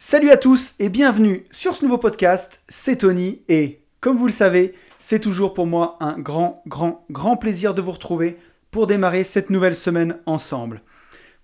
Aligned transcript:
Salut 0.00 0.30
à 0.30 0.36
tous 0.36 0.76
et 0.78 0.90
bienvenue 0.90 1.44
sur 1.50 1.74
ce 1.74 1.84
nouveau 1.84 1.98
podcast, 1.98 2.62
c'est 2.68 2.98
Tony 2.98 3.42
et 3.48 3.80
comme 4.00 4.16
vous 4.16 4.28
le 4.28 4.32
savez, 4.32 4.74
c'est 5.00 5.18
toujours 5.18 5.54
pour 5.54 5.66
moi 5.66 5.96
un 5.98 6.16
grand, 6.20 6.62
grand, 6.68 7.04
grand 7.10 7.36
plaisir 7.36 7.74
de 7.74 7.82
vous 7.82 7.90
retrouver 7.90 8.38
pour 8.70 8.86
démarrer 8.86 9.24
cette 9.24 9.50
nouvelle 9.50 9.74
semaine 9.74 10.20
ensemble. 10.24 10.82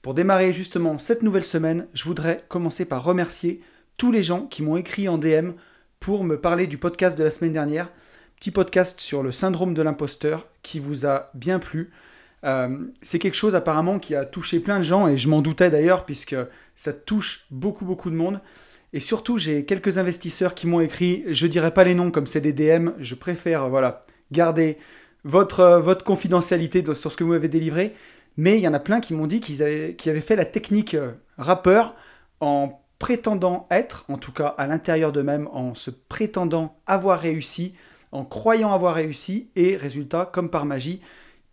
Pour 0.02 0.14
démarrer 0.14 0.52
justement 0.52 1.00
cette 1.00 1.24
nouvelle 1.24 1.42
semaine, 1.42 1.88
je 1.94 2.04
voudrais 2.04 2.44
commencer 2.48 2.84
par 2.84 3.02
remercier 3.02 3.60
tous 3.96 4.12
les 4.12 4.22
gens 4.22 4.46
qui 4.46 4.62
m'ont 4.62 4.76
écrit 4.76 5.08
en 5.08 5.18
DM 5.18 5.50
pour 5.98 6.22
me 6.22 6.40
parler 6.40 6.68
du 6.68 6.78
podcast 6.78 7.18
de 7.18 7.24
la 7.24 7.32
semaine 7.32 7.54
dernière, 7.54 7.90
petit 8.36 8.52
podcast 8.52 9.00
sur 9.00 9.24
le 9.24 9.32
syndrome 9.32 9.74
de 9.74 9.82
l'imposteur 9.82 10.46
qui 10.62 10.78
vous 10.78 11.06
a 11.06 11.32
bien 11.34 11.58
plu. 11.58 11.90
Euh, 12.44 12.68
c'est 13.02 13.18
quelque 13.18 13.36
chose 13.36 13.54
apparemment 13.54 13.98
qui 13.98 14.14
a 14.14 14.24
touché 14.24 14.60
plein 14.60 14.78
de 14.78 14.84
gens 14.84 15.08
et 15.08 15.16
je 15.16 15.28
m'en 15.28 15.40
doutais 15.40 15.70
d'ailleurs 15.70 16.04
puisque 16.04 16.36
ça 16.74 16.92
touche 16.92 17.46
beaucoup 17.50 17.84
beaucoup 17.84 18.10
de 18.10 18.16
monde. 18.16 18.40
Et 18.92 19.00
surtout, 19.00 19.38
j'ai 19.38 19.64
quelques 19.64 19.98
investisseurs 19.98 20.54
qui 20.54 20.68
m'ont 20.68 20.80
écrit, 20.80 21.24
je 21.26 21.48
dirais 21.48 21.72
pas 21.72 21.82
les 21.82 21.96
noms 21.96 22.12
comme 22.12 22.26
c'est 22.26 22.40
des 22.40 22.52
DM, 22.52 22.90
je 23.00 23.16
préfère 23.16 23.68
voilà, 23.68 24.02
garder 24.30 24.78
votre, 25.24 25.60
euh, 25.60 25.80
votre 25.80 26.04
confidentialité 26.04 26.84
sur 26.94 27.10
ce 27.10 27.16
que 27.16 27.24
vous 27.24 27.32
m'avez 27.32 27.48
délivré. 27.48 27.94
Mais 28.36 28.56
il 28.56 28.62
y 28.62 28.68
en 28.68 28.74
a 28.74 28.80
plein 28.80 29.00
qui 29.00 29.14
m'ont 29.14 29.26
dit 29.26 29.40
qu'ils 29.40 29.62
avaient, 29.62 29.96
avaient, 30.06 30.20
fait 30.20 30.36
la 30.36 30.44
technique 30.44 30.94
euh, 30.94 31.12
rappeur 31.38 31.94
en 32.40 32.80
prétendant 32.98 33.66
être, 33.70 34.04
en 34.08 34.18
tout 34.18 34.32
cas 34.32 34.46
à 34.46 34.66
l'intérieur 34.66 35.12
d'eux-mêmes, 35.12 35.48
en 35.52 35.74
se 35.74 35.90
prétendant 35.90 36.76
avoir 36.86 37.18
réussi, 37.18 37.74
en 38.12 38.24
croyant 38.24 38.72
avoir 38.72 38.94
réussi, 38.94 39.50
et 39.56 39.76
résultat, 39.76 40.30
comme 40.32 40.50
par 40.50 40.66
magie, 40.66 41.00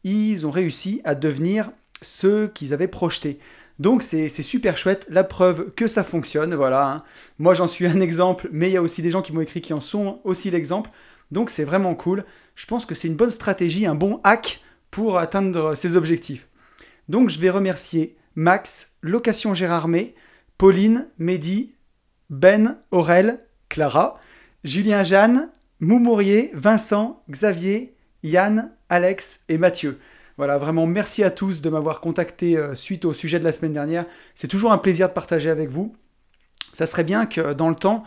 ils 0.04 0.48
ont 0.48 0.52
réussi 0.52 1.02
à 1.04 1.16
devenir 1.16 1.72
ceux 2.02 2.48
qu'ils 2.48 2.74
avaient 2.74 2.88
projetés. 2.88 3.40
Donc 3.80 4.04
c'est 4.04 4.30
super 4.30 4.78
chouette, 4.78 5.08
la 5.10 5.24
preuve 5.24 5.72
que 5.72 5.88
ça 5.88 6.04
fonctionne, 6.04 6.54
voilà. 6.54 6.88
Hein. 6.88 7.04
Moi 7.40 7.54
j'en 7.54 7.68
suis 7.68 7.88
un 7.88 8.00
exemple, 8.00 8.48
mais 8.52 8.70
il 8.70 8.74
y 8.74 8.78
a 8.78 8.82
aussi 8.82 9.02
des 9.02 9.10
gens 9.10 9.22
qui 9.22 9.34
m'ont 9.34 9.42
écrit 9.42 9.62
qui 9.62 9.74
en 9.74 9.80
sont 9.80 10.22
aussi 10.24 10.52
l'exemple. 10.52 10.92
Donc 11.32 11.50
c'est 11.50 11.64
vraiment 11.64 11.96
cool. 11.96 12.26
Je 12.56 12.66
pense 12.66 12.86
que 12.86 12.94
c'est 12.94 13.08
une 13.08 13.16
bonne 13.16 13.32
stratégie, 13.32 13.86
un 13.86 13.96
bon 13.96 14.20
hack 14.24 14.62
pour 14.92 15.18
atteindre 15.18 15.76
ses 15.76 15.96
objectifs. 15.96 16.48
Donc 17.10 17.30
je 17.30 17.40
vais 17.40 17.50
remercier 17.50 18.16
Max, 18.36 18.94
Location 19.02 19.54
Gérardmer, 19.54 20.14
Pauline, 20.58 21.08
Mehdi, 21.18 21.74
Ben, 22.30 22.78
Aurel, 22.92 23.40
Clara, 23.70 24.20
Julien 24.64 25.02
Jeanne, 25.02 25.50
Moumourier, 25.80 26.52
Vincent, 26.54 27.24
Xavier, 27.32 27.96
Yann, 28.24 28.72
Alex 28.90 29.44
et 29.50 29.58
Mathieu. 29.58 30.00
Voilà, 30.38 30.58
vraiment 30.58 30.88
merci 30.88 31.24
à 31.24 31.32
tous 31.32 31.62
de 31.62 31.70
m'avoir 31.70 32.02
contacté 32.02 32.58
euh, 32.58 32.74
suite 32.74 33.06
au 33.06 33.14
sujet 33.14 33.40
de 33.40 33.44
la 33.44 33.52
semaine 33.52 33.74
dernière. 33.74 34.06
C'est 34.34 34.48
toujours 34.48 34.72
un 34.72 34.78
plaisir 34.78 35.10
de 35.10 35.14
partager 35.14 35.50
avec 35.50 35.70
vous. 35.70 35.96
Ça 36.74 36.86
serait 36.86 37.04
bien 37.04 37.26
que 37.26 37.54
dans 37.54 37.70
le 37.70 37.76
temps, 37.76 38.04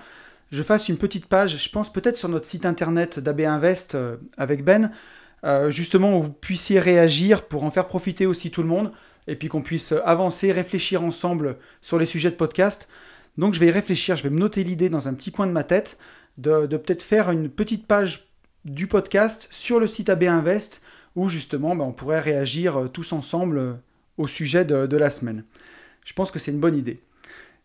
je 0.50 0.62
fasse 0.62 0.88
une 0.88 0.96
petite 0.96 1.26
page, 1.26 1.62
je 1.62 1.68
pense 1.68 1.92
peut-être 1.92 2.16
sur 2.16 2.28
notre 2.28 2.46
site 2.46 2.66
internet 2.66 3.18
d'AB 3.18 3.40
Invest 3.40 3.94
euh, 3.94 4.16
avec 4.36 4.64
Ben, 4.64 4.90
euh, 5.44 5.70
justement 5.70 6.16
où 6.16 6.22
vous 6.22 6.32
puissiez 6.32 6.80
réagir 6.80 7.46
pour 7.46 7.64
en 7.64 7.70
faire 7.70 7.86
profiter 7.86 8.26
aussi 8.26 8.50
tout 8.50 8.62
le 8.62 8.68
monde 8.68 8.90
et 9.26 9.36
puis 9.36 9.48
qu'on 9.48 9.62
puisse 9.62 9.92
avancer, 10.04 10.52
réfléchir 10.52 11.02
ensemble 11.02 11.56
sur 11.82 11.98
les 11.98 12.06
sujets 12.06 12.30
de 12.30 12.36
podcast. 12.36 12.88
Donc 13.36 13.54
je 13.54 13.60
vais 13.60 13.66
y 13.66 13.70
réfléchir, 13.70 14.16
je 14.16 14.22
vais 14.22 14.30
me 14.30 14.38
noter 14.38 14.64
l'idée 14.64 14.88
dans 14.88 15.08
un 15.08 15.14
petit 15.14 15.32
coin 15.32 15.46
de 15.46 15.52
ma 15.52 15.64
tête 15.64 15.98
de, 16.38 16.66
de 16.66 16.76
peut-être 16.76 17.02
faire 17.02 17.30
une 17.30 17.48
petite 17.48 17.86
page 17.86 18.28
du 18.64 18.86
podcast 18.86 19.48
sur 19.50 19.78
le 19.78 19.86
site 19.86 20.08
AB 20.08 20.24
Invest 20.24 20.80
où 21.16 21.28
justement 21.28 21.76
ben, 21.76 21.84
on 21.84 21.92
pourrait 21.92 22.20
réagir 22.20 22.80
euh, 22.80 22.88
tous 22.88 23.12
ensemble 23.12 23.58
euh, 23.58 23.72
au 24.18 24.26
sujet 24.26 24.64
de, 24.64 24.96
la 24.96 25.10
semaine. 25.10 25.44
Je 26.04 26.12
pense 26.12 26.30
que 26.30 26.38
c'est 26.38 26.50
une 26.50 26.60
bonne 26.60 26.76
idée. 26.76 27.00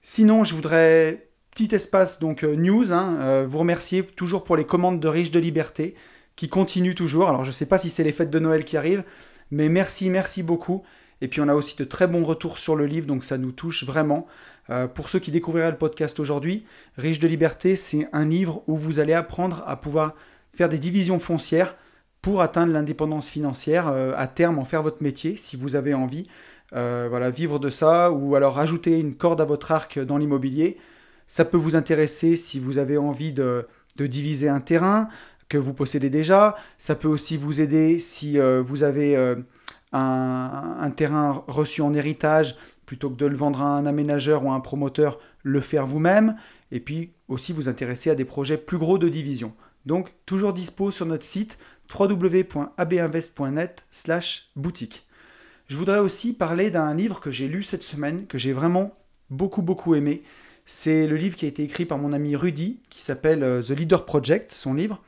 Sinon, 0.01 0.43
je 0.43 0.55
voudrais, 0.55 1.29
petit 1.51 1.73
espace 1.73 2.19
donc 2.19 2.43
euh, 2.43 2.55
news, 2.55 2.91
hein, 2.91 3.43
vous 3.45 3.57
remercier 3.59 4.03
toujours 4.03 4.43
pour 4.43 4.55
les 4.55 4.65
commandes 4.65 4.99
de 4.99 5.07
Riches 5.07 5.31
de 5.31 5.39
Liberté 5.39 5.95
qui 6.35 6.49
continuent 6.49 6.95
toujours. 6.95 7.29
Alors 7.29 7.43
je 7.43 7.49
ne 7.49 7.53
sais 7.53 7.65
pas 7.65 7.77
si 7.77 7.89
c'est 7.89 8.03
les 8.03 8.11
fêtes 8.11 8.29
de 8.29 8.39
Noël 8.39 8.63
qui 8.63 8.77
arrivent, 8.77 9.03
mais 9.51 9.69
merci, 9.69 10.09
merci 10.09 10.41
beaucoup. 10.41 10.83
Et 11.21 11.27
puis 11.27 11.41
on 11.41 11.49
a 11.49 11.53
aussi 11.53 11.75
de 11.75 11.83
très 11.83 12.07
bons 12.07 12.23
retours 12.23 12.57
sur 12.57 12.75
le 12.75 12.85
livre, 12.85 13.05
donc 13.05 13.25
ça 13.25 13.37
nous 13.37 13.51
touche 13.51 13.83
vraiment. 13.83 14.25
pour 14.95 15.09
ceux 15.09 15.19
qui 15.19 15.31
découvriraient 15.31 15.71
le 15.71 15.77
podcast 15.77 16.17
aujourd'hui, 16.21 16.63
Riche 16.97 17.19
de 17.19 17.27
Liberté, 17.27 17.75
c'est 17.75 18.07
un 18.13 18.23
livre 18.23 18.63
où 18.67 18.77
vous 18.77 18.99
allez 18.99 19.11
apprendre 19.11 19.61
à 19.67 19.75
pouvoir 19.75 20.15
faire 20.59 20.67
des 20.67 20.77
divisions 20.77 21.19
foncières 21.19 21.77
pour 22.21 22.41
atteindre 22.41 22.73
l'indépendance 22.73 23.29
financière, 23.29 23.87
euh, 23.87 24.11
à 24.17 24.27
terme 24.27 24.59
en 24.59 24.65
faire 24.65 24.83
votre 24.83 25.01
métier 25.01 25.37
si 25.37 25.55
vous 25.55 25.77
avez 25.77 25.93
envie. 25.93 26.27
Euh, 26.73 27.07
voilà, 27.09 27.29
vivre 27.29 27.59
de 27.59 27.69
ça 27.69 28.11
ou 28.11 28.35
alors 28.35 28.55
rajouter 28.55 28.99
une 28.99 29.15
corde 29.15 29.39
à 29.39 29.45
votre 29.45 29.71
arc 29.71 29.99
dans 29.99 30.17
l'immobilier. 30.17 30.77
Ça 31.27 31.45
peut 31.45 31.55
vous 31.55 31.77
intéresser 31.77 32.35
si 32.35 32.59
vous 32.59 32.77
avez 32.77 32.97
envie 32.97 33.31
de, 33.31 33.67
diviser 33.97 34.49
un 34.49 34.59
terrain 34.59 35.07
que 35.47 35.57
vous 35.57 35.73
possédez 35.73 36.09
déjà. 36.09 36.57
Ça 36.77 36.93
peut 36.95 37.07
aussi 37.07 37.37
vous 37.37 37.61
aider 37.61 37.97
si 37.97 38.37
euh, 38.37 38.61
vous 38.61 38.83
avez 38.83 39.15
un, 39.15 40.77
un, 40.81 40.91
terrain 40.91 41.41
reçu 41.47 41.81
en 41.81 41.93
héritage 41.93 42.57
plutôt 42.85 43.09
que 43.09 43.15
de 43.15 43.27
le 43.27 43.37
vendre 43.37 43.61
à 43.61 43.77
un 43.77 43.85
aménageur 43.85 44.43
ou 44.43 44.51
à 44.51 44.55
un 44.55 44.59
promoteur, 44.59 45.19
le 45.41 45.61
faire 45.61 45.85
vous-même. 45.85 46.35
Et 46.73 46.81
puis 46.81 47.13
aussi 47.29 47.53
vous 47.53 47.69
intéresser 47.69 48.09
à 48.09 48.15
des 48.15 48.25
projets 48.25 48.57
plus 48.57 48.77
gros 48.77 48.97
de 48.97 49.07
division. 49.07 49.53
Donc 49.85 50.13
toujours 50.25 50.53
dispo 50.53 50.91
sur 50.91 51.05
notre 51.05 51.25
site 51.25 51.57
www.abinvest.net 51.97 53.85
boutique. 54.55 55.05
Je 55.67 55.75
voudrais 55.75 55.99
aussi 55.99 56.33
parler 56.33 56.69
d'un 56.69 56.93
livre 56.93 57.19
que 57.19 57.31
j'ai 57.31 57.47
lu 57.47 57.63
cette 57.63 57.83
semaine, 57.83 58.27
que 58.27 58.37
j'ai 58.37 58.53
vraiment 58.53 58.95
beaucoup 59.29 59.61
beaucoup 59.61 59.95
aimé. 59.95 60.23
C'est 60.65 61.07
le 61.07 61.15
livre 61.15 61.35
qui 61.35 61.45
a 61.45 61.47
été 61.47 61.63
écrit 61.63 61.85
par 61.85 61.97
mon 61.97 62.13
ami 62.13 62.35
Rudy, 62.35 62.79
qui 62.89 63.01
s'appelle 63.01 63.43
euh, 63.43 63.61
The 63.61 63.71
Leader 63.71 64.05
Project, 64.05 64.51
son 64.51 64.73
livre, 64.73 65.01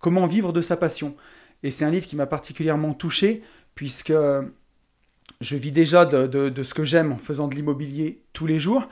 Comment 0.00 0.26
vivre 0.26 0.52
de 0.52 0.62
sa 0.62 0.76
passion. 0.76 1.16
Et 1.64 1.72
c'est 1.72 1.84
un 1.84 1.90
livre 1.90 2.06
qui 2.06 2.14
m'a 2.14 2.26
particulièrement 2.26 2.94
touché, 2.94 3.42
puisque 3.74 4.12
je 4.12 5.56
vis 5.56 5.72
déjà 5.72 6.04
de 6.06 6.62
ce 6.62 6.72
que 6.72 6.84
j'aime 6.84 7.10
en 7.10 7.18
faisant 7.18 7.48
de 7.48 7.56
l'immobilier 7.56 8.22
tous 8.32 8.46
les 8.46 8.60
jours. 8.60 8.88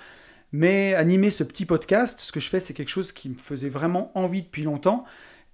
Mais 0.59 0.95
animer 0.95 1.31
ce 1.31 1.45
petit 1.45 1.67
podcast, 1.67 2.19
ce 2.19 2.33
que 2.33 2.41
je 2.41 2.49
fais, 2.49 2.61
c'est 2.61 2.73
quelque 2.73 2.89
chose 2.89 3.13
qui 3.13 3.29
me 3.29 3.35
faisait 3.35 3.69
vraiment 3.69 4.11
envie 4.15 4.41
depuis 4.41 4.63
longtemps. 4.63 5.05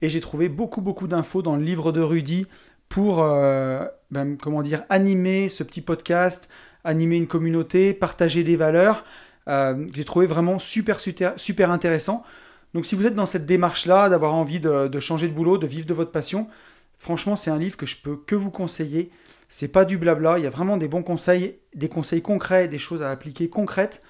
Et 0.00 0.08
j'ai 0.08 0.20
trouvé 0.20 0.48
beaucoup, 0.48 0.80
beaucoup 0.80 1.08
d'infos 1.08 1.42
dans 1.42 1.56
le 1.56 1.62
livre 1.64 1.90
de 1.90 2.00
Rudy 2.00 2.46
pour, 2.88 3.20
euh, 3.20 3.84
ben, 4.12 4.36
comment 4.40 4.62
dire, 4.62 4.84
animer 4.90 5.48
ce 5.48 5.64
petit 5.64 5.80
podcast, 5.80 6.48
animer 6.84 7.16
une 7.16 7.26
communauté, 7.26 7.94
partager 7.94 8.44
des 8.44 8.54
valeurs. 8.54 9.02
Euh, 9.48 9.88
j'ai 9.92 10.04
trouvé 10.04 10.26
vraiment 10.26 10.60
super, 10.60 11.00
super, 11.00 11.70
intéressant. 11.72 12.22
Donc 12.72 12.86
si 12.86 12.94
vous 12.94 13.04
êtes 13.04 13.14
dans 13.14 13.26
cette 13.26 13.44
démarche-là, 13.44 14.08
d'avoir 14.08 14.34
envie 14.34 14.60
de, 14.60 15.00
changer 15.00 15.26
de 15.26 15.34
boulot, 15.34 15.58
de 15.58 15.66
vivre 15.66 15.86
de 15.86 15.94
votre 15.94 16.12
passion, 16.12 16.46
franchement, 16.96 17.34
c'est 17.34 17.50
un 17.50 17.58
livre 17.58 17.76
que 17.76 17.86
je 17.86 17.96
peux 17.96 18.14
que 18.14 18.36
vous 18.36 18.52
conseiller. 18.52 19.10
C'est 19.48 19.66
pas 19.66 19.84
du 19.84 19.98
blabla, 19.98 20.38
il 20.38 20.44
y 20.44 20.46
a 20.46 20.50
vraiment 20.50 20.76
des 20.76 20.86
bons 20.86 21.02
conseils, 21.02 21.56
des 21.74 21.88
conseils 21.88 22.22
concrets, 22.22 22.68
des 22.68 22.78
choses 22.78 23.02
à 23.02 23.10
appliquer 23.10 23.48
concrètes. 23.48 24.00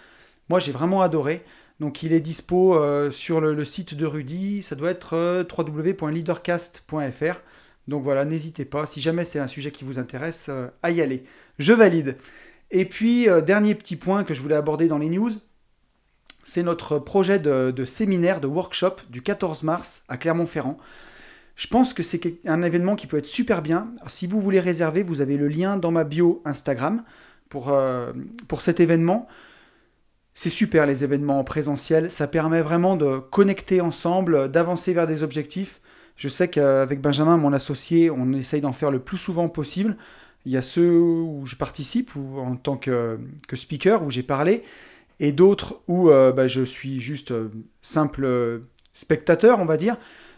Moi, 0.52 0.60
j'ai 0.60 0.70
vraiment 0.70 1.00
adoré. 1.00 1.42
Donc 1.80 2.02
il 2.02 2.12
est 2.12 2.20
dispo 2.20 2.74
euh, 2.74 3.10
sur 3.10 3.40
le, 3.40 3.64
site 3.64 3.94
de 3.94 4.04
Rudy, 4.04 4.62
ça 4.62 4.74
doit 4.74 4.90
être 4.90 5.14
euh, 5.14 5.44
www.leadercast.fr. 5.44 7.40
Donc 7.88 8.02
voilà, 8.02 8.26
n'hésitez 8.26 8.66
pas, 8.66 8.84
si 8.84 9.00
jamais 9.00 9.24
c'est 9.24 9.38
un 9.38 9.46
sujet 9.46 9.70
qui 9.70 9.84
vous 9.84 9.98
intéresse, 9.98 10.48
euh, 10.50 10.66
à 10.82 10.90
y 10.90 11.00
aller. 11.00 11.24
Je 11.58 11.72
valide. 11.72 12.18
Et 12.70 12.84
puis, 12.84 13.28
dernier 13.46 13.74
petit 13.74 13.96
point 13.96 14.24
que 14.24 14.34
je 14.34 14.42
voulais 14.42 14.54
aborder 14.54 14.88
dans 14.88 14.98
les 14.98 15.08
news, 15.08 15.30
c'est 16.44 16.62
notre 16.62 16.98
projet 16.98 17.38
de, 17.38 17.84
séminaire, 17.86 18.42
de 18.42 18.46
workshop 18.46 18.96
du 19.08 19.22
14 19.22 19.62
mars 19.62 20.02
à 20.10 20.18
Clermont-Ferrand. 20.18 20.76
Je 21.56 21.66
pense 21.66 21.94
que 21.94 22.02
c'est 22.02 22.40
un 22.44 22.62
événement 22.62 22.94
qui 22.94 23.06
peut 23.06 23.16
être 23.16 23.24
super 23.24 23.62
bien. 23.62 23.90
si 24.06 24.26
vous 24.26 24.38
voulez 24.38 24.60
réserver, 24.60 25.02
vous 25.02 25.22
avez 25.22 25.38
le 25.38 25.48
lien 25.48 25.78
dans 25.78 25.92
ma 25.92 26.04
bio 26.04 26.42
Instagram 26.44 27.04
pour, 27.48 27.74
pour 28.48 28.60
cet 28.60 28.80
événement. 28.80 29.26
C'est 30.34 30.48
super 30.48 30.86
les 30.86 31.04
événements 31.04 31.38
en 31.38 31.44
présentiel, 31.44 32.10
ça 32.10 32.26
permet 32.26 32.62
vraiment 32.62 32.96
de 32.96 33.18
connecter 33.18 33.80
ensemble, 33.80 34.50
d'avancer 34.50 34.94
vers 34.94 35.06
des 35.06 35.22
objectifs. 35.22 35.80
Je 36.16 36.28
sais 36.28 36.48
qu'avec 36.48 37.00
Benjamin, 37.00 37.36
mon 37.36 37.52
associé, 37.52 38.10
on 38.10 38.32
essaye 38.32 38.60
d'en 38.60 38.72
faire 38.72 38.90
le 38.90 38.98
plus 38.98 39.18
souvent 39.18 39.48
possible. 39.48 39.96
Il 40.46 40.52
y 40.52 40.56
a 40.56 40.62
ceux 40.62 40.98
où 40.98 41.42
je 41.44 41.56
participe 41.56 42.12
en 42.16 42.56
tant 42.56 42.76
que, 42.76 43.18
speaker, 43.52 44.02
où 44.02 44.10
j'ai 44.10 44.22
parlé, 44.22 44.62
et 45.20 45.32
d'autres 45.32 45.80
où 45.86 46.10
euh, 46.10 46.32
bah, 46.32 46.46
je 46.46 46.62
suis 46.62 47.00
juste 47.00 47.30
euh, 47.30 47.48
simple 47.80 48.62
spectateur, 48.92 49.60
on 49.60 49.64
va 49.64 49.76
dire. 49.76 49.96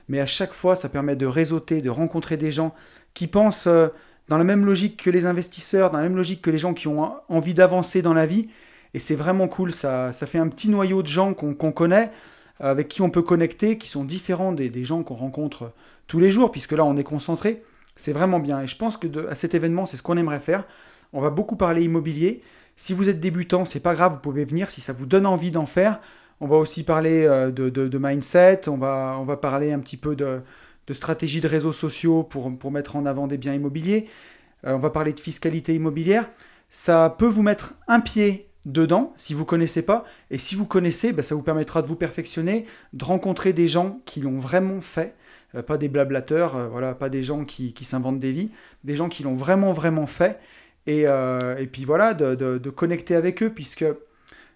Mais 0.08 0.20
à 0.20 0.26
chaque 0.26 0.52
fois, 0.52 0.76
ça 0.76 0.88
permet 0.88 1.16
de 1.16 1.26
réseauter, 1.26 1.80
de 1.80 1.90
rencontrer 1.90 2.36
des 2.36 2.50
gens 2.50 2.74
qui 3.14 3.26
pensent 3.26 3.66
euh, 3.66 3.88
dans 4.28 4.36
la 4.38 4.44
même 4.44 4.66
logique 4.66 5.02
que 5.02 5.10
les 5.10 5.26
investisseurs, 5.26 5.90
dans 5.90 5.98
la 5.98 6.04
même 6.04 6.16
logique 6.16 6.42
que 6.42 6.50
les 6.50 6.58
gens 6.58 6.74
qui 6.74 6.88
ont 6.88 7.12
envie 7.28 7.54
d'avancer 7.54 8.02
dans 8.02 8.14
la 8.14 8.26
vie. 8.26 8.48
Et 8.94 9.00
c'est 9.00 9.16
vraiment 9.16 9.48
cool, 9.48 9.72
ça, 9.72 10.12
fait 10.12 10.38
un 10.38 10.48
petit 10.48 10.68
noyau 10.70 11.02
de 11.02 11.08
gens 11.08 11.34
qu'on 11.34 11.72
connaît, 11.72 12.12
avec 12.60 12.86
qui 12.86 13.02
on 13.02 13.10
peut 13.10 13.22
connecter, 13.22 13.76
qui 13.76 13.88
sont 13.88 14.04
différents 14.04 14.52
des, 14.52 14.84
gens 14.84 15.02
qu'on 15.02 15.14
rencontre 15.14 15.72
tous 16.06 16.20
les 16.20 16.30
jours, 16.30 16.52
puisque 16.52 16.72
là 16.72 16.84
on 16.84 16.96
est 16.96 17.04
concentré. 17.04 17.62
C'est 17.96 18.12
vraiment 18.12 18.38
bien. 18.38 18.60
Et 18.60 18.66
je 18.68 18.76
pense 18.76 18.96
que 18.96 19.28
à 19.28 19.34
cet 19.34 19.54
événement, 19.54 19.86
c'est 19.86 19.96
ce 19.96 20.02
qu'on 20.02 20.16
aimerait 20.16 20.38
faire. 20.38 20.64
On 21.12 21.20
va 21.20 21.30
beaucoup 21.30 21.56
parler 21.56 21.82
immobilier. 21.82 22.42
Si 22.76 22.92
vous 22.92 23.08
êtes 23.08 23.20
débutant, 23.20 23.64
c'est 23.64 23.80
pas 23.80 23.94
grave, 23.94 24.12
vous 24.12 24.18
pouvez 24.18 24.44
venir 24.44 24.70
si 24.70 24.80
ça 24.80 24.92
vous 24.92 25.06
donne 25.06 25.26
envie 25.26 25.50
d'en 25.50 25.66
faire. 25.66 26.00
On 26.40 26.46
va 26.46 26.56
aussi 26.56 26.84
parler 26.84 27.22
de, 27.52 27.98
mindset, 27.98 28.68
on 28.68 28.76
va, 28.76 29.38
parler 29.40 29.72
un 29.72 29.80
petit 29.80 29.96
peu 29.96 30.14
de, 30.14 30.40
stratégie 30.92 31.40
de 31.40 31.48
réseaux 31.48 31.72
sociaux 31.72 32.22
pour, 32.22 32.56
pour 32.58 32.70
mettre 32.70 32.94
en 32.94 33.06
avant 33.06 33.26
des 33.26 33.38
biens 33.38 33.54
immobiliers. 33.54 34.06
on 34.62 34.78
va 34.78 34.90
parler 34.90 35.12
de 35.12 35.20
fiscalité 35.20 35.74
immobilière. 35.74 36.28
Ça 36.70 37.14
peut 37.18 37.28
vous 37.28 37.42
mettre 37.42 37.74
un 37.86 38.00
pied 38.00 38.48
dedans 38.64 39.12
si 39.16 39.34
vous 39.34 39.44
connaissez 39.44 39.82
pas. 39.82 40.04
Et 40.30 40.38
si 40.38 40.54
vous 40.54 40.66
connaissez, 40.66 41.12
bah, 41.12 41.22
ça 41.22 41.34
vous 41.34 41.42
permettra 41.42 41.82
de 41.82 41.86
vous 41.86 41.96
perfectionner, 41.96 42.66
de 42.92 43.04
rencontrer 43.04 43.52
des 43.52 43.68
gens 43.68 44.00
qui 44.04 44.20
l'ont 44.20 44.38
vraiment 44.38 44.80
fait. 44.80 45.14
Euh, 45.54 45.62
pas 45.62 45.78
des 45.78 45.88
blablateurs, 45.88 46.56
euh, 46.56 46.68
voilà, 46.68 46.94
pas 46.94 47.08
des 47.08 47.22
gens 47.22 47.44
qui, 47.44 47.72
s'inventent 47.82 48.18
des 48.18 48.32
vies, 48.32 48.50
des 48.82 48.96
gens 48.96 49.08
qui 49.08 49.22
l'ont 49.22 49.34
vraiment, 49.34 49.72
vraiment 49.72 50.06
fait. 50.06 50.38
Et, 50.86 51.04
euh, 51.06 51.56
et 51.56 51.66
puis 51.66 51.84
voilà, 51.84 52.14
de, 52.14 52.34
de, 52.34 52.70
connecter 52.70 53.14
avec 53.14 53.42
eux, 53.42 53.50
puisque 53.50 53.84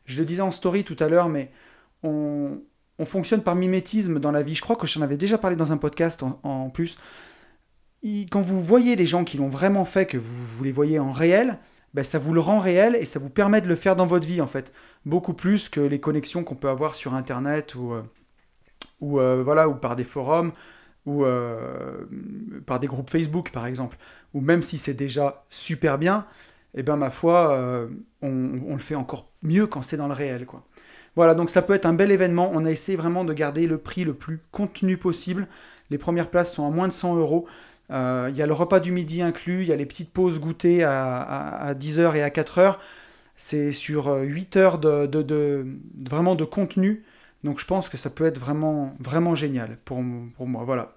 je 0.05 0.19
le 0.19 0.25
disais 0.25 0.43
en 0.43 0.51
story 0.51 0.85
tout 0.85 0.97
à 1.01 1.09
l'heure, 1.09 1.29
mais 1.29 1.51
on, 2.03 2.61
on, 2.99 3.05
fonctionne 3.05 3.43
par 3.43 3.55
mimétisme 3.55 4.19
dans 4.19 4.33
la 4.33 4.43
vie. 4.43 4.55
Je 4.55 4.61
crois 4.61 4.77
que 4.77 4.87
j'en 4.87 5.01
avais 5.01 5.17
déjà 5.17 5.39
parlé 5.39 5.57
dans 5.57 5.73
un 5.73 5.79
podcast 5.79 6.23
en, 6.23 6.39
en 6.43 6.69
plus. 6.69 6.99
quand 8.31 8.41
vous 8.41 8.63
voyez 8.63 8.95
les 8.97 9.07
gens 9.07 9.25
qui 9.25 9.39
l'ont 9.39 9.49
vraiment 9.49 9.85
fait, 9.85 10.07
que 10.07 10.19
vous, 10.19 10.47
vous 10.47 10.65
les 10.65 10.73
voyez 10.73 10.99
en 10.99 11.13
réel, 11.13 11.59
ben, 11.95 12.05
ça 12.05 12.19
vous 12.19 12.35
le 12.35 12.41
rend 12.41 12.59
réel 12.59 12.97
et 12.97 13.07
ça 13.07 13.19
vous 13.19 13.31
permet 13.31 13.61
de 13.61 13.69
le 13.69 13.77
faire 13.77 13.97
dans 13.97 14.07
votre 14.07 14.27
vie 14.27 14.41
en 14.41 14.47
fait. 14.47 14.73
Beaucoup 15.07 15.35
plus 15.35 15.69
que 15.69 15.81
les 15.81 16.01
connexions 16.01 16.45
qu'on 16.45 16.55
peut 16.55 16.69
avoir 16.69 16.95
sur 16.95 17.15
Internet 17.15 17.75
ou, 17.75 17.93
euh, 17.93 18.03
ou, 19.01 19.21
euh, 19.21 19.43
voilà, 19.43 19.69
ou 19.69 19.75
par 19.75 19.97
des 19.97 20.05
forums 20.05 20.53
ou 21.07 21.25
euh, 21.25 22.05
par 22.67 22.81
des 22.81 22.87
groupes 22.87 23.11
Facebook 23.11 23.51
par 23.51 23.67
exemple. 23.67 23.97
Ou 24.35 24.41
même 24.41 24.63
si 24.63 24.77
c'est 24.77 24.95
déjà 24.95 25.45
super 25.49 25.99
bien, 25.99 26.27
et 26.75 26.81
eh 26.81 26.83
ben 26.83 26.97
ma 26.97 27.09
foi, 27.09 27.59
on, 28.21 28.61
on, 28.69 28.75
le 28.75 28.79
fait 28.79 28.95
encore 28.95 29.31
mieux 29.43 29.67
quand 29.67 29.81
c'est 29.81 29.97
dans 29.97 30.07
le 30.07 30.13
réel. 30.13 30.45
quoi. 30.45 30.65
Voilà, 31.17 31.35
donc 31.35 31.49
ça 31.49 31.63
peut 31.63 31.73
être 31.73 31.87
un 31.87 31.95
bel 31.95 32.11
événement. 32.11 32.51
On 32.53 32.67
a 32.67 32.71
essayé 32.71 32.95
vraiment 32.95 33.25
de 33.25 33.33
garder 33.33 33.67
le 33.67 33.79
prix 33.79 34.05
le 34.05 34.13
plus 34.13 34.39
contenu 34.53 34.99
possible. 34.99 35.49
Les 35.91 35.99
premières 35.99 36.31
places 36.31 36.53
sont 36.53 36.67
à 36.67 36.71
moins 36.71 36.89
de 36.89 36.93
100 36.93 37.17
euros. 37.17 37.47
Euh, 37.91 38.29
il 38.31 38.37
y 38.37 38.43
a 38.43 38.47
le 38.47 38.53
repas 38.53 38.81
du 38.81 38.93
midi 38.93 39.23
inclus, 39.23 39.63
il 39.63 39.69
y 39.69 39.73
a 39.73 39.77
les 39.77 39.87
petites 39.87 40.11
pauses 40.11 40.41
goûtées 40.41 40.85
à, 40.85 41.75
10h 41.79 42.17
et 42.17 42.23
à 42.23 42.29
4h. 42.29 42.77
C'est 43.37 43.73
sur 43.73 44.13
8 44.15 44.57
euh, 44.57 44.61
heures 44.61 44.79
de, 44.79 45.67
vraiment 45.99 46.35
de 46.35 46.45
contenu. 46.45 47.05
Donc 47.45 47.61
je 47.61 47.65
pense 47.65 47.89
que 47.89 47.97
ça 47.97 48.11
peut 48.11 48.25
être 48.25 48.39
vraiment, 48.39 49.35
génial 49.35 49.79
pour, 49.85 50.03
pour 50.37 50.47
moi. 50.47 50.65
Voilà. 50.65 50.97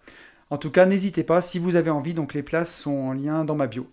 En 0.50 0.58
tout 0.58 0.72
cas, 0.72 0.86
n'hésitez 0.86 1.24
pas, 1.24 1.42
si 1.42 1.60
vous 1.60 1.76
avez 1.76 1.92
envie, 1.92 2.14
donc 2.14 2.34
les 2.34 2.44
places 2.44 2.76
sont 2.76 2.92
en 2.92 3.14
lien 3.14 3.46
dans 3.46 3.56
ma 3.56 3.68
bio. 3.68 3.90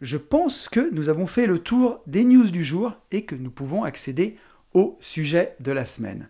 Je 0.00 0.16
pense 0.16 0.68
que 0.68 0.92
nous 0.92 1.08
avons 1.08 1.26
fait 1.26 1.46
le 1.46 1.58
tour 1.58 2.00
des 2.06 2.24
news 2.24 2.50
du 2.50 2.64
jour 2.64 2.92
et 3.10 3.24
que 3.24 3.34
nous 3.34 3.50
pouvons 3.50 3.84
accéder 3.84 4.36
au 4.74 4.96
sujet 5.00 5.54
de 5.60 5.70
la 5.70 5.84
semaine. 5.86 6.28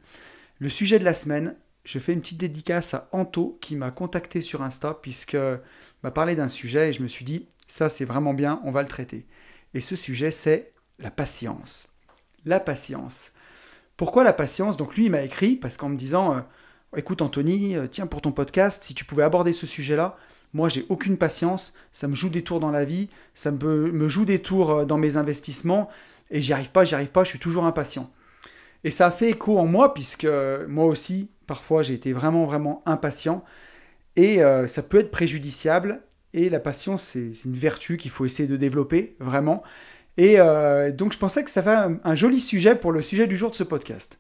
Le 0.59 0.69
sujet 0.69 0.99
de 0.99 1.05
la 1.05 1.15
semaine, 1.15 1.55
je 1.85 1.99
fais 1.99 2.13
une 2.13 2.21
petite 2.21 2.39
dédicace 2.39 2.95
à 2.95 3.09
Anto 3.13 3.59
qui 3.61 3.77
m'a 3.77 3.91
contacté 3.91 4.41
sur 4.41 4.63
Insta 4.63 4.99
puisque 5.01 5.37
m'a 6.03 6.11
parlé 6.11 6.35
d'un 6.35 6.49
sujet 6.49 6.91
et 6.91 6.93
je 6.93 7.03
me 7.03 7.09
suis 7.09 7.25
dit 7.25 7.47
ça 7.67 7.89
c'est 7.89 8.05
vraiment 8.05 8.35
bien, 8.35 8.61
on 8.65 8.71
va 8.71 8.83
le 8.83 8.89
traiter. 8.89 9.27
Et 9.75 9.81
ce 9.81 9.97
sujet 9.97 10.31
c'est 10.31 10.73
la 10.99 11.11
patience. 11.11 11.89
La 12.45 12.61
patience. 12.61 13.33
Pourquoi 13.97 14.25
la 14.25 14.33
patience? 14.33 14.77
Donc 14.77 14.97
lui 14.97 15.07
il 15.07 15.11
m'a 15.11 15.23
écrit 15.23 15.57
parce 15.57 15.77
qu'en 15.77 15.89
me 15.89 15.97
disant 15.97 16.37
euh, 16.37 16.41
écoute 16.97 17.23
Anthony, 17.23 17.77
euh, 17.77 17.87
tiens 17.87 18.07
pour 18.07 18.21
ton 18.21 18.33
podcast, 18.33 18.83
si 18.85 18.95
tu 18.95 19.05
pouvais 19.05 19.23
aborder 19.23 19.53
ce 19.53 19.67
sujet-là, 19.67 20.17
moi 20.53 20.69
j'ai 20.69 20.85
aucune 20.89 21.17
patience, 21.17 21.73
ça 21.93 22.09
me 22.09 22.15
joue 22.15 22.29
des 22.29 22.43
tours 22.43 22.61
dans 22.61 22.71
la 22.71 22.85
vie, 22.85 23.09
ça 23.35 23.51
me, 23.51 23.91
me 23.93 24.09
joue 24.09 24.25
des 24.25 24.41
tours 24.41 24.71
euh, 24.71 24.85
dans 24.85 24.99
mes 24.99 25.17
investissements 25.17 25.89
et 26.31 26.41
j'y 26.41 26.53
arrive 26.53 26.71
pas, 26.71 26.85
j'y 26.85 26.95
arrive 26.95 27.11
pas, 27.11 27.25
je 27.25 27.31
suis 27.31 27.39
toujours 27.39 27.65
impatient. 27.65 28.11
Et 28.85 28.91
ça 28.91 29.07
a 29.07 29.11
fait 29.11 29.31
écho 29.31 29.59
en 29.59 29.67
moi, 29.67 29.95
puisque 29.95 30.27
moi 30.69 30.87
aussi, 30.87 31.29
parfois, 31.47 31.83
j'ai 31.83 31.95
été 31.95 32.13
vraiment, 32.13 32.47
vraiment 32.47 32.83
impatient. 32.87 33.45
Et 34.17 34.43
euh, 34.43 34.67
ça 34.67 34.83
peut 34.83 34.99
être 34.99 35.11
préjudiciable. 35.11 36.03
Et 36.35 36.49
la 36.49 36.61
patience, 36.61 37.03
c'est 37.03 37.45
une 37.45 37.55
vertu 37.55 37.97
qu'il 37.97 38.11
faut 38.11 38.25
essayer 38.25 38.49
de 38.49 38.57
développer, 38.57 39.17
vraiment. 39.21 39.63
Et 40.17 40.37
euh, 40.39 40.91
donc, 40.93 41.13
je 41.13 41.19
pensais 41.19 41.45
que 41.45 41.51
ça 41.51 41.63
fait 41.63 41.77
un, 42.03 42.15
joli 42.15 42.41
sujet 42.41 42.75
pour 42.75 42.93
le 42.93 43.03
sujet 43.03 43.27
du 43.27 43.37
jour 43.37 43.51
de 43.51 43.55
ce 43.55 43.65
podcast. 43.65 44.19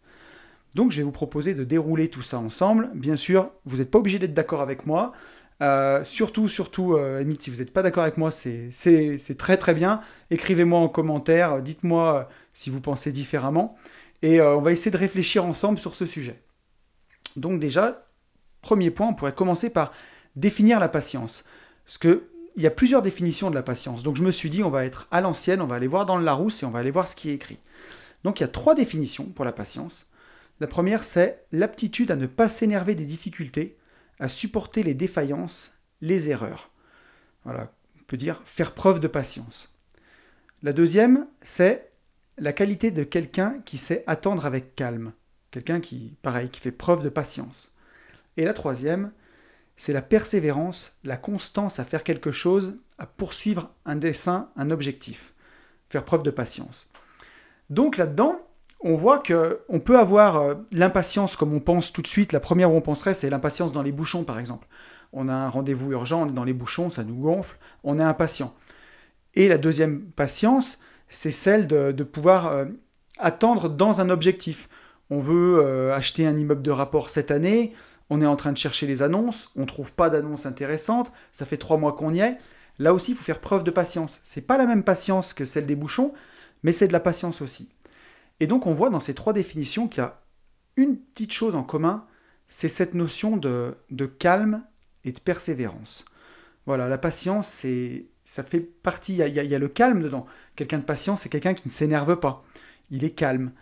Donc, 0.74 0.90
je 0.90 0.98
vais 0.98 1.02
vous 1.02 1.12
proposer 1.12 1.54
de 1.54 1.64
dérouler 1.64 2.08
tout 2.08 2.22
ça 2.22 2.38
ensemble. 2.38 2.90
Bien 2.94 3.16
sûr, 3.16 3.50
vous 3.64 3.78
n'êtes 3.78 3.90
pas 3.90 3.98
obligé 3.98 4.18
d'être 4.18 4.34
d'accord 4.34 4.62
avec 4.62 4.86
moi. 4.86 5.12
Euh, 5.62 6.02
surtout, 6.04 6.48
surtout, 6.48 6.98
si 7.38 7.50
vous 7.50 7.58
n'êtes 7.58 7.72
pas 7.72 7.82
d'accord 7.82 8.02
avec 8.02 8.18
moi, 8.18 8.30
c'est 8.30 9.36
très 9.38 9.56
très 9.56 9.74
bien. 9.74 10.00
Écrivez-moi 10.30 10.80
en 10.80 10.88
commentaire, 10.88 11.62
dites-moi 11.62 12.28
si 12.52 12.70
vous 12.70 12.80
pensez 12.80 13.12
différemment. 13.12 13.76
Et 14.22 14.40
euh, 14.40 14.56
on 14.56 14.62
va 14.62 14.72
essayer 14.72 14.90
de 14.90 14.96
réfléchir 14.96 15.44
ensemble 15.44 15.78
sur 15.78 15.94
ce 15.94 16.06
sujet. 16.06 16.40
Donc 17.36 17.60
déjà, 17.60 18.04
premier 18.62 18.90
point, 18.90 19.08
on 19.08 19.14
pourrait 19.14 19.34
commencer 19.34 19.68
par 19.68 19.92
définir 20.36 20.80
la 20.80 20.88
patience. 20.88 21.44
Parce 21.84 21.98
qu'il 21.98 22.22
y 22.56 22.66
a 22.66 22.70
plusieurs 22.70 23.02
définitions 23.02 23.50
de 23.50 23.54
la 23.54 23.62
patience. 23.62 24.02
Donc 24.02 24.16
je 24.16 24.22
me 24.22 24.32
suis 24.32 24.48
dit, 24.48 24.62
on 24.62 24.70
va 24.70 24.86
être 24.86 25.06
à 25.10 25.20
l'ancienne, 25.20 25.60
on 25.60 25.66
va 25.66 25.76
aller 25.76 25.88
voir 25.88 26.06
dans 26.06 26.16
le 26.16 26.24
Larousse 26.24 26.62
et 26.62 26.66
on 26.66 26.70
va 26.70 26.78
aller 26.78 26.90
voir 26.90 27.08
ce 27.08 27.16
qui 27.16 27.28
est 27.28 27.34
écrit. 27.34 27.58
Donc 28.24 28.40
il 28.40 28.44
y 28.44 28.46
a 28.46 28.48
trois 28.48 28.74
définitions 28.74 29.26
pour 29.26 29.44
la 29.44 29.52
patience. 29.52 30.06
La 30.60 30.66
première, 30.66 31.04
c'est 31.04 31.44
l'aptitude 31.50 32.10
à 32.10 32.16
ne 32.16 32.26
pas 32.26 32.48
s'énerver 32.48 32.94
des 32.94 33.04
difficultés, 33.04 33.76
à 34.20 34.28
supporter 34.28 34.82
les 34.82 34.94
défaillances, 34.94 35.72
les 36.00 36.30
erreurs. 36.30 36.70
Voilà, 37.44 37.72
on 38.00 38.04
peut 38.04 38.16
dire 38.16 38.40
faire 38.44 38.72
preuve 38.72 39.00
de 39.00 39.08
patience. 39.08 39.68
La 40.62 40.72
deuxième, 40.72 41.26
c'est 41.42 41.90
la 42.38 42.52
qualité 42.52 42.92
de 42.92 43.02
quelqu'un 43.02 43.58
qui 43.64 43.78
sait 43.78 44.04
attendre 44.06 44.46
avec 44.46 44.76
calme. 44.76 45.12
Quelqu'un 45.50 45.80
qui, 45.80 46.16
pareil, 46.22 46.48
qui 46.48 46.60
fait 46.60 46.70
preuve 46.70 47.02
de 47.02 47.08
patience. 47.08 47.72
Et 48.36 48.44
la 48.44 48.52
troisième, 48.52 49.12
c'est 49.76 49.92
la 49.92 50.02
persévérance, 50.02 50.96
la 51.04 51.16
constance 51.16 51.78
à 51.78 51.84
faire 51.84 52.04
quelque 52.04 52.30
chose, 52.30 52.78
à 52.98 53.06
poursuivre 53.06 53.70
un 53.84 53.96
dessin, 53.96 54.50
un 54.56 54.70
objectif. 54.70 55.34
Faire 55.88 56.04
preuve 56.04 56.22
de 56.22 56.30
patience. 56.30 56.88
Donc 57.70 57.96
là-dedans, 57.96 58.40
on 58.80 58.96
voit 58.96 59.18
que 59.18 59.60
on 59.68 59.80
peut 59.80 59.98
avoir 59.98 60.36
euh, 60.36 60.54
l'impatience 60.72 61.36
comme 61.36 61.54
on 61.54 61.60
pense 61.60 61.92
tout 61.92 62.02
de 62.02 62.06
suite. 62.06 62.32
La 62.32 62.40
première 62.40 62.72
où 62.72 62.76
on 62.76 62.80
penserait, 62.80 63.14
c'est 63.14 63.30
l'impatience 63.30 63.72
dans 63.72 63.82
les 63.82 63.92
bouchons, 63.92 64.24
par 64.24 64.38
exemple. 64.38 64.66
On 65.12 65.28
a 65.28 65.34
un 65.34 65.48
rendez-vous 65.48 65.92
urgent, 65.92 66.22
on 66.22 66.28
est 66.28 66.32
dans 66.32 66.44
les 66.44 66.52
bouchons, 66.52 66.90
ça 66.90 67.04
nous 67.04 67.14
gonfle, 67.14 67.56
on 67.84 67.98
est 67.98 68.02
impatient. 68.02 68.54
Et 69.34 69.48
la 69.48 69.58
deuxième 69.58 70.00
patience, 70.00 70.78
c'est 71.08 71.32
celle 71.32 71.66
de, 71.66 72.02
pouvoir 72.02 72.48
euh, 72.48 72.64
attendre 73.18 73.68
dans 73.68 74.00
un 74.00 74.10
objectif. 74.10 74.68
On 75.10 75.20
veut 75.20 75.60
euh, 75.62 75.94
acheter 75.94 76.26
un 76.26 76.36
immeuble 76.36 76.62
de 76.62 76.70
rapport 76.70 77.10
cette 77.10 77.30
année, 77.30 77.72
on 78.12 78.20
est 78.20 78.26
en 78.26 78.36
train 78.36 78.52
de 78.52 78.58
chercher 78.58 78.86
les 78.86 79.00
annonces, 79.00 79.50
on 79.56 79.62
ne 79.62 79.66
trouve 79.66 79.92
pas 79.92 80.10
d'annonce 80.10 80.44
intéressante, 80.44 81.12
ça 81.32 81.46
fait 81.46 81.56
trois 81.56 81.78
mois 81.78 81.94
qu'on 81.94 82.12
y 82.12 82.20
est. 82.20 82.36
Là 82.78 82.92
aussi, 82.92 83.12
il 83.12 83.14
faut 83.16 83.24
faire 83.24 83.40
preuve 83.40 83.64
de 83.64 83.70
patience. 83.70 84.20
C'est 84.22 84.46
pas 84.46 84.58
la 84.58 84.66
même 84.66 84.84
patience 84.84 85.32
que 85.32 85.46
celle 85.46 85.64
des 85.64 85.76
bouchons, 85.76 86.12
mais 86.62 86.72
c'est 86.72 86.88
de 86.88 86.92
la 86.92 87.00
patience 87.00 87.40
aussi. 87.40 87.70
Et 88.38 88.46
donc 88.46 88.66
on 88.66 88.74
voit 88.74 88.90
dans 88.90 89.00
ces 89.00 89.14
trois 89.14 89.32
définitions 89.32 89.88
qu'il 89.88 90.02
y 90.02 90.06
a 90.06 90.20
une 90.76 90.98
petite 90.98 91.32
chose 91.32 91.54
en 91.54 91.62
commun, 91.62 92.06
c'est 92.48 92.68
cette 92.68 92.92
notion 92.92 93.38
de, 93.38 93.74
calme 94.18 94.62
et 95.04 95.12
de 95.12 95.20
persévérance. 95.20 96.04
Voilà, 96.66 96.88
la 96.88 96.98
patience, 96.98 97.64
ça 98.24 98.42
fait 98.42 98.60
partie, 98.60 99.14
il 99.14 99.28
y, 99.28 99.54
a 99.54 99.58
le 99.58 99.68
calme 99.68 100.02
dedans. 100.02 100.26
Quelqu'un 100.54 100.78
de 100.78 100.84
patient, 100.84 101.16
c'est 101.16 101.30
quelqu'un 101.30 101.54
qui 101.54 101.68
ne 101.68 101.72
s'énerve 101.72 102.16
pas. 102.16 102.44
Il 102.90 103.04
est 103.04 103.10
calme. 103.10 103.52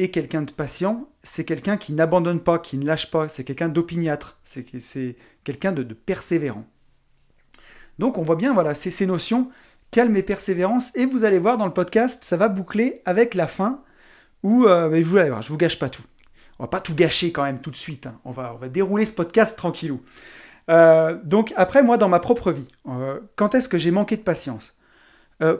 Et 0.00 0.12
quelqu'un 0.12 0.42
de 0.42 0.52
patient, 0.52 1.08
c'est 1.24 1.44
quelqu'un 1.44 1.76
qui 1.76 1.92
n'abandonne 1.92 2.40
pas, 2.40 2.60
qui 2.60 2.78
ne 2.78 2.86
lâche 2.86 3.10
pas. 3.10 3.28
C'est 3.28 3.42
quelqu'un 3.42 3.68
d'opiniâtre. 3.68 4.38
C'est 4.44 4.64
quelqu'un 5.42 5.72
de, 5.72 5.82
persévérant. 5.92 6.64
Donc 7.98 8.16
on 8.16 8.22
voit 8.22 8.36
bien, 8.36 8.54
voilà, 8.54 8.76
c'est 8.76 8.92
ces 8.92 9.06
notions, 9.06 9.50
calme 9.90 10.14
et 10.16 10.22
persévérance. 10.22 10.92
Et 10.96 11.04
vous 11.04 11.24
allez 11.24 11.40
voir 11.40 11.58
dans 11.58 11.66
le 11.66 11.72
podcast, 11.72 12.22
ça 12.22 12.36
va 12.36 12.48
boucler 12.48 13.02
avec 13.06 13.34
la 13.34 13.48
fin, 13.48 13.82
où, 14.44 14.66
euh, 14.66 14.88
mais 14.88 15.02
vous 15.02 15.16
allez 15.16 15.30
voir, 15.30 15.42
je 15.42 15.48
vous 15.48 15.56
gâche 15.56 15.80
pas 15.80 15.88
tout. 15.88 16.04
On 16.60 16.64
va 16.64 16.68
pas 16.68 16.80
tout 16.80 16.94
gâcher 16.94 17.32
quand 17.32 17.42
même 17.42 17.60
tout 17.60 17.70
de 17.70 17.76
suite. 17.76 18.06
Hein. 18.06 18.20
On, 18.24 18.30
va, 18.30 18.56
dérouler 18.68 19.04
ce 19.04 19.12
podcast 19.12 19.58
tranquillou. 19.58 20.00
Euh, 20.70 21.18
donc 21.24 21.52
après, 21.56 21.82
moi, 21.82 21.96
dans 21.96 22.08
ma 22.08 22.20
propre 22.20 22.52
vie, 22.52 22.68
euh, 22.88 23.18
quand 23.34 23.56
est-ce 23.56 23.68
que 23.68 23.78
j'ai 23.78 23.90
manqué 23.90 24.16
de 24.16 24.22
patience? 24.22 24.74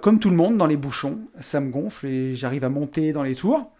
Comme 0.03 0.19
tout 0.19 0.29
le 0.29 0.35
monde, 0.35 0.57
dans 0.57 0.67
les 0.67 0.77
bouchons, 0.77 1.21
ça 1.39 1.61
me 1.61 1.71
gonfle 1.71 2.07
et 2.07 2.35
j'arrive 2.35 2.65
à 2.65 2.69
monter 2.69 3.13
dans 3.13 3.23
les 3.23 3.37
tours. 3.37 3.71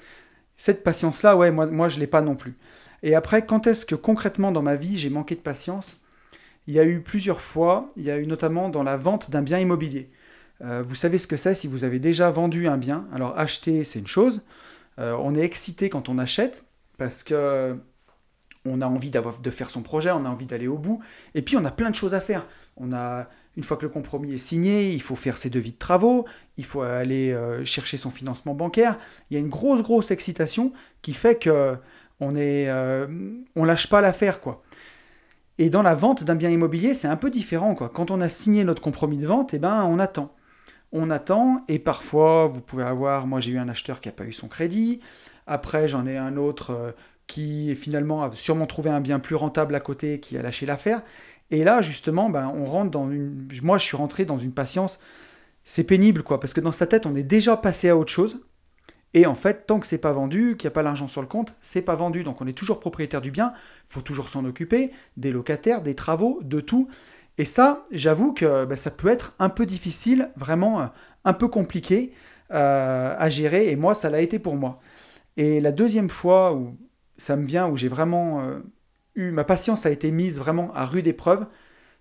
Cette 0.59 0.85
patience-là, 0.85 1.37
ouais, 1.37 1.51
moi, 1.51 1.89
je 1.89 1.97
ne 1.97 2.01
l'ai 2.01 2.07
pas 2.07 2.21
non 2.21 2.37
plus. 2.37 2.55
Et 3.03 3.15
après, 3.15 3.47
quand 3.47 3.67
est-ce 3.67 3.87
que 3.87 3.95
concrètement 3.95 4.53
dans 4.53 4.61
ma 4.63 4.75
vie, 4.75 4.99
j'ai 4.99 5.09
manqué 5.09 5.35
de 5.35 5.41
patience? 5.41 6.01
Il 6.67 6.75
y 6.75 6.81
a 6.81 6.85
eu 6.85 7.01
plusieurs 7.01 7.41
fois, 7.41 7.91
il 7.97 8.05
y 8.05 8.11
a 8.11 8.19
eu 8.19 8.27
notamment 8.27 8.69
dans 8.69 8.83
la 8.83 8.97
vente 8.97 9.31
d'un 9.31 9.43
bien 9.43 9.59
immobilier. 9.59 10.11
vous 10.61 10.95
savez 10.95 11.19
ce 11.19 11.27
que 11.27 11.37
c'est 11.39 11.55
si 11.55 11.69
vous 11.69 11.85
avez 11.85 11.99
déjà 11.99 12.31
vendu 12.31 12.69
un 12.69 12.77
bien? 12.77 13.09
Alors 13.15 13.39
acheter, 13.39 13.85
c'est 13.85 14.01
une 14.01 14.07
chose. 14.07 14.43
on 14.99 15.35
est 15.35 15.43
excité 15.43 15.89
quand 15.89 16.11
on 16.11 16.19
achète 16.19 16.65
parce 16.99 17.23
que 17.23 17.79
on 18.65 18.81
a 18.81 18.87
envie 18.87 19.11
de 19.11 19.51
faire 19.51 19.71
son 19.71 19.83
projet, 19.83 20.11
on 20.11 20.25
a 20.25 20.29
envie 20.29 20.47
d'aller 20.47 20.69
au 20.69 20.79
bout, 20.79 21.01
et 21.35 21.43
puis 21.43 21.57
on 21.57 21.65
a 21.65 21.71
plein 21.71 21.91
de 21.91 21.95
choses 21.95 22.15
à 22.15 22.21
faire. 22.21 22.47
On 22.77 22.93
a, 22.93 23.29
une 23.59 23.65
fois 23.65 23.77
que 23.77 23.83
le 23.83 23.91
compromis 23.91 24.33
est 24.33 24.39
signé, 24.39 24.89
il 24.91 25.03
faut 25.03 25.17
faire 25.17 25.37
ses 25.37 25.51
devis 25.51 25.73
de 25.73 25.79
travaux, 25.79 26.25
il 26.57 26.65
faut 26.65 26.81
aller 26.81 27.33
euh, 27.33 27.63
chercher 27.67 27.99
son 27.99 28.11
financement 28.11 28.55
bancaire. 28.55 28.97
Il 29.29 29.35
y 29.35 29.37
a 29.37 29.41
une 29.41 29.51
grosse, 29.51 29.83
grosse 29.83 30.11
excitation 30.11 30.73
qui 31.03 31.13
fait 31.13 31.35
que 31.35 31.77
On 32.21 32.35
est, 32.35 32.69
on 33.55 33.65
lâche 33.65 33.89
pas 33.89 34.01
l'affaire, 34.01 34.41
quoi. 34.41 34.63
Et 35.59 35.71
dans 35.71 35.83
la 35.83 35.95
vente 35.95 36.25
d'un 36.25 36.37
bien 36.37 36.51
immobilier, 36.51 36.93
c'est 36.95 37.07
un 37.09 37.17
peu 37.17 37.31
différent. 37.31 37.75
Quand 37.77 38.11
on 38.11 38.21
a 38.21 38.29
signé 38.29 38.65
notre 38.65 38.83
compromis 38.83 39.19
de 39.19 39.27
vente, 39.27 39.55
eh 39.55 39.59
ben, 39.59 39.85
on 39.85 39.99
attend. 40.01 40.35
On 40.91 41.11
attend, 41.11 41.65
et 41.69 41.79
parfois, 41.79 42.49
vous 42.49 42.61
pouvez 42.61 42.83
avoir, 42.85 43.27
moi 43.27 43.41
j'ai 43.41 43.53
eu 43.53 43.59
un 43.59 43.69
acheteur 43.69 44.01
qui 44.01 44.09
n'a 44.09 44.13
pas 44.13 44.25
eu 44.25 44.33
son 44.33 44.49
crédit, 44.49 45.01
après 45.47 45.87
j'en 45.87 46.07
ai 46.07 46.17
un 46.17 46.37
autre 46.37 46.95
qui 47.29 47.75
finalement 47.75 48.23
a 48.25 48.33
sûrement 48.33 48.67
trouvé 48.67 48.91
un 48.91 49.01
bien 49.01 49.21
plus 49.21 49.37
rentable 49.37 49.75
à 49.75 49.81
côté, 49.81 50.19
qui 50.19 50.37
a 50.39 50.43
lâché 50.43 50.65
l'affaire. 50.67 51.03
Et 51.51 51.65
là, 51.65 51.83
justement, 51.83 52.31
ben, 52.31 52.53
on 52.55 52.65
rentre 52.67 52.91
dans 52.91 53.11
une. 53.11 53.49
Moi, 53.63 53.79
je 53.79 53.85
suis 53.85 53.97
rentré 53.97 54.25
dans 54.25 54.39
une 54.39 54.53
patience. 54.53 54.99
C'est 55.65 55.85
pénible, 55.85 56.23
quoi, 56.23 56.41
parce 56.41 56.55
que 56.55 56.61
dans 56.61 56.73
sa 56.73 56.87
tête, 56.87 57.07
on 57.07 57.15
est 57.15 57.23
déjà 57.23 57.57
passé 57.57 57.89
à 57.89 57.97
autre 57.97 58.13
chose. 58.13 58.41
Et 59.15 59.27
en 59.27 59.35
fait, 59.35 59.67
tant 59.67 59.81
que 59.81 59.87
c'est 59.87 59.99
pas 59.99 60.13
vendu, 60.13 60.57
qu'il 60.57 60.69
n'y 60.69 60.73
a 60.73 60.75
pas 60.75 60.83
l'argent 60.83 61.09
sur 61.09 61.23
le 61.23 61.27
compte, 61.27 61.55
c'est 61.61 61.83
pas 61.83 61.95
vendu. 61.95 62.25
Donc 62.25 62.41
on 62.41 62.47
est 62.47 62.53
toujours 62.53 62.79
propriétaire 62.79 63.21
du 63.21 63.31
bien, 63.31 63.53
il 63.57 63.93
faut 63.93 64.03
toujours 64.03 64.29
s'en 64.29 64.45
occuper, 64.45 64.93
des 65.17 65.31
locataires, 65.31 65.81
des 65.81 65.95
travaux, 65.95 66.41
de 66.43 66.61
tout. 66.61 66.89
Et 67.39 67.45
ça, 67.45 67.85
j'avoue 67.91 68.33
que 68.33 68.65
ben, 68.67 68.77
ça 68.77 68.91
peut 68.91 69.09
être 69.09 69.35
un 69.39 69.49
peu 69.49 69.65
difficile, 69.65 70.31
vraiment 70.37 70.81
euh, 70.81 70.87
un 71.25 71.33
peu 71.33 71.49
compliqué 71.49 72.13
euh, 72.53 73.15
à 73.19 73.31
gérer. 73.31 73.71
Et 73.71 73.77
moi, 73.77 73.95
ça 73.95 74.11
l'a 74.11 74.21
été 74.21 74.39
pour 74.39 74.57
moi. 74.57 74.81
Et 75.37 75.61
la 75.61 75.73
deuxième 75.73 76.11
fois 76.11 76.53
où 76.55 76.77
ça 77.17 77.37
me 77.37 77.47
vient, 77.47 77.69
où 77.69 77.77
j'ai 77.77 77.89
vraiment 77.89 78.43
euh, 78.43 78.59
ma 79.19 79.45
patience 79.45 79.87
a 79.87 79.91
été 79.91 80.11
mise 80.11 80.39
vraiment 80.39 80.73
à 80.75 80.85
rude 80.85 81.07
épreuve, 81.07 81.47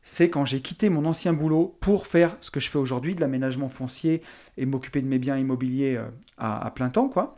c'est 0.02 0.30
quand 0.30 0.46
j'ai 0.46 0.62
quitté 0.62 0.90
mon 0.90 1.06
ancien 1.06 1.34
boulot 1.34 1.78
pour 1.82 2.08
faire 2.08 2.38
ce 2.40 2.52
que 2.52 2.60
je 2.60 2.70
fais 2.70 2.78
aujourd'hui, 2.78 3.16
de 3.16 3.22
l'aménagement 3.22 3.70
foncier 3.70 4.22
et 4.58 4.66
m'occuper 4.66 5.02
de 5.02 5.08
mes 5.08 5.20
biens 5.20 5.38
immobiliers 5.38 5.98
euh, 5.98 6.08
à, 6.38 6.72
plein 6.72 6.90
temps, 6.90 7.10
quoi. 7.10 7.36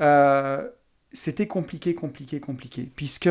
Euh, 0.00 0.66
c'était 1.12 1.46
compliqué, 1.46 1.94
compliqué, 1.94 2.40
compliqué, 2.40 2.90
puisque 2.94 3.28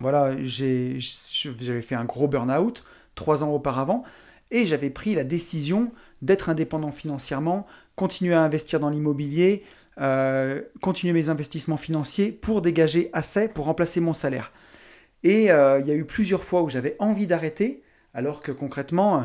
voilà, 0.00 0.36
j'avais 0.44 1.82
fait 1.82 1.94
un 1.94 2.04
gros 2.04 2.28
burn-out 2.28 2.84
trois 3.14 3.42
ans 3.42 3.50
auparavant 3.50 4.04
et 4.50 4.64
j'avais 4.66 4.90
pris 4.90 5.14
la 5.14 5.24
décision 5.24 5.92
d'être 6.22 6.48
indépendant 6.48 6.92
financièrement, 6.92 7.66
continuer 7.96 8.34
à 8.34 8.42
investir 8.42 8.78
dans 8.78 8.90
l'immobilier, 8.90 9.64
euh, 9.98 10.60
continuer 10.82 11.14
mes 11.14 11.30
investissements 11.30 11.78
financiers 11.78 12.30
pour 12.30 12.60
dégager 12.60 13.08
assez 13.14 13.48
pour 13.48 13.64
remplacer 13.64 14.00
mon 14.00 14.12
salaire. 14.12 14.52
Et 15.22 15.50
euh, 15.50 15.80
il 15.80 15.86
y 15.86 15.90
a 15.90 15.94
eu 15.94 16.04
plusieurs 16.04 16.44
fois 16.44 16.62
où 16.62 16.68
j'avais 16.68 16.96
envie 16.98 17.26
d'arrêter, 17.26 17.82
alors 18.12 18.42
que 18.42 18.52
concrètement, 18.52 19.20
euh, 19.20 19.24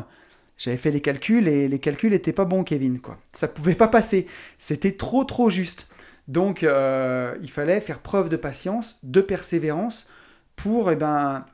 j'avais 0.56 0.78
fait 0.78 0.90
les 0.90 1.02
calculs 1.02 1.46
et 1.46 1.68
les 1.68 1.78
calculs 1.78 2.12
n'étaient 2.12 2.32
pas 2.32 2.46
bons, 2.46 2.64
Kevin. 2.64 3.00
Quoi. 3.00 3.18
Ça 3.34 3.48
pouvait 3.48 3.74
pas 3.74 3.88
passer. 3.88 4.26
C'était 4.56 4.92
trop, 4.92 5.24
trop 5.24 5.50
juste. 5.50 5.88
Donc, 6.26 6.62
il 6.62 7.50
fallait 7.50 7.80
faire 7.80 7.98
preuve 7.98 8.28
de 8.28 8.36
patience, 8.36 8.98
de 9.02 9.20
persévérance 9.20 10.06
pour 10.54 10.90
eh 10.90 10.96
ben, 10.96 11.44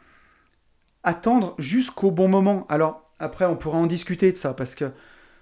attendre 1.02 1.54
jusqu'au 1.58 2.10
bon 2.10 2.28
moment. 2.28 2.66
Alors, 2.68 3.02
après, 3.18 3.46
on 3.46 3.56
pourra 3.56 3.78
en 3.78 3.86
discuter 3.86 4.30
de 4.30 4.36
ça 4.36 4.52
parce 4.52 4.74
que 4.74 4.92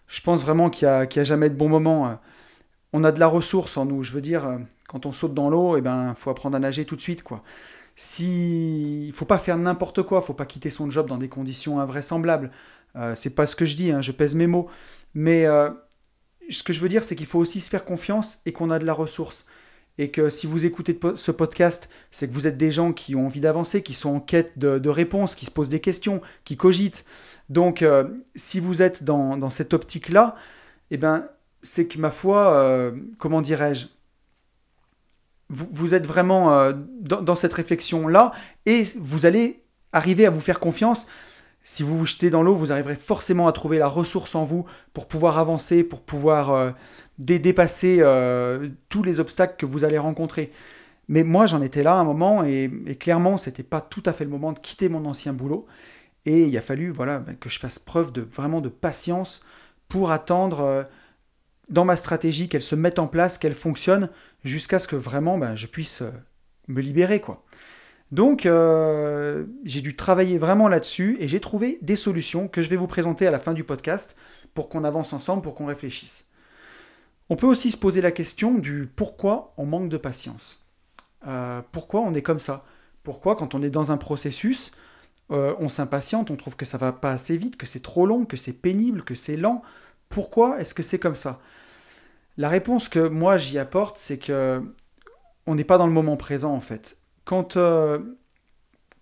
je 0.07 0.21
pense 0.21 0.43
vraiment 0.43 0.71
qu'il 0.71 0.87
n'y 0.87 0.95
a, 0.95 1.01
a, 1.01 1.25
jamais 1.25 1.51
de 1.51 1.57
bon 1.57 1.69
moment 1.69 2.19
on 2.93 3.05
a 3.05 3.13
de 3.13 3.21
la 3.21 3.27
ressource 3.27 3.77
en 3.77 3.85
nous. 3.85 4.03
Je 4.03 4.13
veux 4.13 4.21
dire, 4.21 4.47
euh, 4.47 4.59
quand 4.89 5.07
on 5.07 5.13
saute 5.13 5.35
dans 5.35 5.51
l'eau, 5.51 5.77
il 5.77 5.81
eh 5.81 5.83
ben, 5.83 6.15
faut 6.15 6.31
apprendre 6.31 6.57
à 6.57 6.61
nager 6.61 6.85
tout 6.85 6.97
de 6.97 7.01
suite, 7.01 7.23
quoi. 7.23 7.43
Si, 7.99 9.07
il 9.07 9.13
faut 9.15 9.25
pas 9.25 9.39
faire 9.39 9.57
n'importe 9.57 10.03
quoi, 10.03 10.21
faut 10.21 10.35
pas 10.35 10.45
quitter 10.45 10.69
son 10.69 10.91
job 10.91 11.09
dans 11.09 11.17
des 11.17 11.29
conditions 11.29 11.81
invraisemblables. 11.81 12.51
Euh, 12.95 13.15
c'est 13.15 13.31
pas 13.31 13.47
ce 13.47 13.57
que 13.57 13.65
je 13.65 13.75
dis, 13.75 13.91
hein, 13.91 14.03
je 14.03 14.13
pèse 14.13 14.35
mes 14.35 14.47
mots. 14.47 14.69
Mais 15.15 15.47
euh, 15.47 15.71
ce 16.51 16.63
que 16.63 16.75
je 16.75 16.81
veux 16.81 16.89
dire, 16.89 17.03
c'est 17.05 17.17
qu'il 17.17 17.27
faut 17.27 17.39
aussi 17.39 17.61
se 17.61 17.71
faire 17.71 17.87
confiance 17.87 18.41
et 18.45 18.53
qu'on 18.53 18.71
a 18.71 18.79
de 18.79 18.85
la 18.85 18.93
ressource. 18.93 19.47
Et 19.99 20.11
que 20.11 20.29
si 20.29 20.47
vous 20.47 20.67
écoutez 20.67 20.99
ce 21.15 21.31
podcast, 21.31 21.89
c'est 22.11 22.29
que 22.29 22.35
vous 22.35 22.47
êtes 22.47 22.59
des 22.59 22.71
gens 22.71 22.93
qui 22.93 23.15
ont 23.17 23.25
envie 23.25 23.41
d'avancer, 23.41 23.83
qui 23.83 23.95
sont 23.95 24.17
en 24.17 24.21
quête 24.21 24.59
de, 24.59 24.89
réponses, 24.91 25.35
qui 25.35 25.47
se 25.47 25.51
posent 25.51 25.71
des 25.71 25.81
questions, 25.81 26.21
qui 26.45 26.59
cogitent. 26.59 27.07
Donc, 27.49 27.83
si 28.35 28.61
vous 28.61 28.83
êtes 28.83 29.05
dans, 29.05 29.39
dans 29.39 29.49
cette 29.49 29.73
optique-là, 29.73 30.37
eh 30.91 30.99
ben, 30.99 31.27
c'est 31.63 31.87
que 31.87 31.99
ma 31.99 32.11
foi, 32.11 32.53
euh, 32.55 32.93
comment 33.19 33.41
dirais-je, 33.41 33.87
vous, 35.49 35.95
êtes 35.95 36.07
vraiment 36.07 36.53
euh, 36.53 36.73
dans, 37.01 37.35
cette 37.37 37.53
réflexion-là 37.53 38.33
et 38.65 38.83
vous 38.99 39.27
allez 39.27 39.63
arriver 39.93 40.27
à 40.27 40.31
vous 40.31 40.41
faire 40.41 40.59
confiance. 40.59 41.07
Si 41.63 41.85
vous 41.85 41.99
vous 41.99 42.07
jetez 42.07 42.31
dans 42.31 42.43
l'eau, 42.43 42.57
vous 42.57 42.73
arriverez 42.73 42.97
forcément 42.97 43.47
à 43.47 43.53
trouver 43.53 43.79
la 43.79 43.87
ressource 43.87 44.35
en 44.35 44.45
vous 44.45 44.65
pour 44.93 45.07
pouvoir 45.07 45.39
avancer, 45.39 45.85
pour 45.85 46.03
pouvoir 46.03 46.51
euh, 46.51 46.71
dépasser 47.19 48.03
tous 48.89 49.03
les 49.03 49.21
obstacles 49.21 49.55
que 49.57 49.67
vous 49.67 49.85
allez 49.85 49.99
rencontrer. 49.99 50.53
Mais 51.09 51.23
moi, 51.23 51.47
j'en 51.47 51.63
étais 51.63 51.85
là 51.85 51.95
à 51.95 51.99
un 51.99 52.05
moment 52.05 52.45
et, 52.45 52.71
et 52.87 52.97
clairement, 52.97 53.37
c'était 53.37 53.63
pas 53.63 53.81
tout 53.81 54.03
à 54.05 54.13
fait 54.13 54.25
le 54.25 54.31
moment 54.31 54.53
de 54.53 54.59
quitter 54.59 54.89
mon 54.89 55.05
ancien 55.05 55.33
boulot. 55.33 55.67
Et 56.25 56.47
il 56.47 56.59
a 56.59 56.61
fallu 56.61 56.91
voilà, 56.91 57.23
que 57.39 57.49
je 57.49 57.61
fasse 57.61 57.79
preuve 57.79 58.11
de 58.11 58.21
vraiment 58.21 58.61
de 58.61 58.69
patience 58.69 59.45
pour 59.89 60.11
attendre 60.11 60.87
dans 61.69 61.85
ma 61.85 61.97
stratégie, 61.97 62.49
qu'elle 62.49 62.63
se 62.63 62.75
mette 62.75 62.99
en 62.99 63.07
place, 63.07 63.39
qu'elle 63.39 63.55
fonctionne, 63.55 64.09
jusqu'à 64.45 64.79
ce 64.79 64.89
que 64.89 64.97
vraiment 64.97 65.39
ben, 65.39 65.57
je 65.57 65.67
puisse 65.67 66.03
euh, 66.03 66.11
me 66.69 66.81
libérer. 66.81 67.21
quoi. 67.21 67.45
Donc 68.13 68.47
euh, 68.47 69.45
j'ai 69.65 69.81
dû 69.81 69.97
travailler 69.97 70.39
vraiment 70.39 70.69
là-dessus 70.69 71.17
et 71.19 71.27
j'ai 71.27 71.41
trouvé 71.41 71.79
des 71.83 71.97
solutions 71.97 72.47
que 72.47 72.63
je 72.63 72.69
vais 72.69 72.77
vous 72.77 72.87
présenter 72.87 73.27
à 73.27 73.33
la 73.33 73.41
fin 73.41 73.53
du 73.53 73.65
podcast 73.65 74.17
pour 74.55 74.69
qu'on 74.69 74.85
avance 74.85 75.13
ensemble, 75.13 75.43
pour 75.43 75.55
qu'on 75.55 75.67
réfléchisse. 75.67 76.27
On 77.29 77.37
peut 77.37 77.47
aussi 77.47 77.73
se 77.73 77.77
poser 77.77 78.01
la 78.01 78.13
question 78.13 78.55
du 78.55 78.89
pourquoi 78.95 79.53
on 79.57 79.67
manque 79.67 79.89
de 79.89 79.97
patience. 79.97 80.65
Euh, 81.27 81.61
pourquoi 81.73 82.01
on 82.03 82.15
est 82.15 82.23
comme 82.23 82.39
ça? 82.39 82.65
Pourquoi 83.03 83.35
quand 83.35 83.57
on 83.57 83.63
est 83.63 83.71
dans 83.71 83.91
un 83.91 83.97
processus, 83.97 84.73
on 85.29 85.69
s'impatiente, 85.69 86.31
on 86.31 86.37
trouve 86.37 86.55
que 86.55 86.65
ça 86.65 86.79
va 86.79 86.93
pas 86.93 87.11
assez 87.11 87.37
vite, 87.37 87.57
que 87.57 87.67
c'est 87.67 87.83
trop 87.83 88.07
long, 88.07 88.25
que 88.25 88.37
c'est 88.37 88.53
pénible, 88.53 89.03
que 89.03 89.17
c'est 89.17 89.37
lent? 89.37 89.63
Pourquoi 90.09 90.61
est-ce 90.61 90.75
que 90.75 90.85
c'est 90.85 91.01
comme 91.01 91.17
ça? 91.17 91.41
La 92.37 92.49
réponse 92.49 92.89
que 92.89 93.09
moi 93.09 93.39
j'y 93.39 93.59
apporte, 93.59 93.99
c'est 93.99 94.19
que 94.19 94.63
on 95.47 95.55
n'est 95.55 95.65
pas 95.65 95.79
dans 95.79 95.87
le 95.87 95.93
moment 95.93 96.17
présent 96.17 96.53
en 96.53 96.61
fait. 96.61 96.97
Quand, 97.25 97.57
euh, 97.57 97.99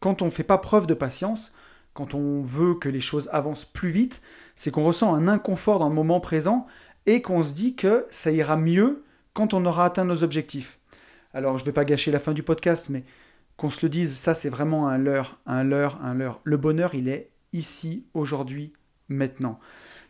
quand 0.01 0.23
on 0.23 0.27
ne 0.27 0.31
fait 0.31 0.45
pas 0.45 0.59
preuve 0.59 0.87
de 0.87 0.95
patience, 0.95 1.55
quand 1.95 2.15
on 2.15 2.43
veut 2.43 2.75
que 2.75 2.89
les 2.89 3.01
choses 3.01 3.29
avancent 3.33 3.65
plus 3.65 3.91
vite, 3.91 4.23
c'est 4.57 4.71
qu'on 4.71 4.85
ressent 4.85 5.15
un 5.15 5.29
inconfort 5.29 5.79
dans 5.79 5.89
le 5.89 5.95
moment 5.95 6.21
présent 6.21 6.67
et 7.07 7.23
qu'on 7.23 7.43
se 7.43 7.53
dit 7.53 7.75
que 7.75 8.07
ça 8.11 8.31
ira 8.31 8.57
mieux 8.57 9.05
quand 9.33 9.55
on 9.55 9.65
aura 9.65 9.87
atteint 9.87 10.05
nos 10.05 10.23
objectifs. 10.23 10.79
Alors 11.33 11.59
je 11.59 11.63
ne 11.63 11.67
vais 11.67 11.73
pas 11.73 11.85
gâcher 11.85 12.11
la 12.11 12.21
fin 12.21 12.33
du 12.33 12.43
podcast, 12.43 12.89
mais 12.89 13.05
qu'on 13.57 13.71
se 13.71 13.85
le 13.85 13.89
dise, 13.89 14.15
ça 14.15 14.35
c'est 14.35 14.49
vraiment 14.49 14.89
un 14.89 14.99
leurre, 14.99 15.39
un 15.47 15.65
leurre, 15.65 15.99
un 16.03 16.15
leurre. 16.15 16.41
Le 16.45 16.57
bonheur, 16.57 16.95
il 16.95 17.09
est 17.09 17.31
ici, 17.53 18.05
aujourd'hui, 18.15 18.73
maintenant. 19.09 19.59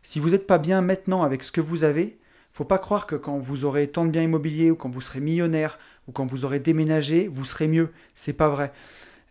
Si 0.03 0.19
vous 0.19 0.31
n'êtes 0.31 0.47
pas 0.47 0.59
bien 0.59 0.83
maintenant 0.83 1.23
avec 1.23 1.43
ce 1.43 1.53
que 1.53 1.61
vous 1.61 1.85
avez, 1.85 2.19
faut 2.55 2.65
pas 2.65 2.79
croire 2.79 3.09
que 3.09 3.17
quand 3.17 3.37
vous 3.37 3.65
aurez 3.65 3.89
tant 3.89 4.05
de 4.05 4.11
biens 4.11 4.23
immobiliers 4.23 4.71
ou 4.71 4.77
quand 4.77 4.89
vous 4.89 5.01
serez 5.01 5.21
millionnaire 5.21 5.77
ou 6.07 6.13
quand 6.13 6.25
vous 6.25 6.45
aurez 6.45 6.61
déménagé, 6.61 7.27
vous 7.27 7.45
serez 7.45 7.67
mieux. 7.67 7.91
C'est 8.15 8.33
pas 8.33 8.49
vrai. 8.49 8.73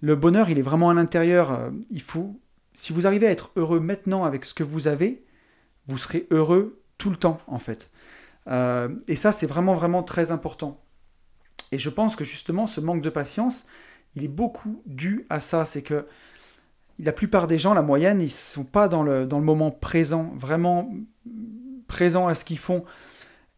Le 0.01 0.18
bonheur, 0.18 0.50
il 0.50 0.60
est 0.60 0.63
vraiment 0.63 0.89
à 0.89 0.94
l'intérieur. 0.94 1.53
Euh, 1.53 1.70
il 1.89 2.01
faut, 2.01 2.38
si 2.74 2.92
vous 2.92 3.08
arrivez 3.08 3.27
à 3.27 3.32
être 3.32 3.51
heureux 3.56 3.80
maintenant 3.80 4.25
avec 4.25 4.44
ce 4.44 4.53
que 4.53 4.63
vous 4.63 4.89
avez, 4.89 5.24
vous 5.88 5.98
serez 5.98 6.27
heureux 6.32 6.82
tout 6.98 7.10
le 7.10 7.15
temps 7.15 7.39
en 7.48 7.60
fait. 7.60 7.89
Euh, 8.48 8.89
et 9.08 9.15
ça, 9.15 9.32
c'est 9.32 9.48
vraiment 9.48 9.74
vraiment 9.74 10.03
très 10.03 10.32
important. 10.32 10.84
Et 11.72 11.80
je 11.80 11.89
pense 11.89 12.18
que 12.18 12.25
justement, 12.25 12.68
ce 12.68 12.82
manque 12.82 13.01
de 13.01 13.10
patience, 13.10 13.68
il 14.18 14.25
est 14.25 14.27
beaucoup 14.27 14.82
dû 14.86 15.25
à 15.30 15.39
ça. 15.39 15.63
C'est 15.63 15.82
que 15.82 16.06
la 17.00 17.13
plupart 17.13 17.48
des 17.48 17.58
gens, 17.58 17.74
la 17.74 17.82
moyenne, 17.82 18.20
ils 18.20 18.30
sont 18.30 18.65
pas 18.65 18.89
dans 18.89 19.01
le, 19.01 19.25
dans 19.25 19.39
le 19.39 19.46
moment 19.46 19.72
présent, 19.72 20.34
vraiment 20.36 20.94
présent 21.88 22.27
à 22.27 22.36
ce 22.36 22.44
qu'ils 22.44 22.60
font. 22.60 22.84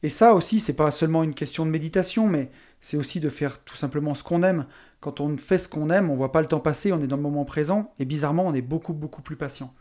Et 0.05 0.09
ça 0.09 0.35
aussi, 0.35 0.59
c'est 0.59 0.75
pas 0.75 0.91
seulement 0.91 1.23
une 1.23 1.33
question 1.33 1.65
de 1.65 1.71
méditation, 1.71 2.27
mais 2.27 2.51
c'est 2.79 2.95
aussi 2.95 3.19
de 3.19 3.27
faire 3.27 3.57
tout 3.63 3.75
simplement 3.75 4.13
ce 4.13 4.23
qu'on 4.23 4.43
aime. 4.43 4.67
Quand 4.99 5.19
on 5.19 5.35
fait 5.35 5.57
ce 5.57 5.67
qu'on 5.67 5.89
aime, 5.89 6.11
on 6.11 6.15
voit 6.15 6.31
pas 6.31 6.41
le 6.41 6.47
temps 6.47 6.59
passer, 6.59 6.91
on 6.91 7.01
est 7.01 7.07
dans 7.07 7.15
le 7.15 7.23
moment 7.23 7.43
présent, 7.43 7.91
et 7.97 8.05
bizarrement, 8.05 8.45
on 8.45 8.53
est 8.53 8.61
beaucoup, 8.61 8.93
beaucoup 8.93 9.23
plus 9.23 9.35
patient. 9.35 9.73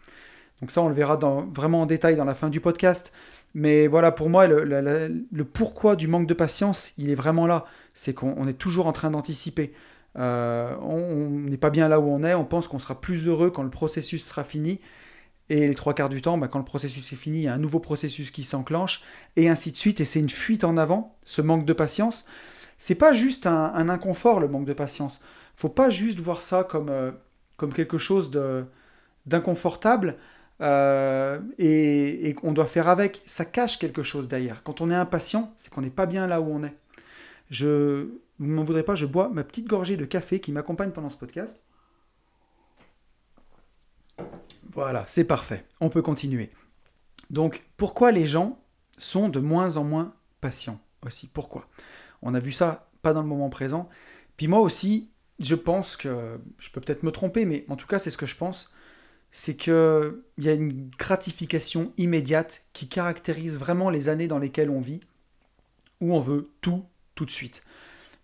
Donc 0.63 0.71
ça, 0.71 0.81
on 0.81 0.89
le 0.89 0.95
verra 0.95 1.19
dans, 1.19 1.43
vraiment 1.49 1.83
en 1.83 1.87
détail 1.87 2.17
dans 2.17 2.25
la 2.25 2.33
fin 2.33 2.49
du 2.49 2.59
podcast. 2.59 3.13
Mais 3.53 3.87
voilà, 3.87 4.13
pour 4.13 4.31
moi, 4.31 4.47
le, 4.47 5.45
pourquoi 5.45 5.95
du 5.95 6.09
manque 6.09 6.27
de 6.27 6.33
patience, 6.33 6.95
il 6.97 7.11
est 7.11 7.15
vraiment 7.15 7.47
là. 7.47 7.67
C'est 7.93 8.15
qu'on 8.15 8.49
est 8.49 8.55
toujours 8.55 8.87
en 8.87 8.95
train 8.95 9.11
d'anticiper. 9.11 9.75
Euh, 10.17 10.75
on 10.81 11.29
n'est 11.29 11.59
pas 11.59 11.69
bien 11.69 11.87
là 11.91 12.01
où 12.01 12.09
on 12.09 12.23
est, 12.23 12.33
on 12.33 12.47
pense 12.47 12.67
qu'on 12.67 12.79
sera 12.79 12.99
plus 12.99 13.29
heureux 13.29 13.51
quand 13.51 13.63
le 13.63 13.69
processus 13.69 14.25
sera 14.25 14.43
fini. 14.43 14.81
Et 15.51 15.69
les 15.69 15.75
trois 15.75 15.95
quarts 15.95 16.09
du 16.09 16.23
temps, 16.23 16.39
bah, 16.39 16.49
quand 16.49 16.59
le 16.59 16.65
processus 16.65 17.13
est 17.13 17.17
fini, 17.17 17.41
il 17.41 17.43
y 17.43 17.49
a 17.49 17.55
un 17.55 17.59
nouveau 17.59 17.79
processus 17.79 18.31
qui 18.31 18.43
s'enclenche, 18.43 19.03
et 19.37 19.49
ainsi 19.49 19.73
de 19.73 19.77
suite. 19.77 20.01
Et 20.01 20.05
c'est 20.05 20.21
une 20.21 20.31
fuite 20.31 20.65
en 20.65 20.77
avant, 20.77 21.17
ce 21.25 21.43
manque 21.43 21.67
de 21.67 21.73
patience. 21.73 22.25
C'est 22.79 22.95
pas 22.95 23.13
juste 23.13 23.47
un, 23.47 23.89
inconfort, 23.89 24.41
le 24.41 24.49
manque 24.49 24.65
de 24.65 24.73
patience. 24.73 25.21
Faut 25.57 25.69
pas 25.69 25.91
juste 25.91 26.19
voir 26.19 26.43
ça 26.43 26.65
comme, 26.65 26.89
euh, 26.89 27.13
comme 27.57 27.73
quelque 27.73 27.99
chose 27.99 28.31
d'inconfortable 29.27 30.17
euh, 30.61 31.41
et, 31.59 32.35
qu'on 32.35 32.53
doit 32.53 32.67
faire 32.67 32.89
avec. 32.89 33.23
Ça 33.27 33.45
cache 33.45 33.79
quelque 33.79 34.03
chose 34.03 34.29
derrière. 34.29 34.63
Quand 34.63 34.81
on 34.81 34.91
est 34.91 34.95
impatient, 34.95 35.53
c'est 35.57 35.73
qu'on 35.73 35.83
n'est 35.83 35.91
pas 35.91 36.07
bien 36.07 36.27
là 36.27 36.41
où 36.41 36.47
on 36.53 36.65
est. 36.65 36.75
Je, 37.51 38.09
vous 38.39 38.47
ne 38.47 38.53
m'en 38.53 38.65
voudrez 38.65 38.83
pas, 38.83 38.95
je 38.95 39.07
bois 39.07 39.29
ma 39.29 39.45
petite 39.45 39.69
gorgée 39.69 39.97
de 39.97 40.05
café 40.05 40.41
qui 40.41 40.53
m'accompagne 40.53 40.91
pendant 40.91 41.11
ce 41.11 41.17
podcast. 41.17 41.61
Voilà, 44.75 45.05
c'est 45.07 45.25
parfait. 45.25 45.65
On 45.81 45.89
peut 45.89 46.03
continuer. 46.03 46.51
Donc, 47.31 47.65
pourquoi 47.77 48.13
les 48.13 48.27
gens 48.27 48.59
sont 48.99 49.29
de 49.29 49.41
moins 49.41 49.77
en 49.77 49.85
moins 49.85 50.15
patients 50.41 50.81
aussi? 51.03 51.29
Pourquoi? 51.29 51.69
On 52.23 52.35
a 52.35 52.41
vu 52.41 52.53
ça 52.53 52.89
pas 53.03 53.13
dans 53.13 53.23
le 53.23 53.29
moment 53.29 53.51
présent. 53.51 53.89
Puis 54.37 54.49
moi 54.49 54.61
aussi, 54.61 55.11
je 55.39 55.55
pense 55.55 55.97
que, 55.97 56.41
je 56.59 56.71
peux 56.71 56.81
peut-être 56.81 57.03
me 57.03 57.13
tromper, 57.13 57.45
mais 57.45 57.65
en 57.69 57.77
tout 57.77 57.87
cas, 57.87 57.99
c'est 57.99 58.11
ce 58.11 58.17
que 58.17 58.27
je 58.27 58.37
pense, 58.37 58.73
c'est 59.31 59.57
qu'il 59.57 60.15
y 60.39 60.49
a 60.49 60.53
une 60.53 60.91
gratification 60.99 61.93
immédiate 61.97 62.65
qui 62.73 62.89
caractérise 62.89 63.59
vraiment 63.59 63.91
les 63.91 64.09
années 64.09 64.29
dans 64.29 64.39
lesquelles 64.39 64.71
on 64.71 64.81
vit, 64.81 65.01
où 66.01 66.15
on 66.15 66.21
veut 66.21 66.51
tout, 66.61 66.85
tout 67.15 67.25
de 67.25 67.31
suite. 67.31 67.63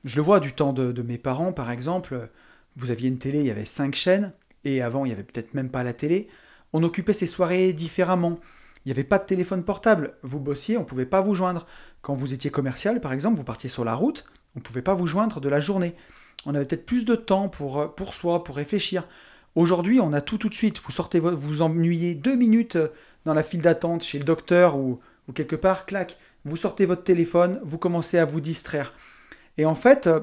Je 0.05 0.17
le 0.17 0.23
vois 0.23 0.41
du 0.41 0.53
temps 0.53 0.73
de, 0.73 1.03
mes 1.03 1.19
parents, 1.19 1.53
par 1.53 1.71
exemple. 1.71 2.31
Vous 2.77 2.91
aviez 2.91 3.09
une 3.09 3.19
télé, 3.19 3.41
il 3.41 3.47
y 3.47 3.51
avait 3.51 3.65
cinq 3.65 3.95
chaînes, 3.95 4.33
et 4.65 4.83
avant, 4.83 5.05
il 5.05 5.09
n'y 5.09 5.15
avait 5.15 5.23
peut-être 5.23 5.55
même 5.55 5.71
pas 5.71 5.83
la 5.83 5.93
télé. 5.93 6.29
On 6.73 6.83
occupait 6.83 7.13
ses 7.13 7.27
soirées 7.27 7.73
différemment. 7.73 8.39
Il 8.85 8.89
n'y 8.89 8.93
avait 8.93 9.05
pas 9.05 9.19
de 9.19 9.25
téléphone 9.25 9.65
portable. 9.65 10.15
Vous 10.23 10.41
bossiez, 10.41 10.77
on 10.77 10.81
ne 10.81 10.87
pouvait 10.87 11.07
pas 11.07 11.21
vous 11.21 11.35
joindre. 11.35 11.67
Quand 12.03 12.15
vous 12.15 12.33
étiez 12.33 12.51
commercial, 12.51 13.01
par 13.01 13.13
exemple, 13.13 13.37
vous 13.37 13.45
partiez 13.45 13.69
sur 13.69 13.85
la 13.85 13.95
route, 13.95 14.25
on 14.57 14.61
ne 14.61 14.65
pouvait 14.65 14.83
pas 14.83 14.95
vous 14.95 15.07
joindre 15.07 15.41
de 15.41 15.49
la 15.49 15.61
journée. 15.61 15.95
On 16.47 16.55
avait 16.55 16.65
peut-être 16.65 16.87
plus 16.87 17.05
de 17.05 17.15
temps 17.15 17.49
pour, 17.49 17.81
euh, 17.81 17.87
pour 17.87 18.15
soi, 18.15 18.45
pour 18.45 18.57
réfléchir. 18.57 19.07
Aujourd'hui, 19.55 20.01
on 20.01 20.13
a 20.13 20.21
tout 20.21 20.39
tout 20.39 20.49
de 20.49 20.55
suite. 20.55 20.81
Vous 20.81 20.93
sortez, 20.93 21.21
vous 21.21 21.63
ennuyez 21.63 22.15
deux 22.15 22.37
minutes 22.37 22.77
euh, 22.77 22.89
dans 23.27 23.35
la 23.35 23.43
file 23.43 23.61
d'attente 23.61 24.03
chez 24.03 24.19
le 24.19 24.25
docteur 24.25 24.77
ou, 24.77 25.01
ou, 25.29 25.33
quelque 25.33 25.57
part, 25.57 25.85
clac, 25.85 26.17
vous 26.45 26.57
sortez 26.57 26.87
votre 26.87 27.03
téléphone, 27.03 27.61
vous 27.63 27.77
commencez 27.77 28.17
à 28.17 28.25
vous 28.25 28.41
distraire. 28.41 28.95
Et 29.59 29.67
en 29.67 29.75
fait, 29.75 30.07
euh, 30.07 30.21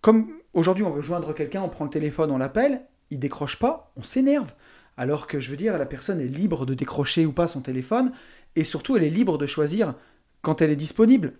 comme 0.00 0.30
aujourd'hui 0.54 0.84
on 0.84 0.90
veut 0.90 1.02
joindre 1.02 1.34
quelqu'un, 1.34 1.62
on 1.62 1.68
prend 1.68 1.84
le 1.84 1.90
téléphone, 1.90 2.30
on 2.30 2.38
l'appelle, 2.38 2.82
il 3.10 3.18
décroche 3.18 3.58
pas, 3.58 3.92
on 3.96 4.02
s'énerve. 4.02 4.52
Alors 4.96 5.26
que 5.26 5.38
je 5.38 5.50
veux 5.50 5.56
dire, 5.56 5.78
la 5.78 5.86
personne 5.86 6.20
est 6.20 6.26
libre 6.26 6.66
de 6.66 6.74
décrocher 6.74 7.24
ou 7.24 7.32
pas 7.32 7.48
son 7.48 7.60
téléphone, 7.60 8.12
et 8.56 8.64
surtout 8.64 8.96
elle 8.96 9.04
est 9.04 9.10
libre 9.10 9.38
de 9.38 9.46
choisir 9.46 9.94
quand 10.42 10.60
elle 10.60 10.70
est 10.70 10.76
disponible. 10.76 11.34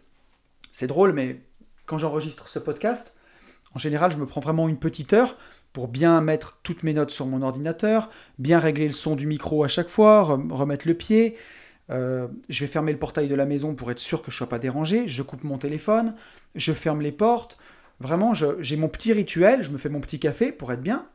C'est 0.72 0.86
drôle, 0.86 1.12
mais 1.12 1.40
quand 1.86 1.98
j'enregistre 1.98 2.48
ce 2.48 2.58
podcast, 2.58 3.14
en 3.74 3.78
général, 3.78 4.12
je 4.12 4.18
me 4.18 4.26
prends 4.26 4.40
vraiment 4.40 4.68
une 4.68 4.78
petite 4.78 5.12
heure 5.12 5.36
pour 5.72 5.88
bien 5.88 6.20
mettre 6.20 6.58
toutes 6.62 6.82
mes 6.82 6.94
notes 6.94 7.10
sur 7.10 7.26
mon 7.26 7.42
ordinateur, 7.42 8.10
bien 8.38 8.58
régler 8.58 8.86
le 8.86 8.92
son 8.92 9.16
du 9.16 9.26
micro 9.26 9.64
à 9.64 9.68
chaque 9.68 9.88
fois, 9.88 10.22
remettre 10.22 10.88
le 10.88 10.94
pied. 10.94 11.36
Euh, 11.90 12.28
je 12.48 12.60
vais 12.60 12.66
fermer 12.66 12.92
le 12.92 12.98
portail 12.98 13.28
de 13.28 13.34
la 13.34 13.46
maison 13.46 13.74
pour 13.74 13.90
être 13.90 13.98
sûr 13.98 14.22
que 14.22 14.30
je 14.30 14.36
ne 14.36 14.38
sois 14.38 14.48
pas 14.48 14.58
dérangé. 14.58 15.08
Je 15.08 15.22
coupe 15.22 15.44
mon 15.44 15.58
téléphone, 15.58 16.14
je 16.54 16.72
ferme 16.72 17.00
les 17.00 17.12
portes. 17.12 17.58
Vraiment, 18.00 18.32
j'ai 18.34 18.76
mon 18.76 18.88
petit 18.88 19.12
rituel, 19.12 19.64
je 19.64 19.70
me 19.70 19.78
fais 19.78 19.88
mon 19.88 20.00
petit 20.00 20.20
café 20.20 20.52
pour 20.52 20.72
être 20.72 20.82
bien. 20.82 21.06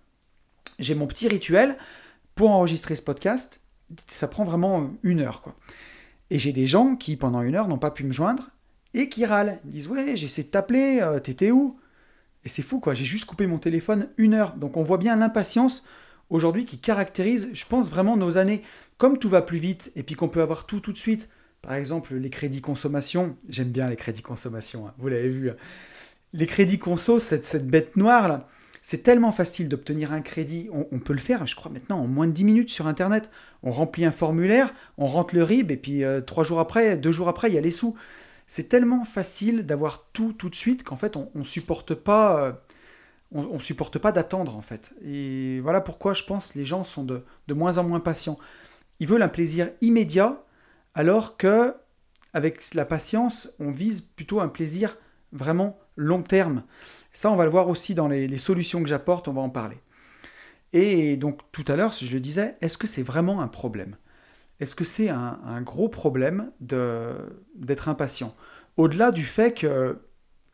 J'ai 0.79 0.95
mon 0.95 1.07
petit 1.07 1.27
rituel 1.27 1.77
pour 2.35 2.51
enregistrer 2.51 2.95
ce 2.95 3.01
podcast. 3.01 3.61
Ça 4.07 4.27
prend 4.27 4.43
vraiment 4.43 4.91
une 5.03 5.21
heure. 5.21 5.43
Et 6.29 6.39
j'ai 6.39 6.51
des 6.51 6.65
gens 6.65 6.95
qui, 6.95 7.15
pendant 7.15 7.41
une 7.41 7.55
heure, 7.55 7.67
n'ont 7.67 7.77
pas 7.77 7.91
pu 7.91 8.03
me 8.03 8.11
joindre 8.11 8.49
et 8.93 9.09
qui 9.09 9.25
râlent. 9.25 9.59
Ils 9.65 9.71
disent 9.71 9.87
Ouais, 9.87 10.15
j'ai 10.15 10.25
essayé 10.25 10.43
de 10.43 10.51
t'appeler, 10.51 10.99
euh, 11.01 11.19
t'étais 11.19 11.51
où? 11.51 11.77
Et 12.45 12.49
c'est 12.49 12.61
fou, 12.61 12.79
quoi. 12.79 12.93
J'ai 12.93 13.05
juste 13.05 13.25
coupé 13.25 13.47
mon 13.47 13.57
téléphone 13.57 14.09
une 14.17 14.33
heure. 14.33 14.55
Donc 14.55 14.77
on 14.77 14.83
voit 14.83 14.97
bien 14.97 15.15
l'impatience 15.15 15.85
aujourd'hui 16.29 16.65
qui 16.65 16.77
caractérise, 16.77 17.49
je 17.53 17.65
pense, 17.65 17.89
vraiment 17.89 18.17
nos 18.17 18.37
années. 18.37 18.63
Comme 18.97 19.17
tout 19.17 19.29
va 19.29 19.41
plus 19.41 19.57
vite 19.57 19.91
et 19.95 20.03
puis 20.03 20.15
qu'on 20.15 20.29
peut 20.29 20.41
avoir 20.41 20.65
tout 20.65 20.79
tout 20.79 20.91
de 20.91 20.97
suite. 20.97 21.29
Par 21.61 21.73
exemple, 21.73 22.15
les 22.15 22.29
crédits 22.29 22.61
consommation. 22.61 23.37
J'aime 23.47 23.69
bien 23.69 23.87
les 23.87 23.95
crédits 23.95 24.21
consommation, 24.21 24.87
hein. 24.87 24.93
vous 24.97 25.07
l'avez 25.07 25.29
vu. 25.29 25.49
Hein. 25.49 25.55
Les 26.33 26.47
crédits 26.47 26.79
conso, 26.79 27.19
cette, 27.19 27.45
cette 27.45 27.67
bête 27.67 27.95
noire 27.95 28.27
là. 28.27 28.47
C'est 28.85 29.01
tellement 29.01 29.31
facile 29.31 29.69
d'obtenir 29.69 30.11
un 30.11 30.19
crédit, 30.19 30.69
on, 30.73 30.99
peut 30.99 31.13
le 31.13 31.19
faire, 31.19 31.47
je 31.47 31.55
crois 31.55 31.71
maintenant, 31.71 31.99
en 31.99 32.05
moins 32.05 32.27
de 32.27 32.33
10 32.33 32.43
minutes 32.43 32.69
sur 32.69 32.85
Internet. 32.85 33.31
On 33.63 33.71
remplit 33.71 34.03
un 34.03 34.11
formulaire, 34.11 34.73
on 34.97 35.05
rentre 35.05 35.35
le 35.35 35.43
RIB, 35.43 35.71
et 35.71 35.77
puis 35.77 36.03
euh, 36.03 36.19
trois 36.19 36.43
jours 36.43 36.59
après, 36.59 36.97
deux 36.97 37.13
jours 37.13 37.29
après, 37.29 37.49
il 37.49 37.55
y 37.55 37.57
a 37.57 37.61
les 37.61 37.71
sous. 37.71 37.95
C'est 38.45 38.67
tellement 38.67 39.05
facile 39.05 39.65
d'avoir 39.65 40.09
tout 40.11 40.33
tout 40.33 40.49
de 40.49 40.55
suite 40.55 40.83
qu'en 40.83 40.97
fait, 40.97 41.15
on 41.15 41.29
ne 41.33 41.45
supporte 41.45 41.95
pas... 41.95 42.43
Euh, 42.43 42.51
on, 43.31 43.59
supporte 43.59 43.97
pas 43.97 44.11
d'attendre 44.11 44.55
en 44.55 44.61
fait. 44.61 44.93
Et 45.03 45.59
voilà 45.61 45.81
pourquoi 45.81 46.13
je 46.13 46.23
pense 46.23 46.53
les 46.53 46.65
gens 46.65 46.83
sont 46.83 47.03
de, 47.03 47.23
de 47.47 47.53
moins 47.55 47.79
en 47.79 47.83
moins 47.83 47.99
patients. 47.99 48.37
Ils 48.99 49.07
veulent 49.07 49.23
un 49.23 49.29
plaisir 49.29 49.71
immédiat, 49.81 50.43
alors 50.93 51.35
que 51.35 51.73
avec 52.33 52.75
la 52.75 52.85
patience, 52.85 53.49
on 53.59 53.71
vise 53.71 54.01
plutôt 54.01 54.39
un 54.39 54.49
plaisir 54.49 54.97
vraiment 55.31 55.79
long 55.95 56.21
terme. 56.21 56.63
Ça, 57.13 57.31
on 57.31 57.35
va 57.35 57.45
le 57.45 57.51
voir 57.51 57.69
aussi 57.69 57.93
dans 57.93 58.07
les, 58.07 58.37
solutions 58.39 58.81
que 58.81 58.89
j'apporte, 58.89 59.27
on 59.27 59.33
va 59.33 59.41
en 59.41 59.49
parler. 59.49 59.77
Et 60.73 61.15
donc 61.15 61.41
tout 61.51 61.63
à 61.67 61.75
l'heure, 61.75 61.93
je 61.93 62.11
le 62.11 62.19
disais, 62.19 62.57
est-ce 62.61 62.77
que 62.77 62.87
c'est 62.87 63.03
vraiment 63.03 63.41
un 63.41 63.47
problème? 63.47 63.95
Est-ce 64.59 64.75
que 64.75 64.83
c'est 64.83 65.09
un, 65.09 65.61
gros 65.61 65.89
problème 65.89 66.51
d'être 66.59 67.89
impatient? 67.89 68.35
Au-delà 68.77 69.11
du 69.11 69.23
fait 69.23 69.53
que, 69.53 69.99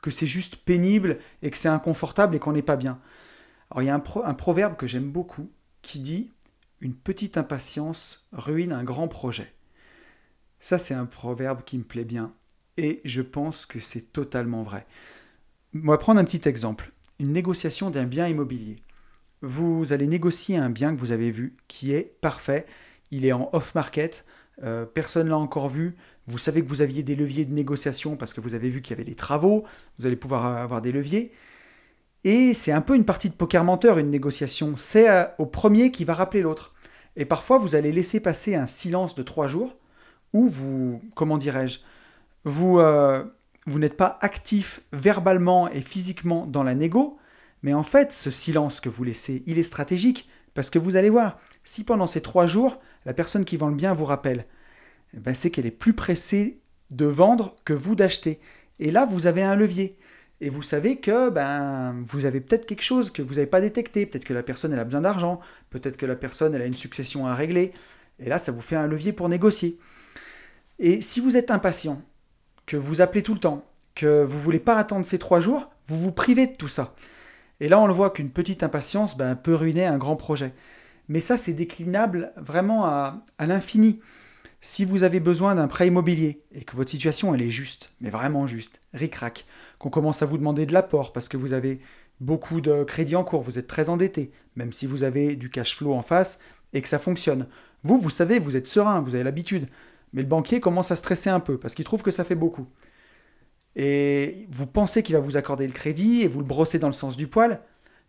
c'est 0.10 0.28
juste 0.28 0.58
pénible 0.58 1.20
et 1.42 1.50
que 1.50 1.58
c'est 1.58 1.70
inconfortable 1.70 2.36
et 2.36 2.40
qu'on 2.40 2.54
n'est 2.54 2.62
pas 2.62 2.76
bien. 2.76 3.00
Alors 3.72 3.84
il 3.84 3.86
y 3.86 3.90
a 3.90 3.96
un 3.96 4.34
proverbe 4.34 4.76
que 4.76 4.88
j'aime 4.88 5.10
beaucoup 5.10 5.50
qui 5.82 6.02
dit 6.02 6.32
Une 6.82 6.96
petite 6.96 7.38
impatience 7.38 8.28
ruine 8.34 8.74
un 8.74 8.84
grand 8.84 9.08
projet. 9.08 9.54
Ça, 10.60 10.78
c'est 10.78 10.94
un 10.94 11.06
proverbe 11.06 11.64
qui 11.64 11.78
me 11.78 11.84
plaît 11.84 12.04
bien. 12.04 12.34
Et 12.76 13.02
je 13.06 13.22
pense 13.22 13.66
que 13.66 13.80
c'est 13.80 14.12
totalement 14.12 14.64
vrai. 14.64 14.86
On 15.76 15.88
va 15.92 15.98
prendre 16.00 16.20
un 16.20 16.24
petit 16.24 16.50
exemple. 16.50 16.92
Une 17.20 17.32
négociation 17.32 17.92
d'un 17.92 18.06
bien 18.06 18.28
immobilier. 18.28 18.82
Vous 19.42 19.94
allez 19.94 20.08
négocier 20.08 20.58
un 20.58 20.72
bien 20.72 20.96
que 20.96 21.00
vous 21.00 21.12
avez 21.12 21.30
vu 21.30 21.54
qui 21.68 21.94
est 21.94 22.16
parfait. 22.22 22.66
Il 23.12 23.24
est 23.24 23.32
en 23.32 23.50
off-market. 23.54 24.26
Euh, 24.64 24.86
personne 24.86 25.28
ne 25.28 25.30
l'a 25.30 25.38
encore 25.38 25.70
vu. 25.70 25.96
Vous 26.26 26.40
savez 26.40 26.64
que 26.64 26.68
vous 26.68 26.82
aviez 26.82 27.04
des 27.04 27.16
leviers 27.16 27.46
de 27.46 27.54
négociation 27.54 28.18
parce 28.18 28.34
que 28.34 28.42
vous 28.42 28.56
avez 28.56 28.70
vu 28.70 28.82
qu'il 28.82 28.98
y 28.98 29.00
avait 29.00 29.08
des 29.08 29.16
travaux. 29.16 29.64
Vous 30.00 30.08
allez 30.08 30.16
pouvoir 30.16 30.46
avoir 30.46 30.82
des 30.82 30.92
leviers. 30.92 31.32
Et 32.24 32.56
c'est 32.56 32.72
un 32.72 32.82
peu 32.82 32.96
une 32.96 33.06
partie 33.06 33.30
de 33.30 33.36
poker 33.36 33.64
menteur, 33.64 34.00
une 34.00 34.10
négociation. 34.10 34.74
C'est 34.76 35.08
euh, 35.08 35.26
au 35.38 35.46
premier 35.46 35.92
qui 35.92 36.04
va 36.04 36.16
rappeler 36.16 36.42
l'autre. 36.42 36.74
Et 37.16 37.26
parfois, 37.26 37.60
vous 37.60 37.76
allez 37.76 37.92
laisser 37.92 38.20
passer 38.20 38.56
un 38.56 38.66
silence 38.66 39.14
de 39.14 39.22
trois 39.22 39.48
jours 39.48 39.78
où 40.34 40.48
vous, 40.48 41.02
comment 41.16 41.38
dirais-je, 41.38 41.80
vous, 42.44 42.80
euh, 42.80 43.24
vous 43.66 43.80
n'êtes 43.80 43.98
pas 43.98 44.18
actif 44.22 44.82
verbalement 44.94 45.70
et 45.70 45.82
physiquement 45.82 46.46
dans 46.46 46.64
la 46.64 46.76
négo, 46.76 47.18
mais 47.62 47.74
en 47.74 47.84
fait, 47.84 48.12
ce 48.12 48.32
silence 48.32 48.80
que 48.80 48.90
vous 48.90 49.04
laissez, 49.04 49.44
il 49.46 49.60
est 49.60 49.64
stratégique, 49.64 50.30
parce 50.54 50.70
que 50.70 50.80
vous 50.80 50.96
allez 50.96 51.10
voir, 51.10 51.40
si 51.64 51.84
pendant 51.84 52.08
ces 52.08 52.22
trois 52.22 52.48
jours, 52.48 52.80
la 53.06 53.14
personne 53.14 53.46
qui 53.46 53.58
vend 53.58 53.68
le 53.68 53.76
bien 53.76 53.94
vous 53.94 54.06
rappelle, 54.06 54.46
eh 55.14 55.20
ben 55.20 55.34
c'est 55.34 55.52
qu'elle 55.52 55.66
est 55.66 55.72
plus 55.72 55.94
pressée 55.94 56.60
de 56.92 57.06
vendre 57.06 57.56
que 57.66 57.74
vous 57.74 57.96
d'acheter. 57.96 58.40
Et 58.80 58.92
là, 58.92 59.06
vous 59.06 59.28
avez 59.28 59.44
un 59.44 59.56
levier. 59.56 59.98
Et 60.42 60.50
vous 60.50 60.62
savez 60.62 60.98
que 60.98 61.30
ben, 61.30 62.02
vous 62.06 62.26
avez 62.26 62.40
peut-être 62.40 62.66
quelque 62.66 62.82
chose 62.82 63.12
que 63.12 63.22
vous 63.22 63.36
n'avez 63.36 63.48
pas 63.48 63.62
détecté. 63.62 64.06
Peut-être 64.06 64.24
que 64.24 64.34
la 64.34 64.44
personne 64.44 64.72
elle 64.72 64.80
a 64.80 64.86
besoin 64.86 65.02
d'argent. 65.02 65.42
Peut-être 65.70 65.98
que 65.98 66.06
la 66.06 66.16
personne 66.16 66.56
elle 66.56 66.62
a 66.62 66.66
une 66.66 66.74
succession 66.74 67.28
à 67.28 67.36
régler. 67.36 67.74
Et 68.20 68.30
là, 68.30 68.40
ça 68.40 68.52
vous 68.52 68.62
fait 68.62 68.78
un 68.78 68.88
levier 68.88 69.12
pour 69.12 69.28
négocier. 69.28 69.78
Et 70.80 71.02
si 71.02 71.20
vous 71.20 71.36
êtes 71.36 71.52
impatient, 71.52 72.02
que 72.70 72.78
vous 72.78 73.02
appelez 73.02 73.24
tout 73.24 73.34
le 73.34 73.40
temps, 73.40 73.66
que 73.96 74.24
vous 74.24 74.40
voulez 74.40 74.60
pas 74.60 74.76
attendre 74.76 75.04
ces 75.04 75.18
trois 75.18 75.40
jours, 75.40 75.72
vous 75.88 75.98
vous 76.00 76.12
privez 76.12 76.46
de 76.46 76.56
tout 76.56 76.68
ça. 76.68 76.94
Et 77.60 77.68
là, 77.68 77.80
on 77.80 77.88
le 77.88 77.94
voit 77.94 78.12
qu'une 78.12 78.30
petite 78.30 78.62
impatience 78.62 79.18
ben, 79.18 79.36
peut 79.36 79.56
ruiner 79.56 79.88
un 79.88 79.98
grand 79.98 80.16
projet. 80.16 80.54
Mais 81.08 81.20
ça, 81.20 81.36
c'est 81.36 81.54
déclinable 81.54 82.32
vraiment 82.38 82.86
à, 82.86 83.24
l'infini. 83.40 84.02
Si 84.62 84.86
vous 84.86 85.02
avez 85.02 85.20
besoin 85.20 85.56
d'un 85.56 85.68
prêt 85.68 85.88
immobilier 85.88 86.44
et 86.54 86.64
que 86.64 86.76
votre 86.76 86.92
situation 86.92 87.34
elle 87.34 87.42
est 87.42 87.50
juste, 87.50 87.92
mais 88.02 88.12
vraiment 88.12 88.46
juste, 88.46 88.82
ric-rac, 88.94 89.48
qu'on 89.80 89.90
commence 89.90 90.22
à 90.22 90.28
vous 90.28 90.38
demander 90.38 90.68
de 90.68 90.74
l'apport 90.74 91.12
parce 91.12 91.28
que 91.28 91.38
vous 91.38 91.54
avez 91.54 91.80
beaucoup 92.20 92.62
de 92.62 92.84
crédit 92.84 93.16
en 93.16 93.24
cours, 93.24 93.42
vous 93.42 93.58
êtes 93.58 93.68
très 93.68 93.90
endetté, 93.90 94.32
même 94.56 94.74
si 94.74 94.86
vous 94.86 95.04
avez 95.04 95.36
du 95.36 95.50
cash 95.50 95.76
flow 95.76 95.94
en 95.94 96.04
face 96.04 96.38
et 96.74 96.84
que 96.84 96.88
ça 96.88 97.00
fonctionne. 97.00 97.48
Vous, 97.82 98.00
vous 98.00 98.12
savez, 98.12 98.38
vous 98.38 98.56
êtes 98.56 98.68
serein, 98.68 99.02
vous 99.02 99.16
avez 99.16 99.24
l'habitude. 99.24 99.66
Mais 100.14 100.22
le 100.22 100.28
banquier 100.28 100.60
commence 100.60 100.92
à 100.92 100.96
stresser 100.96 101.30
un 101.30 101.40
peu 101.40 101.58
parce 101.58 101.76
qu'il 101.76 101.86
trouve 101.86 102.02
que 102.02 102.12
ça 102.12 102.24
fait 102.24 102.36
beaucoup. 102.36 102.68
Et 103.76 104.48
vous 104.52 104.66
pensez 104.66 105.04
qu'il 105.04 105.16
va 105.16 105.22
vous 105.22 105.38
accorder 105.38 105.68
le 105.68 105.74
crédit 105.74 106.22
et 106.22 106.28
vous 106.28 106.40
le 106.40 106.46
brossez 106.46 106.80
dans 106.80 106.88
le 106.88 106.94
sens 106.94 107.16
du 107.16 107.28
poil. 107.28 107.62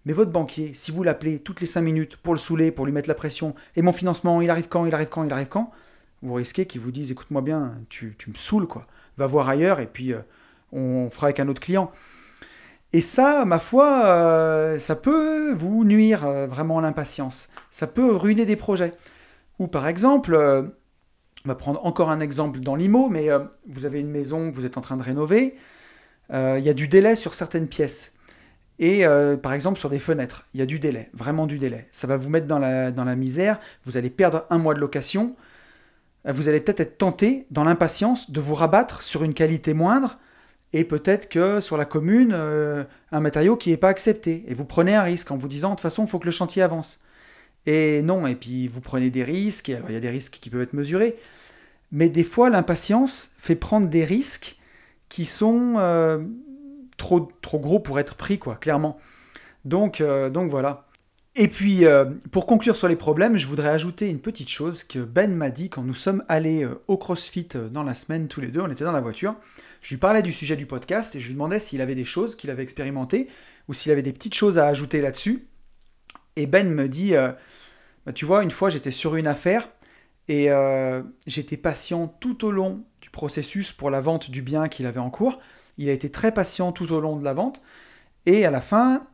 Mais 0.07 0.13
votre 0.13 0.31
banquier, 0.31 0.73
si 0.75 0.91
vous 0.91 1.03
l'appelez 1.03 1.41
toutes 1.41 1.61
les 1.61 1.67
5 1.67 1.83
minutes 1.83 2.17
pour 2.17 2.33
le 2.33 2.39
saouler, 2.39 2.73
pour 2.73 2.87
lui 2.87 2.93
mettre 2.93 3.09
la 3.09 3.15
pression, 3.15 3.55
et 3.77 3.83
mon 3.83 3.93
financement, 3.93 4.41
il 4.41 4.49
arrive 4.49 4.69
quand, 4.69 4.87
il 4.87 4.95
arrive 4.95 5.09
quand, 5.09 5.25
il 5.25 5.33
arrive 5.33 5.49
quand, 5.49 5.71
vous 6.23 6.35
risquez 6.35 6.67
qu'il 6.67 6.81
vous 6.81 6.91
dise 6.91 7.11
écoute-moi 7.11 7.43
bien, 7.43 7.79
tu, 7.89 8.17
me 8.27 8.35
saoules, 8.35 8.67
quoi. 8.67 8.83
Va 9.19 9.27
voir 9.27 9.49
ailleurs 9.49 9.81
et 9.81 9.87
puis 9.87 10.15
euh, 10.15 10.21
on 10.73 11.11
fera 11.11 11.27
avec 11.27 11.41
un 11.41 11.49
autre 11.49 11.61
client. 11.61 11.93
Et 12.93 13.03
ça, 13.03 13.45
ma 13.45 13.59
foi, 13.59 14.07
euh, 14.07 14.79
ça 14.79 14.97
peut 14.97 15.53
vous 15.53 15.85
nuire 15.85 16.27
euh, 16.27 16.47
vraiment 16.47 16.81
l'impatience. 16.81 17.49
Ça 17.71 17.87
peut 17.87 18.17
ruiner 18.17 18.47
des 18.47 18.57
projets. 18.57 18.93
Ou 19.59 19.69
par 19.69 19.87
exemple, 19.87 20.73
on 21.45 21.49
va 21.49 21.55
prendre 21.55 21.85
encore 21.87 22.11
un 22.11 22.21
exemple 22.21 22.61
dans 22.61 22.75
l'IMO, 22.75 23.09
mais 23.09 23.31
euh, 23.31 23.41
vous 23.67 23.87
avez 23.87 24.01
une 24.01 24.11
maison 24.11 24.51
que 24.51 24.55
vous 24.55 24.67
êtes 24.67 24.77
en 24.77 24.83
train 24.83 24.97
de 24.97 25.03
rénover. 25.03 25.57
Euh, 26.33 26.57
il 26.59 26.65
y 26.65 26.69
a 26.69 26.75
du 26.75 26.87
délai 26.87 27.17
sur 27.17 27.35
certaines 27.35 27.67
pièces. 27.67 28.13
Et 28.79 29.07
euh, 29.07 29.37
par 29.37 29.53
exemple 29.53 29.79
sur 29.79 29.91
des 29.91 29.99
fenêtres, 29.99 30.47
il 30.55 30.61
y 30.61 30.63
a 30.63 30.67
du 30.67 30.79
délai, 30.79 31.11
vraiment 31.13 31.47
du 31.47 31.59
délai. 31.59 31.89
Ça 31.93 32.07
va 32.07 32.17
vous 32.17 32.31
mettre 32.31 32.47
dans 32.47 32.59
la, 32.59 32.91
dans 32.91 33.05
la 33.05 33.17
misère, 33.17 33.59
vous 33.85 33.97
allez 33.97 34.11
perdre 34.11 34.47
un 34.51 34.59
mois 34.59 34.75
de 34.75 34.81
location, 34.81 35.35
vous 36.27 36.49
allez 36.49 36.61
peut-être 36.61 36.81
être 36.81 36.99
tenté 36.99 37.47
dans 37.51 37.65
l'impatience 37.65 38.31
de 38.31 38.41
vous 38.41 38.55
rabattre 38.55 39.03
sur 39.03 39.23
une 39.23 39.33
qualité 39.35 39.75
moindre 39.75 40.19
et 40.73 40.85
peut-être 40.85 41.29
que 41.29 41.61
sur 41.61 41.77
la 41.79 41.85
commune, 41.87 42.33
un 42.33 43.21
matériau 43.21 43.57
qui 43.57 43.71
n'est 43.71 43.79
pas 43.79 43.89
accepté. 43.89 44.45
Et 44.47 44.55
vous 44.55 44.67
prenez 44.67 44.95
un 44.95 45.03
risque 45.03 45.31
en 45.31 45.37
vous 45.37 45.49
disant 45.49 45.71
de 45.71 45.75
toute 45.75 45.81
façon, 45.81 46.05
il 46.05 46.09
faut 46.09 46.19
que 46.19 46.27
le 46.27 46.31
chantier 46.31 46.63
avance. 46.63 47.01
Et 47.67 48.03
non, 48.03 48.27
et 48.27 48.35
puis 48.35 48.69
vous 48.69 48.81
prenez 48.81 49.11
des 49.11 49.25
risques, 49.25 49.69
et 49.69 49.77
alors 49.77 49.91
il 49.91 49.95
y 49.95 49.97
a 49.97 50.01
des 50.01 50.11
risques 50.11 50.39
qui 50.41 50.51
peuvent 50.51 50.63
être 50.63 50.73
mesurés, 50.73 51.17
mais 51.93 52.09
des 52.09 52.25
fois 52.25 52.51
l'impatience 52.51 53.31
fait 53.37 53.57
prendre 53.57 53.89
des 53.89 54.05
risques 54.05 54.57
qui 55.09 55.27
sont 55.27 55.75
euh, 55.77 56.19
trop, 56.97 57.29
trop 57.43 57.59
gros 57.59 57.81
pour 57.81 58.01
être 58.01 58.15
pris, 58.15 58.39
quoi, 58.39 58.55
clairement. 58.55 58.99
Donc, 59.67 60.01
euh, 60.01 60.31
donc 60.31 60.51
voilà. 60.51 60.87
Et 61.37 61.49
puis, 61.49 61.85
euh, 61.85 62.07
pour 62.33 62.47
conclure 62.47 62.75
sur 62.75 62.89
les 62.89 62.97
problèmes, 62.97 63.37
je 63.37 63.47
voudrais 63.47 63.69
ajouter 63.69 64.09
une 64.09 64.21
petite 64.21 64.49
chose 64.49 64.83
que 64.83 64.99
Ben 64.99 65.33
m'a 65.33 65.51
dit 65.51 65.69
quand 65.69 65.83
nous 65.83 65.95
sommes 65.95 66.25
allés 66.29 66.67
au 66.89 66.97
CrossFit 66.97 67.49
dans 67.71 67.83
la 67.83 67.95
semaine, 67.95 68.27
tous 68.27 68.41
les 68.41 68.49
deux, 68.49 68.61
on 68.61 68.71
était 68.71 68.85
dans 68.85 68.93
la 68.93 69.01
voiture. 69.01 69.37
Je 69.83 69.91
lui 69.91 69.99
parlais 69.99 70.23
du 70.23 70.33
sujet 70.33 70.57
du 70.57 70.67
podcast 70.67 71.15
et 71.15 71.21
je 71.21 71.27
lui 71.27 71.35
demandais 71.35 71.59
s'il 71.59 71.81
avait 71.81 71.95
des 71.95 72.05
choses 72.05 72.35
qu'il 72.35 72.51
avait 72.51 72.63
expérimentées 72.63 73.29
ou 73.69 73.75
s'il 73.75 73.93
avait 73.93 74.03
des 74.03 74.13
petites 74.13 74.35
choses 74.35 74.59
à 74.59 74.67
ajouter 74.67 75.01
là-dessus. 75.01 75.47
Et 76.37 76.47
Ben 76.47 76.73
me 76.73 76.89
dit, 76.89 77.15
bah, 78.07 78.13
tu 78.13 78.25
vois, 78.25 78.43
une 78.43 78.51
fois 78.51 78.71
j'étais 78.71 78.91
sur 78.91 79.17
une 79.17 79.27
affaire 79.27 79.69
et 80.31 80.51
euh, 80.51 81.03
j'étais 81.27 81.57
patient 81.57 82.07
tout 82.07 82.45
au 82.45 82.53
long 82.53 82.85
du 83.01 83.11
processus 83.11 83.73
pour 83.73 83.91
la 83.91 84.01
vente 84.01 84.31
du 84.31 84.43
bien 84.43 84.69
qu'il 84.69 84.87
avait 84.87 85.01
en 85.01 85.11
cours. 85.11 85.41
Il 85.77 85.89
a 85.89 85.93
été 85.93 86.09
très 86.09 86.33
patient 86.33 86.71
tout 86.71 86.93
au 86.93 87.01
long 87.01 87.17
de 87.17 87.25
la 87.25 87.33
vente. 87.33 87.61
Et 88.27 88.45
à 88.45 88.53
la 88.53 88.61
fin, 88.61 89.07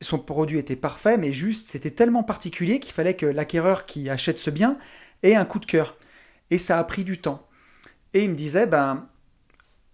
son 0.00 0.18
produit 0.18 0.58
était 0.58 0.76
parfait, 0.76 1.16
mais 1.16 1.32
juste, 1.32 1.68
c'était 1.68 1.90
tellement 1.90 2.22
particulier 2.22 2.78
qu'il 2.78 2.92
fallait 2.92 3.16
que 3.16 3.26
l'acquéreur 3.26 3.84
qui 3.84 4.08
achète 4.08 4.38
ce 4.38 4.50
bien 4.50 4.78
ait 5.24 5.34
un 5.34 5.44
coup 5.44 5.58
de 5.58 5.66
cœur. 5.66 5.96
Et 6.52 6.58
ça 6.58 6.78
a 6.78 6.84
pris 6.84 7.02
du 7.02 7.18
temps. 7.18 7.48
Et 8.12 8.22
il 8.22 8.30
me 8.30 8.36
disait, 8.36 8.66
ben, 8.66 9.08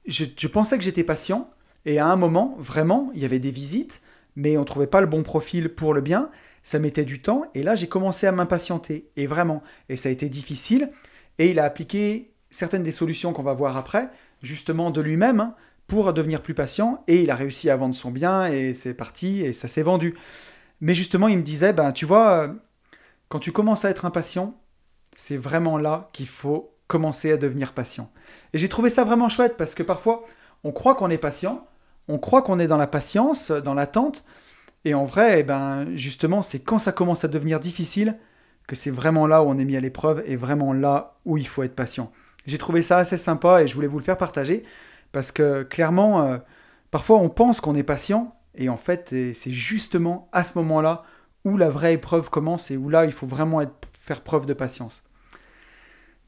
je, 0.07 0.27
je 0.37 0.49
pensais 0.49 0.77
que 0.77 0.85
j'étais 0.85 1.05
patient. 1.05 1.49
Et 1.87 1.99
à 1.99 2.07
un 2.07 2.17
moment, 2.17 2.55
vraiment, 2.59 3.11
il 3.15 3.23
y 3.23 3.25
avait 3.25 3.39
des 3.39 3.51
visites, 3.51 4.03
mais 4.37 4.59
on 4.59 4.61
ne 4.61 4.67
trouvait 4.67 4.87
pas 4.87 5.01
le 5.01 5.07
bon 5.07 5.23
profil 5.23 5.71
pour 5.71 5.95
le 5.95 6.03
bien 6.03 6.31
ça 6.63 6.79
mettait 6.79 7.05
du 7.05 7.23
temps, 7.23 7.45
et 7.55 7.63
là 7.63 7.75
j'ai 7.75 7.89
commencé 7.89 8.27
à 8.27 8.33
m'impatienter, 8.33 9.11
et 9.17 9.27
vraiment, 9.27 9.63
et 9.89 9.97
ça 9.97 10.09
a 10.09 10.13
été 10.13 10.29
difficile, 10.29 10.91
et 11.39 11.51
il 11.51 11.59
a 11.59 11.65
appliqué 11.65 12.33
certaines 12.51 12.83
des 12.83 12.93
solutions 12.93 13.33
qu'on 13.33 13.43
va 13.43 13.55
voir 13.55 13.77
après, 13.77 14.11
justement 14.43 14.91
de 14.91 15.01
lui-même, 15.01 15.41
hein, 15.41 15.55
pour 15.87 16.13
devenir 16.13 16.43
plus 16.43 16.55
patient, 16.55 17.03
et 17.09 17.23
il 17.23 17.31
a 17.31 17.35
réussi 17.35 17.71
à 17.71 17.77
vendre 17.77 17.95
son 17.95 18.11
bien, 18.11 18.47
et 18.47 18.75
c'est 18.75 18.95
parti, 18.95 19.43
et 19.43 19.53
ça 19.53 19.69
s'est 19.69 19.83
vendu. 19.83 20.17
Mais 20.81 20.95
justement, 20.95 21.29
il 21.29 21.39
me 21.39 21.43
disait, 21.43 21.73
ben 21.73 21.93
tu 21.93 22.07
vois, 22.07 22.55
quand 23.29 23.39
tu 23.39 23.53
commences 23.53 23.85
à 23.85 23.91
être 23.91 24.05
impatient, 24.05 24.55
c'est 25.15 25.37
vraiment 25.37 25.79
là 25.79 26.09
qu'il 26.13 26.29
faut 26.29 26.75
commencer 26.87 27.33
à 27.33 27.37
devenir 27.37 27.73
patient. 27.73 28.11
Et 28.53 28.59
j'ai 28.59 28.69
trouvé 28.69 28.91
ça 28.91 29.05
vraiment 29.05 29.29
chouette, 29.29 29.57
parce 29.57 29.75
que 29.75 29.83
parfois, 29.83 30.25
on 30.65 30.73
croit 30.73 30.95
qu'on 30.95 31.11
est 31.11 31.19
patient, 31.19 31.67
on 32.09 32.19
croit 32.19 32.43
qu'on 32.43 32.59
est 32.59 32.67
dans 32.67 32.77
la 32.77 32.87
patience, 32.87 33.51
dans 33.51 33.75
l'attente, 33.75 34.25
et 34.85 34.95
en 34.95 35.05
vrai, 35.05 35.41
eh 35.41 35.43
ben, 35.43 35.87
justement, 35.97 36.43
c'est 36.43 36.61
quand 36.61 36.79
ça 36.79 36.93
commence 36.93 37.25
à 37.25 37.29
devenir 37.29 37.61
difficile 37.61 38.17
que 38.67 38.77
c'est 38.77 38.91
vraiment 38.91 39.27
là 39.27 39.43
où 39.43 39.49
on 39.49 39.59
est 39.59 39.65
mis 39.65 39.77
à 39.77 39.81
l'épreuve 39.81 40.23
et 40.27 40.37
vraiment 40.37 40.73
là 40.73 41.19
où 41.25 41.37
il 41.37 41.47
faut 41.47 41.63
être 41.63 41.75
patient. 41.75 42.13
J'ai 42.47 42.59
trouvé 42.59 42.83
ça 42.83 42.99
assez 42.99 43.19
sympa 43.19 43.63
et 43.63 43.67
je 43.67 43.75
voulais 43.75 43.87
vous 43.87 43.99
le 43.99 44.05
faire 44.05 44.17
partager 44.17 44.65
parce 45.13 45.33
que 45.33 45.65
clairement, 45.65 46.23
euh, 46.23 46.39
parfois 46.91 47.19
on 47.19 47.29
pense 47.29 47.61
qu'on 47.61 47.75
est 47.75 47.83
patient 47.83 48.35
et 48.55 48.69
en 48.69 48.77
fait, 48.77 49.15
c'est 49.35 49.51
justement 49.51 50.29
à 50.33 50.45
ce 50.45 50.57
moment-là 50.59 51.05
où 51.45 51.57
la 51.57 51.69
vraie 51.69 51.95
épreuve 51.95 52.31
commence 52.31 52.71
et 52.71 52.77
où 52.77 52.89
là, 52.89 53.05
il 53.05 53.13
faut 53.13 53.27
vraiment 53.27 53.61
faire 53.93 54.23
preuve 54.23 54.47
de 54.47 54.55
patience. 54.55 55.03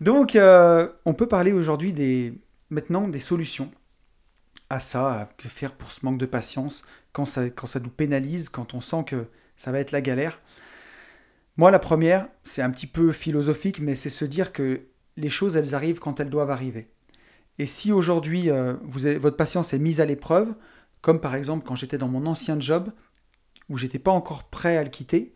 Donc, 0.00 0.36
euh, 0.36 0.88
on 1.04 1.14
peut 1.14 1.28
parler 1.28 1.52
aujourd'hui 1.52 1.92
des, 1.92 2.34
maintenant 2.70 3.08
des 3.08 3.20
solutions 3.20 3.70
à 4.72 4.80
ça, 4.80 5.12
à 5.12 5.26
que 5.26 5.50
faire 5.50 5.74
pour 5.74 5.92
ce 5.92 6.04
manque 6.04 6.16
de 6.16 6.24
patience, 6.24 6.82
quand 7.12 7.26
ça, 7.26 7.50
quand 7.50 7.66
ça 7.66 7.78
nous 7.78 7.90
pénalise, 7.90 8.48
quand 8.48 8.72
on 8.72 8.80
sent 8.80 9.04
que 9.06 9.26
ça 9.54 9.70
va 9.70 9.78
être 9.78 9.92
la 9.92 10.00
galère. 10.00 10.40
Moi, 11.58 11.70
la 11.70 11.78
première, 11.78 12.26
c'est 12.42 12.62
un 12.62 12.70
petit 12.70 12.86
peu 12.86 13.12
philosophique, 13.12 13.80
mais 13.80 13.94
c'est 13.94 14.08
se 14.08 14.24
dire 14.24 14.50
que 14.50 14.80
les 15.18 15.28
choses, 15.28 15.56
elles 15.56 15.74
arrivent 15.74 15.98
quand 15.98 16.20
elles 16.20 16.30
doivent 16.30 16.50
arriver. 16.50 16.88
Et 17.58 17.66
si 17.66 17.92
aujourd'hui, 17.92 18.50
euh, 18.50 18.72
votre 18.82 19.36
patience 19.36 19.74
est 19.74 19.78
mise 19.78 20.00
à 20.00 20.06
l'épreuve, 20.06 20.54
comme 21.02 21.20
par 21.20 21.34
exemple 21.34 21.66
quand 21.66 21.76
j'étais 21.76 21.98
dans 21.98 22.08
mon 22.08 22.24
ancien 22.24 22.58
job, 22.58 22.90
où 23.68 23.76
j'étais 23.76 23.98
pas 23.98 24.10
encore 24.10 24.44
prêt 24.44 24.78
à 24.78 24.84
le 24.84 24.88
quitter, 24.88 25.34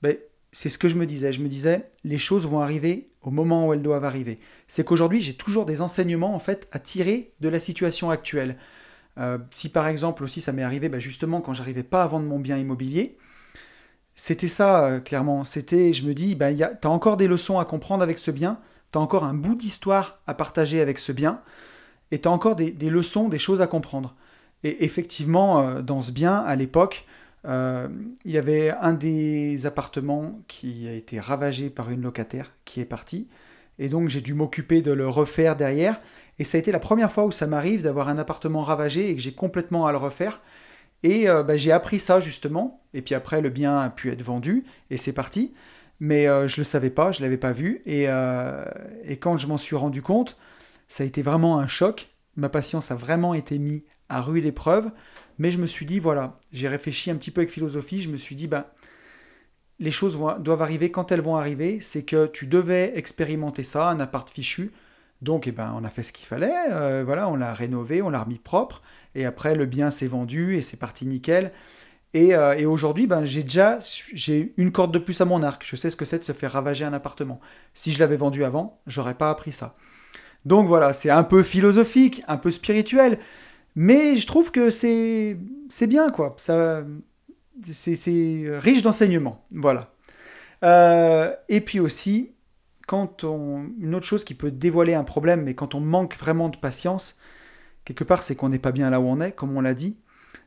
ben, 0.00 0.16
c'est 0.54 0.68
ce 0.68 0.78
que 0.78 0.88
je 0.88 0.94
me 0.94 1.04
disais. 1.04 1.32
Je 1.32 1.40
me 1.40 1.48
disais, 1.48 1.90
les 2.04 2.16
choses 2.16 2.46
vont 2.46 2.60
arriver 2.60 3.10
au 3.22 3.30
moment 3.30 3.66
où 3.66 3.72
elles 3.72 3.82
doivent 3.82 4.04
arriver. 4.04 4.38
C'est 4.68 4.84
qu'aujourd'hui, 4.84 5.20
j'ai 5.20 5.34
toujours 5.34 5.66
des 5.66 5.82
enseignements 5.82 6.34
en 6.34 6.38
fait 6.38 6.68
à 6.70 6.78
tirer 6.78 7.32
de 7.40 7.48
la 7.48 7.58
situation 7.58 8.08
actuelle. 8.08 8.56
Euh, 9.18 9.38
si 9.50 9.68
par 9.68 9.88
exemple 9.88 10.24
aussi 10.24 10.40
ça 10.40 10.52
m'est 10.52 10.64
arrivé 10.64 10.88
bah, 10.88 10.98
justement 10.98 11.40
quand 11.40 11.54
j'arrivais 11.54 11.84
pas 11.84 12.02
à 12.02 12.06
vendre 12.06 12.26
mon 12.26 12.38
bien 12.38 12.56
immobilier, 12.56 13.16
c'était 14.14 14.48
ça 14.48 14.86
euh, 14.86 15.00
clairement. 15.00 15.42
C'était, 15.42 15.92
je 15.92 16.04
me 16.04 16.14
dis, 16.14 16.36
bah, 16.36 16.54
tu 16.54 16.62
as 16.62 16.90
encore 16.90 17.16
des 17.16 17.26
leçons 17.26 17.58
à 17.58 17.64
comprendre 17.64 18.04
avec 18.04 18.18
ce 18.18 18.30
bien, 18.30 18.60
tu 18.92 18.98
as 18.98 19.00
encore 19.00 19.24
un 19.24 19.34
bout 19.34 19.56
d'histoire 19.56 20.20
à 20.28 20.34
partager 20.34 20.80
avec 20.80 21.00
ce 21.00 21.10
bien, 21.10 21.42
et 22.12 22.20
tu 22.20 22.28
encore 22.28 22.54
des, 22.54 22.72
leçons, 22.90 23.28
des 23.28 23.38
choses 23.38 23.60
à 23.60 23.66
comprendre. 23.66 24.14
Et 24.62 24.84
effectivement, 24.84 25.60
euh, 25.60 25.82
dans 25.82 26.00
ce 26.00 26.12
bien, 26.12 26.36
à 26.36 26.54
l'époque, 26.54 27.06
euh, 27.46 27.88
il 28.24 28.30
y 28.30 28.38
avait 28.38 28.70
un 28.70 28.92
des 28.92 29.66
appartements 29.66 30.40
qui 30.48 30.88
a 30.88 30.92
été 30.92 31.20
ravagé 31.20 31.70
par 31.70 31.90
une 31.90 32.02
locataire 32.02 32.52
qui 32.64 32.80
est 32.80 32.86
partie. 32.86 33.28
Et 33.78 33.88
donc 33.88 34.08
j'ai 34.08 34.20
dû 34.20 34.34
m'occuper 34.34 34.82
de 34.82 34.92
le 34.92 35.08
refaire 35.08 35.56
derrière. 35.56 36.00
Et 36.38 36.44
ça 36.44 36.56
a 36.56 36.60
été 36.60 36.72
la 36.72 36.78
première 36.78 37.12
fois 37.12 37.24
où 37.24 37.32
ça 37.32 37.46
m'arrive 37.46 37.82
d'avoir 37.82 38.08
un 38.08 38.18
appartement 38.18 38.62
ravagé 38.62 39.10
et 39.10 39.16
que 39.16 39.20
j'ai 39.20 39.34
complètement 39.34 39.86
à 39.86 39.92
le 39.92 39.98
refaire. 39.98 40.40
Et 41.02 41.28
euh, 41.28 41.42
bah, 41.42 41.56
j'ai 41.56 41.72
appris 41.72 41.98
ça 41.98 42.20
justement. 42.20 42.78
Et 42.94 43.02
puis 43.02 43.14
après, 43.14 43.40
le 43.40 43.50
bien 43.50 43.78
a 43.78 43.90
pu 43.90 44.10
être 44.10 44.22
vendu 44.22 44.64
et 44.90 44.96
c'est 44.96 45.12
parti. 45.12 45.52
Mais 46.00 46.26
euh, 46.26 46.48
je 46.48 46.54
ne 46.54 46.60
le 46.60 46.64
savais 46.64 46.90
pas, 46.90 47.12
je 47.12 47.20
ne 47.20 47.26
l'avais 47.26 47.36
pas 47.36 47.52
vu. 47.52 47.82
Et, 47.86 48.04
et 49.04 49.16
quand 49.18 49.36
je 49.36 49.46
m'en 49.46 49.58
suis 49.58 49.76
rendu 49.76 50.02
compte, 50.02 50.38
ça 50.88 51.04
a 51.04 51.06
été 51.06 51.22
vraiment 51.22 51.58
un 51.58 51.68
choc. 51.68 52.08
Ma 52.36 52.48
patience 52.48 52.90
a 52.90 52.96
vraiment 52.96 53.34
été 53.34 53.58
mise 53.58 53.82
à 54.08 54.20
rude 54.20 54.44
épreuve. 54.44 54.90
Mais 55.38 55.50
je 55.50 55.58
me 55.58 55.66
suis 55.66 55.86
dit, 55.86 55.98
voilà, 55.98 56.38
j'ai 56.52 56.68
réfléchi 56.68 57.10
un 57.10 57.16
petit 57.16 57.30
peu 57.30 57.40
avec 57.40 57.50
philosophie, 57.50 58.00
je 58.00 58.08
me 58.08 58.16
suis 58.16 58.36
dit, 58.36 58.46
ben, 58.46 58.64
les 59.80 59.90
choses 59.90 60.18
doivent 60.38 60.62
arriver 60.62 60.90
quand 60.90 61.10
elles 61.10 61.20
vont 61.20 61.36
arriver, 61.36 61.80
c'est 61.80 62.04
que 62.04 62.26
tu 62.26 62.46
devais 62.46 62.92
expérimenter 62.96 63.64
ça, 63.64 63.88
un 63.88 63.98
appart 63.98 64.30
fichu, 64.30 64.70
donc 65.22 65.46
eh 65.46 65.52
ben, 65.52 65.74
on 65.76 65.84
a 65.84 65.88
fait 65.88 66.02
ce 66.02 66.12
qu'il 66.12 66.26
fallait, 66.26 66.54
euh, 66.72 67.02
voilà, 67.04 67.28
on 67.28 67.34
l'a 67.34 67.52
rénové, 67.52 68.02
on 68.02 68.10
l'a 68.10 68.22
remis 68.22 68.38
propre, 68.38 68.82
et 69.14 69.24
après 69.24 69.54
le 69.54 69.66
bien 69.66 69.90
s'est 69.90 70.06
vendu 70.06 70.56
et 70.56 70.62
c'est 70.62 70.76
parti 70.76 71.06
nickel. 71.06 71.52
Et, 72.12 72.36
euh, 72.36 72.54
et 72.56 72.64
aujourd'hui, 72.64 73.08
ben, 73.08 73.24
j'ai 73.24 73.42
déjà 73.42 73.78
j'ai 74.12 74.54
une 74.56 74.70
corde 74.70 74.92
de 74.92 75.00
plus 75.00 75.20
à 75.20 75.24
mon 75.24 75.42
arc. 75.42 75.64
Je 75.66 75.74
sais 75.74 75.90
ce 75.90 75.96
que 75.96 76.04
c'est 76.04 76.20
de 76.20 76.24
se 76.24 76.30
faire 76.30 76.52
ravager 76.52 76.84
un 76.84 76.92
appartement. 76.92 77.40
Si 77.74 77.92
je 77.92 77.98
l'avais 77.98 78.16
vendu 78.16 78.44
avant, 78.44 78.80
j'aurais 78.86 79.14
pas 79.14 79.30
appris 79.30 79.50
ça. 79.50 79.74
Donc 80.44 80.68
voilà, 80.68 80.92
c'est 80.92 81.10
un 81.10 81.24
peu 81.24 81.42
philosophique, 81.42 82.22
un 82.28 82.36
peu 82.36 82.50
spirituel, 82.52 83.18
mais 83.74 84.16
je 84.16 84.26
trouve 84.26 84.50
que 84.50 84.70
c'est 84.70 85.36
bien, 85.86 86.10
quoi. 86.10 86.34
C'est 86.38 86.84
riche 88.58 88.82
d'enseignements. 88.82 89.44
Voilà. 89.50 89.94
Euh, 90.62 91.34
et 91.48 91.60
puis 91.60 91.80
aussi, 91.80 92.32
quand 92.86 93.24
on, 93.24 93.68
une 93.78 93.94
autre 93.94 94.06
chose 94.06 94.24
qui 94.24 94.34
peut 94.34 94.50
dévoiler 94.50 94.94
un 94.94 95.04
problème, 95.04 95.42
mais 95.42 95.54
quand 95.54 95.74
on 95.74 95.80
manque 95.80 96.16
vraiment 96.16 96.48
de 96.48 96.56
patience, 96.56 97.18
quelque 97.84 98.04
part, 98.04 98.22
c'est 98.22 98.34
qu'on 98.34 98.48
n'est 98.48 98.58
pas 98.58 98.72
bien 98.72 98.90
là 98.90 99.00
où 99.00 99.04
on 99.04 99.20
est, 99.20 99.32
comme 99.32 99.56
on 99.56 99.60
l'a 99.60 99.74
dit. 99.74 99.96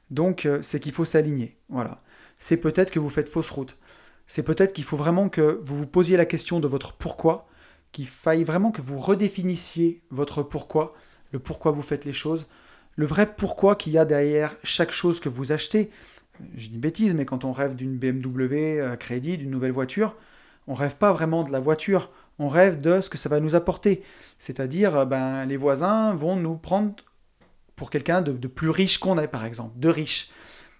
Donc, 0.10 0.46
euh, 0.46 0.62
c'est 0.62 0.80
qu'il 0.80 0.94
faut 0.94 1.06
s'aligner. 1.06 1.58
Voilà. 1.70 2.02
C'est 2.38 2.58
peut-être 2.58 2.92
que 2.92 3.00
vous 3.00 3.10
faites 3.10 3.30
fausse 3.30 3.50
route. 3.50 3.78
C'est 4.26 4.44
peut-être 4.44 4.74
qu'il 4.74 4.84
faut 4.84 4.98
vraiment 4.98 5.30
que 5.30 5.62
vous 5.64 5.78
vous 5.78 5.88
posiez 5.88 6.18
la 6.18 6.26
question 6.26 6.60
de 6.60 6.68
votre 6.68 6.94
pourquoi, 6.94 7.48
qu'il 7.92 8.08
faille 8.08 8.44
vraiment 8.44 8.72
que 8.72 8.82
vous 8.82 8.98
redéfinissiez 8.98 10.02
votre 10.10 10.44
pourquoi, 10.44 10.94
le 11.32 11.40
pourquoi 11.40 11.72
vous 11.72 11.82
faites 11.82 12.06
les 12.06 12.14
choses, 12.14 12.48
le 12.98 13.06
vrai 13.06 13.34
pourquoi 13.36 13.76
qu'il 13.76 13.94
y 13.94 13.98
a 13.98 14.06
derrière 14.06 14.56
chaque 14.64 14.92
chose 14.92 15.22
que 15.22 15.30
vous 15.30 15.54
achetez. 15.54 15.90
Dis 16.40 16.70
une 16.74 16.80
bêtise, 16.80 17.14
mais 17.14 17.26
quand 17.26 17.46
on 17.46 17.52
rêve 17.52 17.76
d'une 17.76 17.98
BMW 17.98 18.82
à 18.82 18.98
crédit, 18.98 19.38
d'une 19.38 19.52
nouvelle 19.52 19.72
voiture, 19.72 20.16
on 20.68 20.74
rêve 20.74 20.98
pas 20.98 21.14
vraiment 21.14 21.44
de 21.44 21.52
la 21.52 21.60
voiture, 21.60 22.12
on 22.40 22.48
rêve 22.48 22.82
de 22.82 23.00
ce 23.00 23.10
que 23.10 23.18
ça 23.18 23.30
va 23.30 23.40
nous 23.40 23.56
apporter. 23.56 24.04
C'est-à-dire, 24.40 25.06
ben, 25.06 25.46
les 25.46 25.58
voisins 25.58 26.14
vont 26.16 26.36
nous 26.36 26.56
prendre 26.56 26.96
pour 27.76 27.92
quelqu'un 27.92 28.22
de, 28.22 28.48
plus 28.48 28.72
riche 28.72 28.98
qu'on 28.98 29.18
est, 29.20 29.28
par 29.28 29.46
exemple, 29.46 29.80
de 29.80 29.90
riche. 29.90 30.32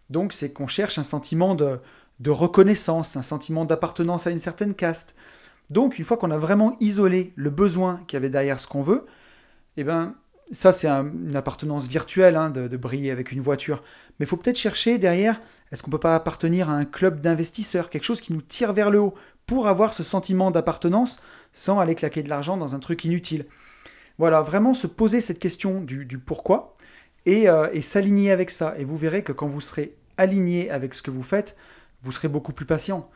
Donc 0.10 0.34
c'est 0.34 0.52
qu'on 0.52 0.68
cherche 0.68 0.98
un 0.98 1.04
sentiment 1.04 1.54
de, 1.54 1.80
de 2.20 2.32
reconnaissance, 2.32 3.16
un 3.16 3.22
sentiment 3.22 3.66
d'appartenance 3.66 4.26
à 4.26 4.32
une 4.32 4.40
certaine 4.40 4.74
caste. 4.74 5.16
Donc 5.70 6.00
une 6.00 6.06
fois 6.06 6.18
qu'on 6.18 6.32
a 6.32 6.38
vraiment 6.38 6.76
isolé 6.80 7.34
le 7.36 7.52
besoin 7.52 8.02
qu'il 8.08 8.16
y 8.16 8.18
avait 8.18 8.30
derrière 8.30 8.60
ce 8.60 8.68
qu'on 8.68 8.82
veut, 8.82 9.06
eh 9.76 9.84
ben, 9.84 10.16
ça, 10.52 10.72
c'est 10.72 10.88
une 10.88 11.36
appartenance 11.36 11.88
virtuelle 11.88 12.36
hein, 12.36 12.50
de, 12.50 12.78
briller 12.78 13.12
avec 13.12 13.32
une 13.32 13.42
voiture. 13.42 13.84
Mais 14.20 14.26
il 14.26 14.30
faut 14.30 14.38
peut-être 14.38 14.58
chercher 14.58 14.98
derrière, 14.98 15.42
est-ce 15.72 15.84
qu'on 15.84 15.92
peut 15.92 16.00
pas 16.00 16.16
appartenir 16.16 16.70
à 16.70 16.74
un 16.74 16.86
club 16.86 17.22
d'investisseurs, 17.22 17.90
quelque 17.90 18.04
chose 18.04 18.22
qui 18.22 18.34
nous 18.34 18.42
tire 18.42 18.74
vers 18.74 18.90
le 18.90 19.00
haut, 19.00 19.14
pour 19.46 19.68
avoir 19.68 19.94
ce 19.94 20.04
sentiment 20.04 20.52
d'appartenance 20.52 21.22
sans 21.54 21.80
aller 21.80 21.96
claquer 21.96 22.24
de 22.24 22.30
l'argent 22.30 22.58
dans 22.58 22.76
un 22.76 22.80
truc 22.80 23.04
inutile. 23.06 23.46
Voilà, 24.18 24.42
vraiment 24.42 24.74
se 24.74 24.88
poser 24.88 25.22
cette 25.22 25.40
question 25.40 25.82
du, 25.82 26.06
pourquoi 26.18 26.76
euh, 27.28 27.70
et, 27.74 27.82
s'aligner 27.82 28.32
avec 28.32 28.50
ça. 28.50 28.76
Et 28.78 28.84
vous 28.84 28.98
verrez 28.98 29.24
que 29.24 29.32
quand 29.32 29.48
vous 29.48 29.62
serez 29.62 29.96
aligné 30.18 30.70
avec 30.70 30.94
ce 30.94 31.02
que 31.02 31.12
vous 31.12 31.24
faites, 31.24 31.56
vous 32.04 32.12
serez 32.12 32.28
beaucoup 32.28 32.54
plus 32.54 32.66
patient. 32.66 33.10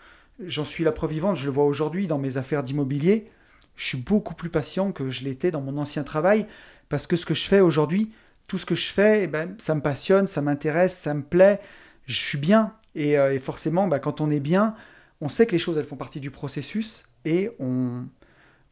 J'en 0.45 0.65
suis 0.65 0.83
la 0.83 0.91
preuve 0.91 1.11
vivante, 1.11 1.35
je 1.35 1.45
le 1.45 1.51
vois 1.51 1.65
aujourd'hui 1.65 2.07
dans 2.07 2.17
mes 2.17 2.37
affaires 2.37 2.63
d'immobilier. 2.63 3.29
Je 3.75 3.85
suis 3.85 3.97
beaucoup 3.97 4.35
plus 4.35 4.49
patient 4.49 4.91
que 4.91 5.09
je 5.09 5.23
l'étais 5.23 5.49
dans 5.49 5.61
mon 5.61 5.77
ancien 5.77 6.03
travail 6.03 6.45
parce 6.91 7.07
que 7.07 7.15
ce 7.15 7.25
que 7.25 7.33
je 7.33 7.47
fais 7.47 7.61
aujourd'hui, 7.61 8.11
tout 8.49 8.57
ce 8.57 8.65
que 8.65 8.75
je 8.75 8.91
fais, 8.91 9.23
eh 9.23 9.27
ben, 9.27 9.55
ça 9.59 9.73
me 9.75 9.81
passionne, 9.81 10.27
ça 10.27 10.41
m'intéresse, 10.41 10.95
ça 10.95 11.13
me 11.13 11.23
plaît, 11.23 11.61
je 12.05 12.17
suis 12.17 12.37
bien. 12.37 12.75
Et, 12.95 13.17
euh, 13.17 13.39
forcément, 13.39 13.87
bah, 13.87 13.99
quand 13.99 14.19
on 14.19 14.29
est 14.29 14.41
bien, 14.41 14.75
on 15.21 15.29
sait 15.29 15.47
que 15.47 15.53
les 15.53 15.57
choses, 15.57 15.77
elles 15.77 15.85
font 15.85 15.95
partie 15.95 16.19
du 16.19 16.31
processus 16.31 17.05
et 17.23 17.49
on, 17.59 18.05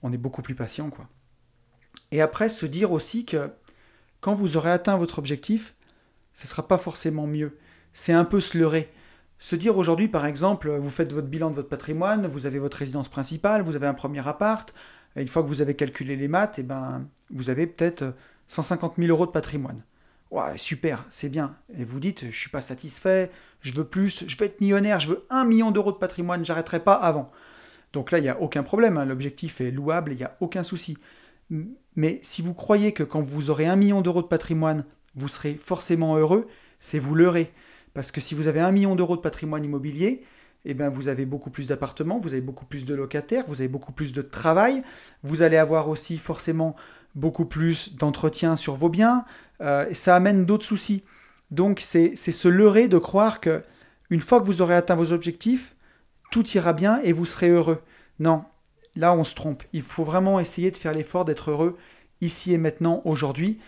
on 0.04 0.12
est 0.12 0.18
beaucoup 0.18 0.42
plus 0.42 0.54
patient. 0.54 0.90
quoi. 0.90 1.08
Et 2.12 2.20
après, 2.20 2.50
se 2.50 2.66
dire 2.66 2.92
aussi 2.92 3.24
que 3.24 3.52
quand 4.20 4.36
vous 4.36 4.58
aurez 4.58 4.72
atteint 4.72 4.98
votre 4.98 5.18
objectif, 5.18 5.74
ce 6.34 6.44
ne 6.44 6.50
sera 6.50 6.68
pas 6.68 6.78
forcément 6.78 7.26
mieux. 7.26 7.58
C'est 7.94 8.12
un 8.12 8.26
peu 8.26 8.42
se 8.42 8.58
leurrer. 8.58 8.92
Se 9.38 9.56
dire 9.56 9.78
aujourd'hui, 9.78 10.10
par 10.10 10.26
exemple, 10.26 10.70
vous 10.76 10.90
faites 10.90 11.14
votre 11.14 11.28
bilan 11.28 11.52
de 11.52 11.56
votre 11.56 11.70
patrimoine, 11.70 12.28
vous 12.28 12.46
avez 12.46 12.60
votre 12.60 12.76
résidence 12.76 13.08
principale, 13.08 13.62
vous 13.62 13.78
avez 13.78 13.88
un 13.88 13.94
premier 13.94 14.28
appart, 14.28 14.74
une 15.16 15.28
fois 15.28 15.44
que 15.44 15.48
vous 15.48 15.62
avez 15.62 15.76
calculé 15.76 16.16
les 16.16 16.28
maths, 16.28 16.60
eh 16.60 16.64
ben, 16.64 17.08
vous 17.32 17.50
avez 17.50 17.68
peut-être 17.68 18.14
150 18.48 18.96
000 18.98 19.10
euros 19.10 19.26
de 19.26 19.32
patrimoine. 19.32 19.84
Ouais, 20.32 20.58
super, 20.58 21.06
c'est 21.10 21.30
bien. 21.30 21.56
Et 21.76 21.84
vous 21.84 22.00
dites, 22.00 22.22
je 22.22 22.28
ne 22.28 22.32
suis 22.32 22.50
pas 22.50 22.62
satisfait, 22.62 23.32
je 23.62 23.74
veux 23.74 23.84
plus, 23.84 24.26
je 24.28 24.38
veux 24.38 24.46
être 24.46 24.62
millionnaire, 24.62 25.00
je 25.00 25.10
veux 25.10 25.26
un 25.30 25.44
million 25.44 25.72
d'euros 25.72 25.92
de 25.92 25.98
patrimoine, 25.98 26.46
j'arrêterai 26.46 26.80
pas 26.82 26.94
avant. 26.94 27.32
Donc 27.94 28.12
là, 28.12 28.20
il 28.20 28.22
n'y 28.22 28.30
a 28.30 28.40
aucun 28.40 28.62
problème, 28.62 28.98
hein. 28.98 29.06
l'objectif 29.06 29.62
est 29.62 29.72
louable, 29.72 30.12
il 30.14 30.18
n'y 30.18 30.24
a 30.24 30.38
aucun 30.40 30.62
souci. 30.62 30.98
Mais 31.96 32.20
si 32.22 32.44
vous 32.44 32.54
croyez 32.54 32.94
que 32.94 33.04
quand 33.04 33.22
vous 33.22 33.50
aurez 33.50 33.66
un 33.66 33.76
million 33.76 34.02
d'euros 34.02 34.22
de 34.22 34.28
patrimoine, 34.28 34.86
vous 35.16 35.28
serez 35.28 35.56
forcément 35.56 36.16
heureux, 36.16 36.48
c'est 36.80 37.00
vous 37.00 37.16
leurrer. 37.16 37.52
Parce 37.96 38.12
que 38.12 38.22
si 38.22 38.36
vous 38.36 38.48
avez 38.48 38.60
un 38.60 38.72
million 38.72 38.96
d'euros 38.96 39.16
de 39.16 39.22
patrimoine 39.22 39.66
immobilier, 39.66 40.24
eh 40.66 40.74
bien, 40.74 40.90
vous 40.90 41.08
avez 41.08 41.26
beaucoup 41.26 41.50
plus 41.50 41.68
d'appartements, 41.68 42.20
vous 42.20 42.34
avez 42.34 42.42
beaucoup 42.42 42.66
plus 42.66 42.86
de 42.86 42.94
locataires, 42.94 43.46
vous 43.48 43.62
avez 43.62 43.68
beaucoup 43.68 43.92
plus 43.92 44.14
de 44.14 44.22
travail, 44.22 44.84
vous 45.24 45.42
allez 45.42 45.58
avoir 45.58 45.90
aussi 45.90 46.18
forcément 46.18 46.76
beaucoup 47.16 47.46
plus 47.46 47.96
d'entretien 47.96 48.56
sur 48.56 48.76
vos 48.76 48.90
biens, 48.90 49.26
euh, 49.62 49.88
et 49.90 49.94
ça 49.94 50.16
amène 50.16 50.46
d'autres 50.46 50.66
soucis. 50.66 51.04
Donc 51.52 51.80
c'est 51.80 52.16
se 52.16 52.48
leurrer 52.48 52.88
de 52.88 52.98
croire 52.98 53.40
que 53.40 53.64
une 54.10 54.22
fois 54.22 54.40
que 54.40 54.46
vous 54.46 54.62
aurez 54.62 54.76
atteint 54.76 54.96
vos 54.96 55.12
objectifs, 55.12 55.76
tout 56.32 56.48
ira 56.50 56.74
bien 56.74 57.00
et 57.04 57.14
vous 57.14 57.26
serez 57.26 57.50
heureux. 57.50 57.82
Non, 58.20 58.44
là 58.96 59.14
on 59.14 59.24
se 59.24 59.34
trompe. 59.34 59.64
Il 59.74 59.82
faut 59.82 60.04
vraiment 60.04 60.40
essayer 60.40 60.72
de 60.72 60.78
faire 60.78 60.94
l'effort 60.94 61.26
d'être 61.26 61.52
heureux 61.52 61.78
ici 62.22 62.54
et 62.54 62.58
maintenant, 62.58 63.02
aujourd'hui. 63.06 63.60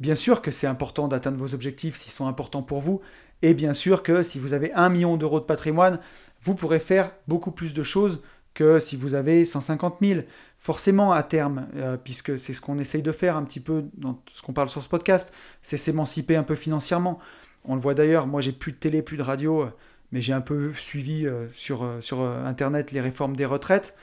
Bien 0.00 0.16
sûr 0.16 0.42
que 0.42 0.50
c'est 0.50 0.66
important 0.66 1.06
d'atteindre 1.08 1.38
vos 1.38 1.54
objectifs 1.54 1.96
s'ils 1.96 2.12
sont 2.12 2.26
importants 2.26 2.62
pour 2.62 2.80
vous. 2.80 3.00
Et 3.42 3.54
bien 3.54 3.74
sûr 3.74 4.02
que 4.02 4.22
si 4.22 4.38
vous 4.38 4.52
avez 4.52 4.72
un 4.72 4.88
million 4.88 5.16
d'euros 5.16 5.40
de 5.40 5.44
patrimoine, 5.44 6.00
vous 6.44 6.54
pourrez 6.54 6.78
faire 6.78 7.10
beaucoup 7.26 7.50
plus 7.50 7.74
de 7.74 7.82
choses 7.82 8.22
que 8.52 8.78
si 8.78 8.96
vous 8.96 9.14
avez 9.14 9.44
150 9.44 9.96
000. 10.00 10.20
Forcément, 10.58 11.12
à 11.12 11.22
terme, 11.22 11.66
euh, 11.76 11.96
puisque 11.96 12.38
c'est 12.38 12.52
ce 12.52 12.60
qu'on 12.60 12.78
essaye 12.78 13.02
de 13.02 13.12
faire 13.12 13.36
un 13.36 13.42
petit 13.44 13.60
peu 13.60 13.84
dans 13.94 14.22
ce 14.30 14.42
qu'on 14.42 14.52
parle 14.52 14.68
sur 14.68 14.82
ce 14.82 14.88
podcast, 14.88 15.32
c'est 15.60 15.76
s'émanciper 15.76 16.36
un 16.36 16.44
peu 16.44 16.54
financièrement. 16.54 17.18
On 17.64 17.74
le 17.74 17.80
voit 17.80 17.94
d'ailleurs, 17.94 18.26
moi 18.26 18.40
j'ai 18.40 18.52
plus 18.52 18.72
de 18.72 18.76
télé, 18.76 19.02
plus 19.02 19.16
de 19.16 19.22
radio, 19.22 19.66
mais 20.12 20.20
j'ai 20.20 20.32
un 20.32 20.40
peu 20.40 20.72
suivi 20.74 21.26
euh, 21.26 21.48
sur, 21.52 21.82
euh, 21.82 22.00
sur 22.00 22.20
Internet 22.22 22.92
les 22.92 23.00
réformes 23.00 23.36
des 23.36 23.46
retraites. 23.46 23.94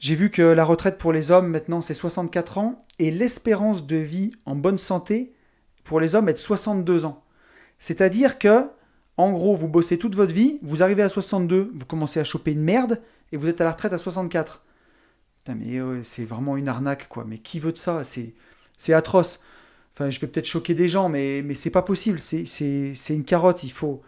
J'ai 0.00 0.14
vu 0.14 0.30
que 0.30 0.42
la 0.42 0.64
retraite 0.64 0.96
pour 0.96 1.12
les 1.12 1.30
hommes, 1.30 1.48
maintenant, 1.48 1.82
c'est 1.82 1.94
64 1.94 2.58
ans, 2.58 2.80
et 2.98 3.10
l'espérance 3.10 3.86
de 3.86 3.96
vie 3.96 4.30
en 4.46 4.56
bonne 4.56 4.78
santé 4.78 5.34
pour 5.84 6.00
les 6.00 6.14
hommes 6.14 6.28
est 6.30 6.34
de 6.34 6.38
62 6.38 7.04
ans. 7.04 7.22
C'est-à-dire 7.78 8.38
que, 8.38 8.66
en 9.20 9.32
gros, 9.32 9.54
vous 9.54 9.68
bossez 9.68 9.98
toute 9.98 10.14
votre 10.14 10.34
vie, 10.34 10.58
vous 10.62 10.82
arrivez 10.82 11.02
à 11.02 11.08
62, 11.08 11.72
vous 11.74 11.86
commencez 11.86 12.20
à 12.20 12.24
choper 12.24 12.52
une 12.52 12.62
merde, 12.62 13.00
et 13.32 13.36
vous 13.36 13.48
êtes 13.48 13.60
à 13.60 13.64
la 13.64 13.72
retraite 13.72 13.92
à 13.92 13.98
64. 13.98 14.62
Putain, 15.44 15.56
mais 15.56 15.80
c'est 16.02 16.24
vraiment 16.24 16.56
une 16.56 16.68
arnaque, 16.68 17.08
quoi. 17.08 17.24
Mais 17.26 17.38
qui 17.38 17.60
veut 17.60 17.72
de 17.72 17.78
ça? 17.78 18.02
C'est 18.04 18.92
atroce. 18.92 19.40
Enfin, 19.94 20.10
je 20.10 20.20
vais 20.20 20.26
peut-être 20.26 20.46
choquer 20.46 20.74
des 20.74 20.88
gens, 20.88 21.08
mais, 21.08 21.42
mais 21.44 21.54
c'est 21.54 21.70
pas 21.70 21.82
possible. 21.82 22.18
C'est 22.20 22.44
une 23.10 23.24
carotte, 23.24 23.64
il 23.64 23.72
faut. 23.72 24.02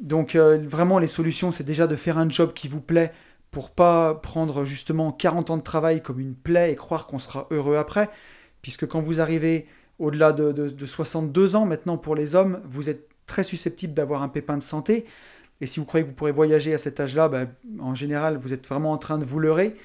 Donc, 0.00 0.34
euh, 0.34 0.58
vraiment, 0.66 0.98
les 0.98 1.06
solutions, 1.06 1.52
c'est 1.52 1.64
déjà 1.64 1.86
de 1.86 1.96
faire 1.96 2.18
un 2.18 2.28
job 2.28 2.52
qui 2.52 2.68
vous 2.68 2.80
plaît, 2.80 3.12
pour 3.54 3.70
pas 3.70 4.14
prendre 4.14 4.64
justement 4.64 5.12
40 5.12 5.50
ans 5.50 5.56
de 5.56 5.62
travail 5.62 6.02
comme 6.02 6.18
une 6.18 6.34
plaie 6.34 6.72
et 6.72 6.74
croire 6.74 7.06
qu'on 7.06 7.20
sera 7.20 7.46
heureux 7.52 7.76
après, 7.76 8.10
puisque 8.62 8.84
quand 8.88 9.00
vous 9.00 9.20
arrivez 9.20 9.68
au-delà 10.00 10.32
de, 10.32 10.84
62 10.84 11.54
ans 11.54 11.64
maintenant 11.64 11.96
pour 11.96 12.16
les 12.16 12.34
hommes, 12.34 12.60
vous 12.64 12.90
êtes 12.90 13.13
très 13.26 13.44
susceptible 13.44 13.94
d'avoir 13.94 14.22
un 14.22 14.28
pépin 14.28 14.56
de 14.56 14.62
santé, 14.62 15.06
et 15.60 15.66
si 15.66 15.80
vous 15.80 15.86
croyez 15.86 16.04
que 16.04 16.10
vous 16.10 16.16
pourrez 16.16 16.32
voyager 16.32 16.74
à 16.74 16.78
cet 16.78 17.00
âge-là, 17.00 17.28
ben, 17.28 17.48
en 17.80 17.94
général, 17.94 18.36
vous 18.36 18.52
êtes 18.52 18.66
vraiment 18.66 18.92
en 18.92 18.98
train 18.98 19.18
de 19.18 19.24
vous 19.24 19.38
leurrer. 19.38 19.76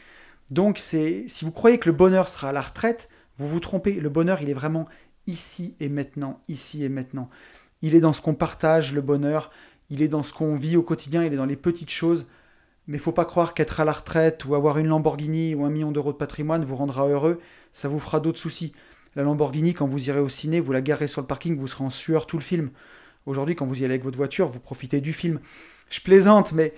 Donc, 0.51 0.79
si 0.79 1.27
vous 1.41 1.51
croyez 1.51 1.77
que 1.77 1.89
le 1.89 1.95
bonheur 1.95 2.27
sera 2.27 2.49
à 2.49 2.51
la 2.51 2.61
retraite, 2.61 3.09
vous 3.37 3.47
vous 3.47 3.59
trompez. 3.59 3.93
Le 3.93 4.09
bonheur, 4.09 4.41
il 4.41 4.49
est 4.49 4.53
vraiment 4.53 4.87
ici 5.27 5.75
et 5.79 5.89
maintenant, 5.89 6.41
ici 6.47 6.83
et 6.83 6.89
maintenant. 6.89 7.29
Il 7.81 7.95
est 7.95 8.01
dans 8.01 8.13
ce 8.13 8.21
qu'on 8.21 8.33
partage, 8.33 8.93
le 8.93 9.01
bonheur. 9.01 9.51
Il 9.89 10.01
est 10.01 10.07
dans 10.07 10.23
ce 10.23 10.33
qu'on 10.33 10.55
vit 10.55 10.75
au 10.75 10.83
quotidien. 10.83 11.23
Il 11.23 11.33
est 11.33 11.37
dans 11.37 11.45
les 11.45 11.55
petites 11.55 11.91
choses. 11.91 12.25
Mais 12.87 12.97
il 12.97 12.99
faut 12.99 13.11
pas 13.11 13.25
croire 13.25 13.53
qu'être 13.53 13.79
à 13.79 13.85
la 13.85 13.91
retraite 13.91 14.45
ou 14.45 14.55
avoir 14.55 14.79
une 14.79 14.87
Lamborghini 14.87 15.53
ou 15.53 15.63
un 15.63 15.69
million 15.69 15.91
d'euros 15.91 16.11
de 16.11 16.17
patrimoine 16.17 16.65
vous 16.65 16.75
rendra 16.75 17.07
heureux, 17.07 17.39
ça 17.71 17.87
vous 17.87 17.99
fera 17.99 18.19
d'autres 18.19 18.39
soucis. 18.39 18.71
La 19.15 19.21
Lamborghini, 19.21 19.75
quand 19.75 19.85
vous 19.85 20.09
irez 20.09 20.19
au 20.19 20.29
ciné, 20.29 20.59
vous 20.59 20.71
la 20.71 20.81
garez 20.81 21.07
sur 21.07 21.21
le 21.21 21.27
parking, 21.27 21.55
vous 21.55 21.67
serez 21.67 21.83
en 21.83 21.91
sueur 21.91 22.25
tout 22.25 22.37
le 22.37 22.43
film. 22.43 22.71
Aujourd'hui, 23.29 23.55
quand 23.55 23.67
vous 23.67 23.79
y 23.79 23.85
allez 23.85 23.93
avec 23.93 24.03
votre 24.03 24.17
voiture, 24.17 24.47
vous 24.47 24.59
profitez 24.59 25.01
du 25.01 25.13
film. 25.13 25.39
Je 25.91 26.01
plaisante, 26.01 26.51
mais 26.51 26.73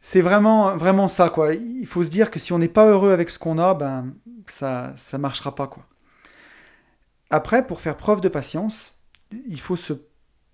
c'est 0.00 0.20
vraiment, 0.20 0.76
vraiment 0.76 1.08
ça, 1.08 1.28
quoi. 1.28 1.54
Il 1.54 1.86
faut 1.86 2.04
se 2.04 2.08
dire 2.08 2.30
que 2.30 2.38
si 2.38 2.52
on 2.52 2.60
n'est 2.60 2.68
pas 2.68 2.86
heureux 2.86 3.10
avec 3.10 3.30
ce 3.30 3.38
qu'on 3.40 3.58
a, 3.58 3.74
ben, 3.74 4.14
ça 4.46 4.92
ça 4.94 5.18
marchera 5.18 5.56
pas, 5.56 5.66
quoi. 5.66 5.84
Après, 7.30 7.66
pour 7.66 7.80
faire 7.80 7.96
preuve 7.96 8.20
de 8.20 8.28
patience, 8.28 8.94
il 9.48 9.58
faut 9.58 9.74
se 9.74 9.94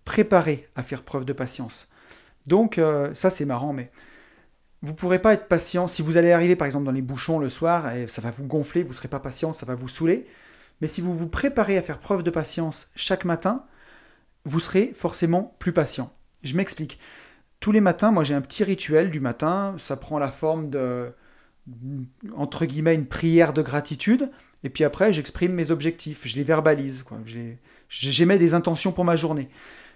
préparer 0.06 0.66
à 0.76 0.82
faire 0.82 1.02
preuve 1.02 1.26
de 1.26 1.34
patience. 1.34 1.88
Donc, 2.46 2.78
euh, 2.78 3.12
ça, 3.12 3.28
c'est 3.28 3.44
marrant, 3.44 3.74
mais 3.74 3.90
vous 4.80 4.92
ne 4.92 4.96
pourrez 4.96 5.18
pas 5.18 5.34
être 5.34 5.46
patient. 5.46 5.88
Si 5.88 6.00
vous 6.00 6.16
allez 6.16 6.32
arriver 6.32 6.56
par 6.56 6.64
exemple 6.64 6.86
dans 6.86 6.92
les 6.92 7.02
bouchons 7.02 7.38
le 7.38 7.50
soir, 7.50 7.94
et 7.94 8.08
ça 8.08 8.22
va 8.22 8.30
vous 8.30 8.46
gonfler, 8.46 8.82
vous 8.82 8.90
ne 8.90 8.94
serez 8.94 9.08
pas 9.08 9.20
patient, 9.20 9.52
ça 9.52 9.66
va 9.66 9.74
vous 9.74 9.88
saouler. 9.88 10.26
Mais 10.80 10.86
si 10.86 11.02
vous 11.02 11.12
vous 11.12 11.28
préparez 11.28 11.76
à 11.76 11.82
faire 11.82 11.98
preuve 11.98 12.22
de 12.22 12.30
patience 12.30 12.90
chaque 12.94 13.26
matin, 13.26 13.66
vous 14.44 14.60
serez 14.60 14.92
forcément 14.94 15.56
plus 15.58 15.72
patient. 15.72 16.12
Je 16.42 16.54
m'explique. 16.54 16.98
Tous 17.60 17.72
les 17.72 17.80
matins, 17.80 18.10
moi 18.10 18.24
j'ai 18.24 18.34
un 18.34 18.40
petit 18.40 18.64
rituel 18.64 19.10
du 19.10 19.20
matin, 19.20 19.74
ça 19.78 19.96
prend 19.96 20.18
la 20.18 20.30
forme 20.30 20.70
de, 20.70 21.12
entre 22.36 22.66
guillemets, 22.66 22.94
une 22.94 23.06
prière 23.06 23.52
de 23.52 23.62
gratitude, 23.62 24.30
et 24.62 24.70
puis 24.70 24.84
après 24.84 25.12
j'exprime 25.12 25.52
mes 25.52 25.70
objectifs, 25.70 26.26
je 26.26 26.36
les 26.36 26.44
verbalise, 26.44 27.04
j'émets 27.88 28.38
des 28.38 28.54
intentions 28.54 28.92
pour 28.92 29.04
ma 29.04 29.16
journée. 29.16 29.48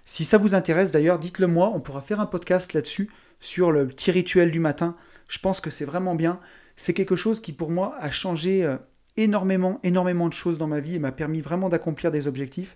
Si 0.05 0.25
ça 0.25 0.37
vous 0.37 0.53
intéresse 0.53 0.91
d'ailleurs, 0.91 1.19
dites-le 1.19 1.47
moi, 1.47 1.71
on 1.73 1.79
pourra 1.79 2.01
faire 2.01 2.19
un 2.19 2.25
podcast 2.25 2.73
là-dessus 2.73 3.09
sur 3.39 3.71
le 3.71 3.87
petit 3.87 4.11
rituel 4.11 4.51
du 4.51 4.59
matin. 4.59 4.97
Je 5.29 5.39
pense 5.39 5.61
que 5.61 5.69
c'est 5.69 5.85
vraiment 5.85 6.15
bien. 6.15 6.39
C'est 6.75 6.93
quelque 6.93 7.15
chose 7.15 7.39
qui 7.39 7.53
pour 7.53 7.71
moi 7.71 7.95
a 7.99 8.11
changé 8.11 8.65
euh, 8.65 8.75
énormément, 9.15 9.79
énormément 9.83 10.27
de 10.27 10.33
choses 10.33 10.57
dans 10.57 10.67
ma 10.67 10.81
vie 10.81 10.95
et 10.95 10.99
m'a 10.99 11.13
permis 11.13 11.39
vraiment 11.39 11.69
d'accomplir 11.69 12.11
des 12.11 12.27
objectifs. 12.27 12.75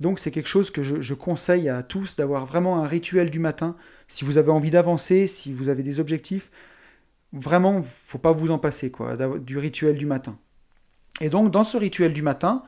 Donc 0.00 0.20
c'est 0.20 0.30
quelque 0.30 0.48
chose 0.48 0.70
que 0.70 0.82
je, 0.82 1.14
conseille 1.14 1.68
à 1.68 1.82
tous 1.82 2.16
d'avoir 2.16 2.46
vraiment 2.46 2.82
un 2.82 2.86
rituel 2.86 3.30
du 3.30 3.40
matin. 3.40 3.76
Si 4.06 4.24
vous 4.24 4.38
avez 4.38 4.50
envie 4.50 4.70
d'avancer, 4.70 5.26
si 5.26 5.52
vous 5.52 5.68
avez 5.68 5.82
des 5.82 5.98
objectifs, 5.98 6.50
vraiment, 7.32 7.82
faut 7.82 8.18
pas 8.18 8.32
vous 8.32 8.50
en 8.50 8.58
passer 8.58 8.90
quoi, 8.90 9.16
du 9.38 9.58
rituel 9.58 9.96
du 9.96 10.06
matin. 10.06 10.38
Et 11.20 11.30
donc 11.30 11.50
dans 11.50 11.64
ce 11.64 11.76
rituel 11.76 12.12
du 12.12 12.22
matin, 12.22 12.62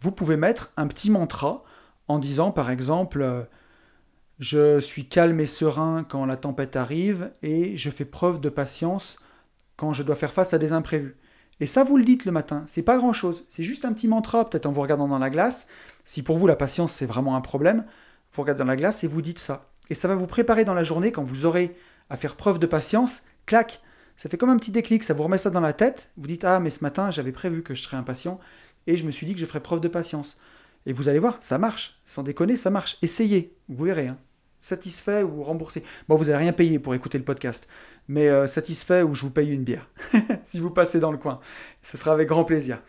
vous 0.00 0.10
pouvez 0.10 0.38
mettre 0.38 0.72
un 0.78 0.86
petit 0.86 1.10
mantra 1.10 1.64
en 2.08 2.18
disant 2.18 2.50
par 2.50 2.70
exemple 2.70 3.20
euh, 3.20 3.42
je 4.38 4.80
suis 4.80 5.06
calme 5.06 5.38
et 5.38 5.46
serein 5.46 6.02
quand 6.02 6.24
la 6.24 6.36
tempête 6.36 6.76
arrive 6.76 7.30
et 7.42 7.76
je 7.76 7.90
fais 7.90 8.06
preuve 8.06 8.40
de 8.40 8.48
patience 8.48 9.18
quand 9.76 9.92
je 9.92 10.02
dois 10.02 10.16
faire 10.16 10.32
face 10.32 10.54
à 10.54 10.58
des 10.58 10.72
imprévus. 10.72 11.16
Et 11.60 11.66
ça, 11.66 11.84
vous 11.84 11.96
le 11.96 12.04
dites 12.04 12.24
le 12.24 12.32
matin, 12.32 12.64
c'est 12.66 12.82
pas 12.82 12.96
grand 12.96 13.12
chose, 13.12 13.44
c'est 13.48 13.62
juste 13.62 13.84
un 13.84 13.92
petit 13.92 14.08
mantra, 14.08 14.48
peut-être 14.48 14.66
en 14.66 14.72
vous 14.72 14.80
regardant 14.80 15.08
dans 15.08 15.18
la 15.18 15.30
glace. 15.30 15.66
Si 16.04 16.22
pour 16.22 16.38
vous 16.38 16.46
la 16.46 16.56
patience 16.56 16.92
c'est 16.92 17.06
vraiment 17.06 17.36
un 17.36 17.42
problème, 17.42 17.84
vous 18.32 18.42
regardez 18.42 18.60
dans 18.60 18.66
la 18.66 18.76
glace 18.76 19.04
et 19.04 19.06
vous 19.06 19.22
dites 19.22 19.38
ça. 19.38 19.70
Et 19.90 19.94
ça 19.94 20.08
va 20.08 20.14
vous 20.14 20.26
préparer 20.26 20.64
dans 20.64 20.74
la 20.74 20.84
journée 20.84 21.12
quand 21.12 21.22
vous 21.22 21.44
aurez 21.44 21.76
à 22.08 22.16
faire 22.16 22.36
preuve 22.36 22.58
de 22.58 22.66
patience, 22.66 23.22
clac, 23.44 23.82
ça 24.16 24.28
fait 24.28 24.36
comme 24.36 24.50
un 24.50 24.56
petit 24.56 24.70
déclic, 24.70 25.04
ça 25.04 25.14
vous 25.14 25.22
remet 25.22 25.38
ça 25.38 25.50
dans 25.50 25.60
la 25.60 25.72
tête, 25.72 26.10
vous 26.16 26.26
dites 26.26 26.44
Ah, 26.44 26.60
mais 26.60 26.70
ce 26.70 26.82
matin 26.82 27.10
j'avais 27.10 27.32
prévu 27.32 27.62
que 27.62 27.74
je 27.74 27.82
serais 27.82 27.96
impatient, 27.96 28.40
et 28.86 28.96
je 28.96 29.04
me 29.04 29.10
suis 29.10 29.26
dit 29.26 29.34
que 29.34 29.40
je 29.40 29.46
ferais 29.46 29.60
preuve 29.60 29.80
de 29.80 29.88
patience. 29.88 30.36
Et 30.86 30.92
vous 30.92 31.08
allez 31.08 31.18
voir, 31.18 31.36
ça 31.40 31.58
marche. 31.58 32.00
Sans 32.04 32.22
déconner, 32.22 32.56
ça 32.56 32.70
marche. 32.70 32.96
Essayez, 33.02 33.54
vous 33.68 33.84
verrez. 33.84 34.08
Hein. 34.08 34.18
Satisfait 34.60 35.22
ou 35.22 35.42
remboursé. 35.42 35.82
Bon, 36.08 36.16
vous 36.16 36.24
n'avez 36.24 36.36
rien 36.36 36.52
payé 36.52 36.78
pour 36.78 36.94
écouter 36.94 37.16
le 37.16 37.24
podcast, 37.24 37.66
mais 38.08 38.28
euh, 38.28 38.46
satisfait 38.46 39.02
ou 39.02 39.14
je 39.14 39.22
vous 39.22 39.30
paye 39.30 39.52
une 39.52 39.64
bière, 39.64 39.88
si 40.44 40.60
vous 40.60 40.70
passez 40.70 41.00
dans 41.00 41.12
le 41.12 41.18
coin. 41.18 41.40
Ce 41.80 41.96
sera 41.96 42.12
avec 42.12 42.28
grand 42.28 42.44
plaisir. 42.44 42.82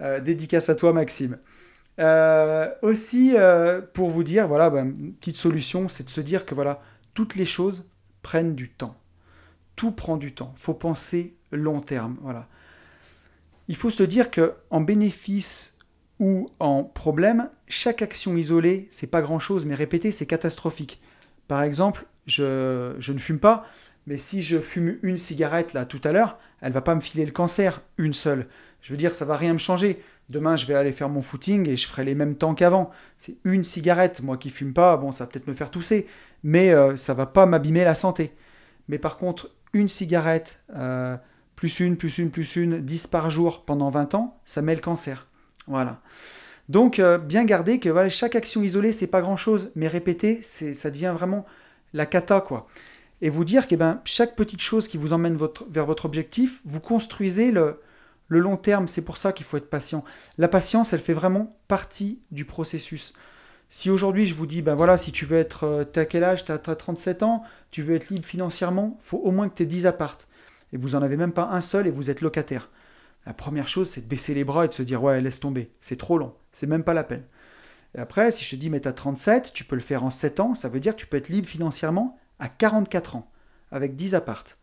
Euh, 0.00 0.18
dédicace 0.18 0.68
à 0.68 0.74
toi, 0.74 0.92
Maxime. 0.92 1.38
Euh, 2.00 2.68
aussi, 2.82 3.34
pour 3.92 4.10
vous 4.10 4.24
dire, 4.24 4.48
voilà, 4.48 4.68
ben, 4.68 4.86
une 4.98 5.14
petite 5.14 5.36
solution, 5.36 5.88
c'est 5.88 6.04
de 6.04 6.10
se 6.10 6.20
dire 6.20 6.44
que 6.44 6.54
voilà, 6.56 6.82
toutes 7.14 7.36
les 7.36 7.46
choses 7.46 7.84
prennent 8.22 8.54
du 8.54 8.68
temps. 8.68 8.96
Tout 9.76 9.92
prend 9.92 10.16
du 10.16 10.34
temps. 10.34 10.52
faut 10.56 10.74
penser 10.74 11.36
long 11.52 11.80
terme. 11.80 12.16
Voilà. 12.22 12.48
Il 13.68 13.76
faut 13.76 13.90
se 13.90 14.02
dire 14.02 14.30
que 14.30 14.54
en 14.70 14.80
bénéfice 14.80 15.76
ou 16.18 16.46
en 16.58 16.84
problème, 16.84 17.48
chaque 17.68 18.02
action 18.02 18.36
isolée, 18.36 18.86
c'est 18.90 19.06
pas 19.06 19.22
grand 19.22 19.38
chose, 19.38 19.66
mais 19.66 19.74
répéter, 19.74 20.12
c'est 20.12 20.26
catastrophique. 20.26 21.00
Par 21.52 21.64
exemple, 21.64 22.06
je, 22.24 23.12
ne 23.12 23.18
fume 23.18 23.38
pas, 23.38 23.66
mais 24.06 24.16
si 24.16 24.40
je 24.40 24.58
fume 24.58 24.96
une 25.02 25.18
cigarette 25.18 25.74
là 25.74 25.84
tout 25.84 26.00
à 26.02 26.10
l'heure, 26.10 26.38
elle 26.62 26.72
va 26.72 26.80
pas 26.80 26.94
me 26.94 27.02
filer 27.02 27.26
le 27.26 27.30
cancer, 27.30 27.82
une 27.98 28.14
seule. 28.14 28.46
Je 28.80 28.90
veux 28.90 28.96
dire, 28.96 29.14
ça 29.14 29.26
va 29.26 29.36
rien 29.36 29.52
me 29.52 29.58
changer. 29.58 30.02
Demain, 30.30 30.56
je 30.56 30.64
vais 30.64 30.72
aller 30.72 30.92
faire 30.92 31.10
mon 31.10 31.20
footing 31.20 31.68
et 31.68 31.76
je 31.76 31.86
ferai 31.86 32.06
les 32.06 32.14
mêmes 32.14 32.36
temps 32.36 32.54
qu'avant. 32.54 32.90
C'est 33.18 33.36
une 33.44 33.64
cigarette. 33.64 34.22
Moi 34.22 34.38
qui 34.38 34.48
fume 34.48 34.72
pas, 34.72 34.96
bon, 34.96 35.12
ça 35.12 35.24
va 35.24 35.30
peut-être 35.30 35.46
me 35.46 35.52
faire 35.52 35.70
tousser, 35.70 36.06
mais 36.42 36.72
euh, 36.72 36.96
ça 36.96 37.12
va 37.12 37.26
pas 37.26 37.44
m'abîmer 37.44 37.84
la 37.84 37.94
santé. 37.94 38.32
Mais 38.88 38.96
par 38.96 39.18
contre, 39.18 39.50
une 39.74 39.88
cigarette, 39.88 40.58
euh, 40.74 41.18
plus 41.54 41.80
une, 41.80 41.98
plus 41.98 42.16
une, 42.16 42.30
plus 42.30 42.56
une, 42.56 42.80
10 42.80 43.08
par 43.08 43.28
jour 43.28 43.66
pendant 43.66 43.90
20 43.90 44.14
ans, 44.14 44.40
ça 44.46 44.62
met 44.62 44.74
le 44.74 44.80
cancer. 44.80 45.26
Voilà. 45.66 46.00
Donc, 46.68 46.98
euh, 46.98 47.18
bien 47.18 47.44
garder 47.44 47.78
que 47.78 48.08
chaque 48.08 48.36
action 48.36 48.62
isolée, 48.62 48.92
c'est 48.92 49.06
pas 49.06 49.20
grand 49.20 49.36
chose, 49.36 49.70
mais 49.74 49.88
répéter, 49.88 50.42
ça 50.42 50.90
devient 50.90 51.12
vraiment 51.14 51.44
la 51.92 52.06
cata, 52.06 52.40
quoi. 52.40 52.66
Et 53.20 53.30
vous 53.30 53.44
dire 53.44 53.68
que 53.68 53.76
ben, 53.76 54.00
chaque 54.04 54.34
petite 54.34 54.60
chose 54.60 54.88
qui 54.88 54.96
vous 54.96 55.12
emmène 55.12 55.38
vers 55.70 55.86
votre 55.86 56.06
objectif, 56.06 56.60
vous 56.64 56.80
construisez 56.80 57.52
le, 57.52 57.80
le 58.28 58.40
long 58.40 58.56
terme. 58.56 58.88
C'est 58.88 59.02
pour 59.02 59.16
ça 59.16 59.32
qu'il 59.32 59.46
faut 59.46 59.56
être 59.58 59.70
patient. 59.70 60.02
La 60.38 60.48
patience, 60.48 60.92
elle 60.92 61.00
fait 61.00 61.12
vraiment 61.12 61.56
partie 61.68 62.18
du 62.30 62.44
processus. 62.44 63.12
Si 63.68 63.88
aujourd'hui 63.88 64.26
je 64.26 64.34
vous 64.34 64.46
dis, 64.46 64.60
ben 64.60 64.74
voilà, 64.74 64.98
si 64.98 65.12
tu 65.12 65.24
veux 65.24 65.38
être, 65.38 65.64
euh, 65.64 65.84
t'as 65.84 66.04
quel 66.04 66.24
âge, 66.24 66.44
t'as 66.44 66.58
37 66.58 67.22
ans, 67.22 67.42
tu 67.70 67.82
veux 67.82 67.94
être 67.94 68.10
libre 68.10 68.26
financièrement, 68.26 68.98
faut 69.02 69.18
au 69.18 69.30
moins 69.30 69.48
que 69.48 69.54
tu 69.54 69.62
aies 69.62 69.66
10 69.66 69.86
appartes. 69.86 70.28
Et 70.72 70.76
vous 70.76 70.94
en 70.94 71.02
avez 71.02 71.16
même 71.16 71.32
pas 71.32 71.48
un 71.52 71.60
seul 71.60 71.86
et 71.86 71.90
vous 71.90 72.10
êtes 72.10 72.20
locataire. 72.20 72.68
La 73.26 73.34
première 73.34 73.68
chose, 73.68 73.88
c'est 73.88 74.00
de 74.00 74.06
baisser 74.06 74.34
les 74.34 74.44
bras 74.44 74.64
et 74.64 74.68
de 74.68 74.72
se 74.72 74.82
dire, 74.82 75.02
ouais, 75.02 75.20
laisse 75.20 75.40
tomber, 75.40 75.70
c'est 75.80 75.96
trop 75.96 76.18
long, 76.18 76.34
c'est 76.50 76.66
même 76.66 76.84
pas 76.84 76.94
la 76.94 77.04
peine. 77.04 77.24
Et 77.94 77.98
après, 77.98 78.32
si 78.32 78.44
je 78.44 78.50
te 78.50 78.56
dis, 78.56 78.70
mais 78.70 78.80
t'as 78.80 78.92
37, 78.92 79.52
tu 79.52 79.64
peux 79.64 79.76
le 79.76 79.82
faire 79.82 80.04
en 80.04 80.10
7 80.10 80.40
ans, 80.40 80.54
ça 80.54 80.68
veut 80.68 80.80
dire 80.80 80.94
que 80.96 81.00
tu 81.00 81.06
peux 81.06 81.18
être 81.18 81.28
libre 81.28 81.46
financièrement 81.46 82.18
à 82.38 82.48
44 82.48 83.16
ans, 83.16 83.30
avec 83.70 83.94
10 83.94 84.14
appartes. 84.14 84.58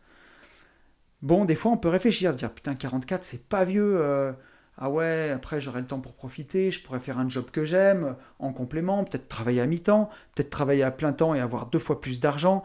Bon, 1.22 1.44
des 1.44 1.54
fois, 1.54 1.72
on 1.72 1.76
peut 1.76 1.88
réfléchir, 1.88 2.32
se 2.32 2.38
dire, 2.38 2.52
putain, 2.52 2.74
44, 2.74 3.24
c'est 3.24 3.46
pas 3.48 3.64
vieux. 3.64 3.96
Euh, 3.98 4.32
ah 4.78 4.88
ouais, 4.88 5.30
après, 5.30 5.60
j'aurai 5.60 5.80
le 5.80 5.86
temps 5.86 6.00
pour 6.00 6.14
profiter, 6.14 6.70
je 6.70 6.82
pourrais 6.82 7.00
faire 7.00 7.18
un 7.18 7.28
job 7.28 7.50
que 7.50 7.64
j'aime, 7.64 8.16
en 8.38 8.52
complément, 8.52 9.04
peut-être 9.04 9.28
travailler 9.28 9.60
à 9.60 9.66
mi-temps, 9.66 10.08
peut-être 10.34 10.50
travailler 10.50 10.82
à 10.82 10.90
plein 10.90 11.12
temps 11.12 11.34
et 11.34 11.40
avoir 11.40 11.66
deux 11.66 11.78
fois 11.78 12.00
plus 12.00 12.18
d'argent, 12.18 12.62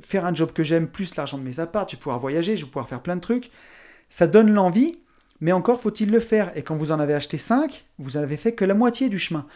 faire 0.00 0.26
un 0.26 0.34
job 0.34 0.52
que 0.52 0.62
j'aime, 0.62 0.88
plus 0.88 1.16
l'argent 1.16 1.38
de 1.38 1.42
mes 1.42 1.60
apparts, 1.60 1.88
je 1.88 1.96
vais 1.96 2.00
pouvoir 2.00 2.18
voyager, 2.18 2.56
je 2.56 2.64
vais 2.64 2.70
pouvoir 2.70 2.88
faire 2.88 3.00
plein 3.00 3.16
de 3.16 3.22
trucs. 3.22 3.50
Ça 4.10 4.26
donne 4.26 4.52
l'envie, 4.52 4.98
mais 5.40 5.52
encore 5.52 5.80
faut-il 5.80 6.10
le 6.10 6.20
faire. 6.20 6.56
Et 6.56 6.62
quand 6.62 6.76
vous 6.76 6.92
en 6.92 7.00
avez 7.00 7.14
acheté 7.14 7.38
5, 7.38 7.84
vous 7.98 8.10
n'avez 8.10 8.36
fait 8.36 8.52
que 8.52 8.64
la 8.64 8.74
moitié 8.74 9.08
du 9.08 9.18
chemin. 9.18 9.46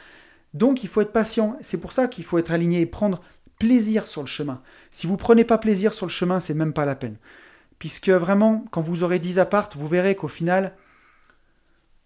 Donc 0.54 0.82
il 0.82 0.88
faut 0.88 1.00
être 1.00 1.12
patient. 1.12 1.56
C'est 1.60 1.80
pour 1.80 1.92
ça 1.92 2.08
qu'il 2.08 2.24
faut 2.24 2.38
être 2.38 2.52
aligné 2.52 2.80
et 2.80 2.86
prendre 2.86 3.20
plaisir 3.58 4.06
sur 4.06 4.22
le 4.22 4.26
chemin. 4.26 4.62
Si 4.90 5.06
vous 5.06 5.16
prenez 5.16 5.44
pas 5.44 5.58
plaisir 5.58 5.94
sur 5.94 6.06
le 6.06 6.10
chemin, 6.10 6.40
c'est 6.40 6.54
même 6.54 6.72
pas 6.72 6.84
la 6.84 6.94
peine. 6.94 7.16
Puisque 7.78 8.08
vraiment, 8.08 8.64
quand 8.70 8.80
vous 8.80 9.02
aurez 9.02 9.18
10 9.18 9.38
appartes, 9.38 9.76
vous 9.76 9.86
verrez 9.86 10.14
qu'au 10.14 10.28
final, 10.28 10.74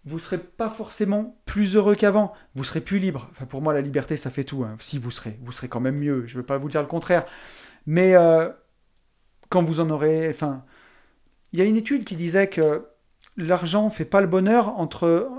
vous 0.05 0.15
ne 0.15 0.19
serez 0.19 0.37
pas 0.37 0.69
forcément 0.69 1.39
plus 1.45 1.75
heureux 1.75 1.95
qu'avant. 1.95 2.33
Vous 2.55 2.63
serez 2.63 2.81
plus 2.81 2.99
libre. 2.99 3.27
Enfin, 3.31 3.45
pour 3.45 3.61
moi, 3.61 3.73
la 3.73 3.81
liberté, 3.81 4.17
ça 4.17 4.29
fait 4.29 4.43
tout. 4.43 4.63
Hein. 4.63 4.75
Si 4.79 4.99
vous 4.99 5.11
serez, 5.11 5.39
vous 5.41 5.51
serez 5.51 5.69
quand 5.69 5.79
même 5.79 5.97
mieux. 5.97 6.27
Je 6.27 6.35
ne 6.35 6.41
veux 6.41 6.45
pas 6.45 6.57
vous 6.57 6.69
dire 6.69 6.81
le 6.81 6.87
contraire. 6.87 7.23
Mais 7.85 8.15
euh, 8.15 8.49
quand 9.49 9.63
vous 9.63 9.79
en 9.79 9.89
aurez. 9.89 10.29
Enfin, 10.29 10.65
il 11.53 11.59
y 11.59 11.61
a 11.61 11.65
une 11.65 11.77
étude 11.77 12.03
qui 12.03 12.15
disait 12.15 12.47
que 12.47 12.85
l'argent 13.37 13.89
fait 13.89 14.05
pas 14.05 14.21
le 14.21 14.27
bonheur 14.27 14.79
entre 14.79 15.29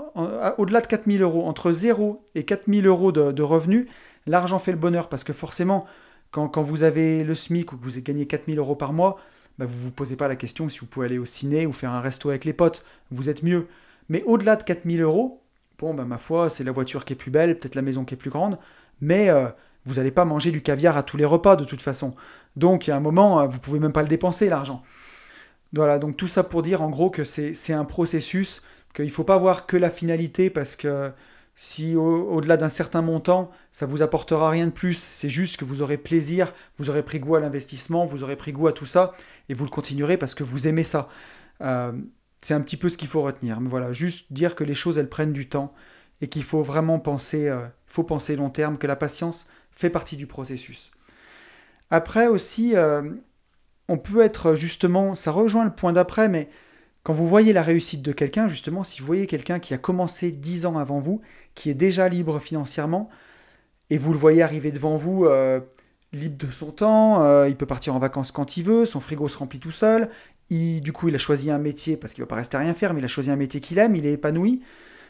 au-delà 0.57 0.81
de 0.81 0.87
4000 0.87 1.21
euros. 1.21 1.45
Entre 1.45 1.71
0 1.71 2.23
et 2.35 2.43
4000 2.43 2.85
euros 2.87 3.11
de, 3.11 3.41
revenus, 3.41 3.87
l'argent 4.25 4.59
fait 4.59 4.71
le 4.71 4.77
bonheur. 4.77 5.09
Parce 5.09 5.23
que 5.23 5.33
forcément, 5.33 5.85
quand, 6.31 6.61
vous 6.61 6.83
avez 6.83 7.23
le 7.23 7.35
SMIC 7.35 7.73
ou 7.73 7.77
que 7.77 7.83
vous 7.83 8.01
gagnez 8.01 8.25
4000 8.25 8.59
euros 8.59 8.75
par 8.75 8.93
mois, 8.93 9.17
bah, 9.57 9.65
vous 9.65 9.77
ne 9.77 9.83
vous 9.85 9.91
posez 9.91 10.15
pas 10.15 10.27
la 10.27 10.35
question 10.35 10.67
si 10.69 10.79
vous 10.79 10.85
pouvez 10.85 11.05
aller 11.05 11.17
au 11.17 11.25
ciné 11.25 11.65
ou 11.65 11.73
faire 11.73 11.91
un 11.91 12.01
resto 12.01 12.29
avec 12.29 12.45
les 12.45 12.53
potes, 12.53 12.83
vous 13.11 13.29
êtes 13.29 13.43
mieux. 13.43 13.67
Mais 14.09 14.23
au-delà 14.23 14.55
de 14.55 14.63
4000 14.63 15.01
euros, 15.01 15.41
bon, 15.79 15.93
bah, 15.93 16.05
ma 16.05 16.17
foi, 16.17 16.49
c'est 16.49 16.63
la 16.63 16.71
voiture 16.71 17.05
qui 17.05 17.13
est 17.13 17.15
plus 17.15 17.31
belle, 17.31 17.57
peut-être 17.57 17.75
la 17.75 17.81
maison 17.81 18.03
qui 18.03 18.13
est 18.13 18.17
plus 18.17 18.29
grande, 18.29 18.57
mais 19.01 19.29
euh, 19.29 19.47
vous 19.85 19.95
n'allez 19.95 20.11
pas 20.11 20.25
manger 20.25 20.51
du 20.51 20.61
caviar 20.61 20.97
à 20.97 21.03
tous 21.03 21.17
les 21.17 21.25
repas 21.25 21.55
de 21.55 21.63
toute 21.63 21.81
façon. 21.81 22.15
Donc, 22.55 22.87
il 22.87 22.89
y 22.89 22.93
a 22.93 22.97
un 22.97 23.01
moment, 23.01 23.39
euh, 23.39 23.47
vous 23.47 23.59
pouvez 23.59 23.79
même 23.79 23.93
pas 23.93 24.01
le 24.01 24.09
dépenser, 24.09 24.49
l'argent. 24.49 24.83
Voilà, 25.75 25.99
donc 25.99 26.15
tout 26.15 26.27
ça 26.27 26.43
pour 26.43 26.61
dire 26.61 26.81
en 26.81 26.89
gros 26.89 27.09
que 27.09 27.23
c'est 27.23 27.73
un 27.73 27.85
processus, 27.85 28.61
qu'il 28.93 29.05
ne 29.05 29.09
faut 29.09 29.25
pas 29.25 29.37
voir 29.37 29.65
que 29.65 29.75
la 29.75 29.89
finalité 29.89 30.49
parce 30.49 30.75
que 30.75 31.11
si 31.55 31.95
au-delà 31.95 32.57
d'un 32.57 32.69
certain 32.69 33.01
montant, 33.01 33.51
ça 33.71 33.85
vous 33.85 34.01
apportera 34.01 34.49
rien 34.49 34.67
de 34.67 34.71
plus, 34.71 34.97
c'est 34.97 35.29
juste 35.29 35.57
que 35.57 35.65
vous 35.65 35.81
aurez 35.81 35.97
plaisir, 35.97 36.53
vous 36.77 36.89
aurez 36.89 37.03
pris 37.03 37.19
goût 37.19 37.35
à 37.35 37.39
l'investissement, 37.39 38.05
vous 38.05 38.23
aurez 38.23 38.35
pris 38.35 38.51
goût 38.51 38.67
à 38.67 38.73
tout 38.73 38.85
ça, 38.85 39.13
et 39.47 39.53
vous 39.53 39.63
le 39.63 39.69
continuerez 39.69 40.17
parce 40.17 40.35
que 40.35 40.43
vous 40.43 40.67
aimez 40.67 40.83
ça. 40.83 41.07
Euh, 41.61 41.93
c'est 42.39 42.53
un 42.53 42.61
petit 42.61 42.77
peu 42.77 42.89
ce 42.89 42.97
qu'il 42.97 43.07
faut 43.07 43.21
retenir. 43.21 43.61
Mais 43.61 43.69
voilà, 43.69 43.93
juste 43.93 44.31
dire 44.31 44.55
que 44.55 44.65
les 44.65 44.75
choses, 44.75 44.97
elles 44.97 45.09
prennent 45.09 45.33
du 45.33 45.47
temps, 45.47 45.73
et 46.21 46.27
qu'il 46.27 46.43
faut 46.43 46.61
vraiment 46.61 46.99
penser, 46.99 47.47
euh, 47.47 47.65
faut 47.85 48.03
penser 48.03 48.35
long 48.35 48.49
terme, 48.49 48.77
que 48.77 48.87
la 48.87 48.97
patience 48.97 49.47
fait 49.71 49.89
partie 49.89 50.17
du 50.17 50.27
processus. 50.27 50.91
Après 51.89 52.27
aussi, 52.27 52.75
euh, 52.75 53.11
on 53.87 53.97
peut 53.97 54.21
être 54.21 54.55
justement, 54.55 55.15
ça 55.15 55.31
rejoint 55.31 55.65
le 55.65 55.71
point 55.71 55.93
d'après, 55.93 56.27
mais 56.27 56.49
quand 57.03 57.13
vous 57.13 57.27
voyez 57.27 57.53
la 57.53 57.61
réussite 57.61 58.01
de 58.01 58.11
quelqu'un, 58.11 58.47
justement, 58.47 58.83
si 58.83 58.99
vous 58.99 59.05
voyez 59.05 59.27
quelqu'un 59.27 59.59
qui 59.59 59.73
a 59.73 59.77
commencé 59.77 60.31
10 60.31 60.65
ans 60.65 60.77
avant 60.77 60.99
vous, 60.99 61.21
qui 61.53 61.69
est 61.69 61.75
déjà 61.75 62.09
libre 62.09 62.39
financièrement, 62.39 63.09
et 63.91 63.99
vous 63.99 64.11
le 64.11 64.17
voyez 64.17 64.41
arriver 64.41 64.71
devant 64.71 64.95
vous 64.95 65.25
euh, 65.25 65.59
libre 66.13 66.37
de 66.47 66.51
son 66.51 66.71
temps, 66.71 67.23
euh, 67.23 67.47
il 67.47 67.55
peut 67.55 67.67
partir 67.67 67.93
en 67.95 67.99
vacances 67.99 68.31
quand 68.31 68.57
il 68.57 68.63
veut, 68.63 68.85
son 68.87 68.99
frigo 68.99 69.27
se 69.27 69.37
remplit 69.37 69.59
tout 69.59 69.71
seul, 69.71 70.09
du 70.49 70.91
coup 70.93 71.09
il 71.09 71.15
a 71.15 71.19
choisi 71.19 71.51
un 71.51 71.57
métier 71.57 71.97
parce 71.97 72.13
qu'il 72.13 72.21
ne 72.21 72.25
va 72.25 72.29
pas 72.29 72.35
rester 72.35 72.57
à 72.57 72.61
rien 72.61 72.73
faire, 72.73 72.93
mais 72.93 73.01
il 73.01 73.05
a 73.05 73.09
choisi 73.09 73.29
un 73.29 73.35
métier 73.35 73.59
qu'il 73.59 73.77
aime, 73.77 73.95
il 73.95 74.05
est 74.05 74.13
épanoui, 74.13 74.61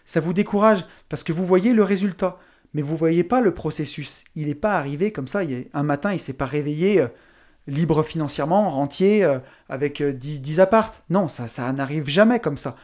ça 0.04 0.20
vous 0.20 0.34
décourage 0.34 0.86
parce 1.10 1.24
que 1.24 1.32
vous 1.32 1.46
voyez 1.46 1.74
le 1.74 1.84
résultat, 1.84 2.40
mais 2.74 2.82
vous 2.82 2.94
ne 2.94 2.98
voyez 2.98 3.24
pas 3.24 3.40
le 3.40 3.54
processus. 3.54 4.26
Il 4.36 4.48
n'est 4.48 4.56
pas 4.56 4.78
arrivé 4.78 5.12
comme 5.12 5.28
ça, 5.28 5.42
un 5.74 5.84
matin 5.84 6.14
il 6.14 6.20
s'est 6.20 6.34
pas 6.34 6.46
réveillé. 6.46 7.02
Euh, 7.02 7.08
libre 7.68 8.04
financièrement, 8.04 8.70
rentier, 8.70 9.24
euh, 9.24 9.40
avec 9.70 10.02
10, 10.02 10.36
euh, 10.38 10.40
10 10.40 10.60
appartes. 10.60 11.04
Non, 11.10 11.28
ça, 11.28 11.48
ça 11.48 11.72
n'arrive 11.74 12.08
jamais 12.08 12.40
comme 12.40 12.58
ça. 12.58 12.76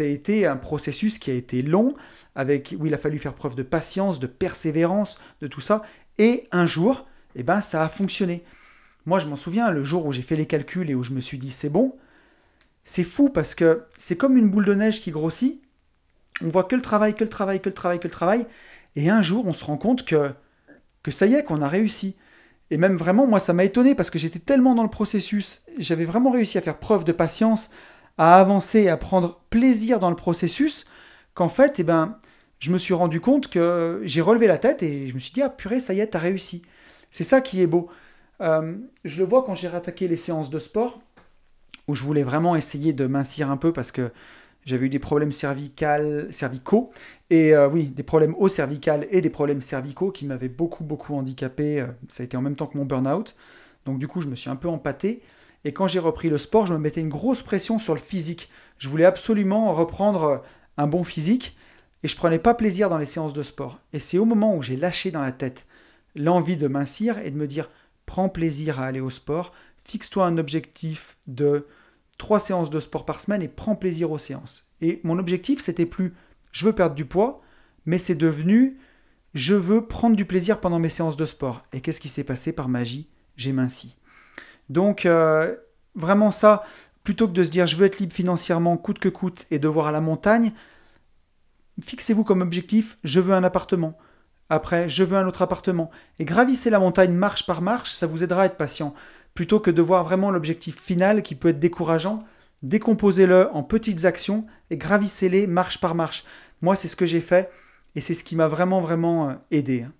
été 0.00 0.46
un 0.46 0.56
processus 0.56 1.18
qui 1.18 1.30
a 1.30 1.34
été 1.34 1.62
long, 1.62 1.94
avec, 2.34 2.74
où 2.78 2.86
il 2.86 2.94
a 2.94 2.98
fallu 2.98 3.18
faire 3.18 3.34
preuve 3.34 3.54
de 3.54 3.62
patience, 3.62 4.20
de 4.20 4.26
persévérance, 4.26 5.18
de 5.40 5.46
tout 5.46 5.60
ça. 5.60 5.82
Et 6.18 6.46
un 6.52 6.66
jour, 6.66 7.06
eh 7.34 7.42
ben, 7.42 7.60
ça 7.60 7.82
a 7.82 7.88
fonctionné. 7.88 8.44
Moi, 9.06 9.18
je 9.18 9.26
m'en 9.26 9.36
souviens, 9.36 9.70
le 9.70 9.82
jour 9.82 10.06
où 10.06 10.12
j'ai 10.12 10.22
fait 10.22 10.36
les 10.36 10.46
calculs 10.46 10.88
et 10.88 10.94
où 10.94 11.02
je 11.02 11.12
me 11.12 11.20
suis 11.20 11.38
dit 11.38 11.50
c'est 11.50 11.70
bon, 11.70 11.96
c'est 12.84 13.04
fou 13.04 13.28
parce 13.28 13.54
que 13.54 13.84
c'est 13.96 14.16
comme 14.16 14.36
une 14.36 14.50
boule 14.50 14.64
de 14.64 14.74
neige 14.74 15.00
qui 15.00 15.10
grossit. 15.10 15.60
On 16.40 16.48
voit 16.48 16.64
que 16.64 16.76
le 16.76 16.82
travail, 16.82 17.14
que 17.14 17.24
le 17.24 17.30
travail, 17.30 17.60
que 17.60 17.68
le 17.68 17.74
travail, 17.74 17.98
que 17.98 18.08
le 18.08 18.12
travail. 18.12 18.46
Et 18.94 19.10
un 19.10 19.22
jour, 19.22 19.46
on 19.46 19.52
se 19.52 19.64
rend 19.64 19.76
compte 19.76 20.04
que, 20.04 20.32
que 21.02 21.10
ça 21.10 21.26
y 21.26 21.34
est, 21.34 21.44
qu'on 21.44 21.62
a 21.62 21.68
réussi. 21.68 22.16
Et 22.72 22.78
même 22.78 22.96
vraiment, 22.96 23.26
moi, 23.26 23.38
ça 23.38 23.52
m'a 23.52 23.64
étonné 23.64 23.94
parce 23.94 24.08
que 24.08 24.18
j'étais 24.18 24.38
tellement 24.38 24.74
dans 24.74 24.82
le 24.82 24.88
processus, 24.88 25.60
j'avais 25.76 26.06
vraiment 26.06 26.30
réussi 26.30 26.56
à 26.56 26.62
faire 26.62 26.78
preuve 26.78 27.04
de 27.04 27.12
patience, 27.12 27.70
à 28.16 28.40
avancer, 28.40 28.88
à 28.88 28.96
prendre 28.96 29.42
plaisir 29.50 29.98
dans 29.98 30.08
le 30.08 30.16
processus, 30.16 30.86
qu'en 31.34 31.48
fait, 31.48 31.80
eh 31.80 31.82
ben, 31.82 32.16
je 32.60 32.72
me 32.72 32.78
suis 32.78 32.94
rendu 32.94 33.20
compte 33.20 33.48
que 33.48 34.00
j'ai 34.04 34.22
relevé 34.22 34.46
la 34.46 34.56
tête 34.56 34.82
et 34.82 35.06
je 35.06 35.12
me 35.14 35.18
suis 35.18 35.32
dit, 35.34 35.42
ah 35.42 35.50
purée, 35.50 35.80
ça 35.80 35.92
y 35.92 36.00
est, 36.00 36.06
t'as 36.06 36.18
réussi. 36.18 36.62
C'est 37.10 37.24
ça 37.24 37.42
qui 37.42 37.60
est 37.60 37.66
beau. 37.66 37.90
Euh, 38.40 38.78
je 39.04 39.20
le 39.20 39.28
vois 39.28 39.44
quand 39.44 39.54
j'ai 39.54 39.68
rattaqué 39.68 40.08
les 40.08 40.16
séances 40.16 40.48
de 40.48 40.58
sport, 40.58 41.02
où 41.88 41.94
je 41.94 42.02
voulais 42.02 42.22
vraiment 42.22 42.56
essayer 42.56 42.94
de 42.94 43.06
mincir 43.06 43.50
un 43.50 43.58
peu 43.58 43.74
parce 43.74 43.92
que 43.92 44.10
j'avais 44.64 44.86
eu 44.86 44.88
des 44.88 44.98
problèmes 44.98 45.32
cervicaux, 45.32 46.90
et 47.30 47.54
euh, 47.54 47.68
oui, 47.68 47.86
des 47.86 48.02
problèmes 48.02 48.34
au 48.36 48.48
cervical 48.48 49.06
et 49.10 49.20
des 49.20 49.30
problèmes 49.30 49.60
cervicaux 49.60 50.10
qui 50.10 50.26
m'avaient 50.26 50.48
beaucoup, 50.48 50.84
beaucoup 50.84 51.14
handicapé. 51.14 51.80
Euh, 51.80 51.86
ça 52.08 52.22
a 52.22 52.24
été 52.24 52.36
en 52.36 52.42
même 52.42 52.56
temps 52.56 52.66
que 52.66 52.76
mon 52.76 52.84
burn-out. 52.84 53.34
Donc 53.86 53.98
du 53.98 54.06
coup, 54.06 54.20
je 54.20 54.28
me 54.28 54.36
suis 54.36 54.50
un 54.50 54.56
peu 54.56 54.68
empâté. 54.68 55.22
Et 55.64 55.72
quand 55.72 55.86
j'ai 55.86 55.98
repris 55.98 56.28
le 56.28 56.38
sport, 56.38 56.66
je 56.66 56.74
me 56.74 56.78
mettais 56.78 57.00
une 57.00 57.08
grosse 57.08 57.42
pression 57.42 57.78
sur 57.78 57.94
le 57.94 58.00
physique. 58.00 58.50
Je 58.78 58.88
voulais 58.88 59.04
absolument 59.04 59.72
reprendre 59.72 60.42
un 60.76 60.86
bon 60.86 61.04
physique. 61.04 61.56
et 62.04 62.08
je 62.08 62.16
prenais 62.16 62.40
pas 62.40 62.54
plaisir 62.54 62.88
dans 62.88 62.98
les 62.98 63.06
séances 63.06 63.32
de 63.32 63.42
sport. 63.42 63.78
Et 63.92 64.00
c'est 64.00 64.18
au 64.18 64.24
moment 64.24 64.56
où 64.56 64.62
j'ai 64.62 64.76
lâché 64.76 65.10
dans 65.10 65.20
la 65.20 65.32
tête 65.32 65.66
l'envie 66.14 66.56
de 66.56 66.68
mincir 66.68 67.18
et 67.18 67.30
de 67.30 67.36
me 67.36 67.46
dire 67.46 67.70
prends 68.06 68.28
plaisir 68.28 68.80
à 68.80 68.86
aller 68.86 69.00
au 69.00 69.10
sport, 69.10 69.52
fixe-toi 69.84 70.26
un 70.26 70.36
objectif 70.36 71.16
de 71.26 71.66
trois 72.18 72.40
séances 72.40 72.70
de 72.70 72.80
sport 72.80 73.04
par 73.04 73.20
semaine 73.20 73.42
et 73.42 73.48
prends 73.48 73.76
plaisir 73.76 74.10
aux 74.10 74.18
séances. 74.18 74.66
Et 74.80 75.00
mon 75.04 75.18
objectif, 75.18 75.60
c'était 75.60 75.86
plus 75.86 76.14
je 76.52 76.66
veux 76.66 76.74
perdre 76.74 76.94
du 76.94 77.04
poids, 77.04 77.40
mais 77.86 77.98
c'est 77.98 78.14
devenu 78.14 78.78
je 79.34 79.54
veux 79.54 79.86
prendre 79.86 80.14
du 80.14 80.26
plaisir 80.26 80.60
pendant 80.60 80.78
mes 80.78 80.90
séances 80.90 81.16
de 81.16 81.24
sport. 81.24 81.62
Et 81.72 81.80
qu'est-ce 81.80 82.00
qui 82.00 82.08
s'est 82.08 82.24
passé 82.24 82.52
par 82.52 82.68
magie? 82.68 83.08
J'ai 83.36 83.52
minci. 83.52 83.96
Donc, 84.68 85.06
euh, 85.06 85.56
vraiment 85.94 86.30
ça, 86.30 86.64
plutôt 87.02 87.26
que 87.26 87.32
de 87.32 87.42
se 87.42 87.50
dire 87.50 87.66
je 87.66 87.76
veux 87.76 87.86
être 87.86 87.98
libre 87.98 88.14
financièrement 88.14 88.76
coûte 88.76 88.98
que 88.98 89.08
coûte 89.08 89.46
et 89.50 89.58
de 89.58 89.68
voir 89.68 89.86
à 89.86 89.92
la 89.92 90.00
montagne, 90.00 90.52
fixez-vous 91.80 92.24
comme 92.24 92.42
objectif 92.42 92.98
je 93.04 93.20
veux 93.20 93.34
un 93.34 93.44
appartement. 93.44 93.96
Après, 94.50 94.86
je 94.86 95.02
veux 95.02 95.16
un 95.16 95.26
autre 95.26 95.40
appartement. 95.40 95.90
Et 96.18 96.26
gravissez 96.26 96.68
la 96.68 96.78
montagne 96.78 97.14
marche 97.14 97.46
par 97.46 97.62
marche, 97.62 97.92
ça 97.92 98.06
vous 98.06 98.22
aidera 98.22 98.42
à 98.42 98.46
être 98.46 98.58
patient. 98.58 98.92
Plutôt 99.34 99.60
que 99.60 99.70
de 99.70 99.82
voir 99.82 100.04
vraiment 100.04 100.30
l'objectif 100.30 100.78
final 100.80 101.22
qui 101.22 101.34
peut 101.34 101.48
être 101.48 101.58
décourageant, 101.58 102.24
décomposez-le 102.62 103.48
en 103.52 103.62
petites 103.62 104.04
actions 104.04 104.46
et 104.70 104.76
gravissez-les 104.76 105.46
marche 105.46 105.80
par 105.80 105.94
marche. 105.94 106.24
Moi, 106.60 106.76
c'est 106.76 106.88
ce 106.88 106.96
que 106.96 107.06
j'ai 107.06 107.20
fait 107.20 107.50
et 107.94 108.00
c'est 108.00 108.14
ce 108.14 108.24
qui 108.24 108.36
m'a 108.36 108.48
vraiment, 108.48 108.80
vraiment 108.80 109.30
euh, 109.30 109.34
aidé. 109.50 109.82
Hein. 109.82 109.92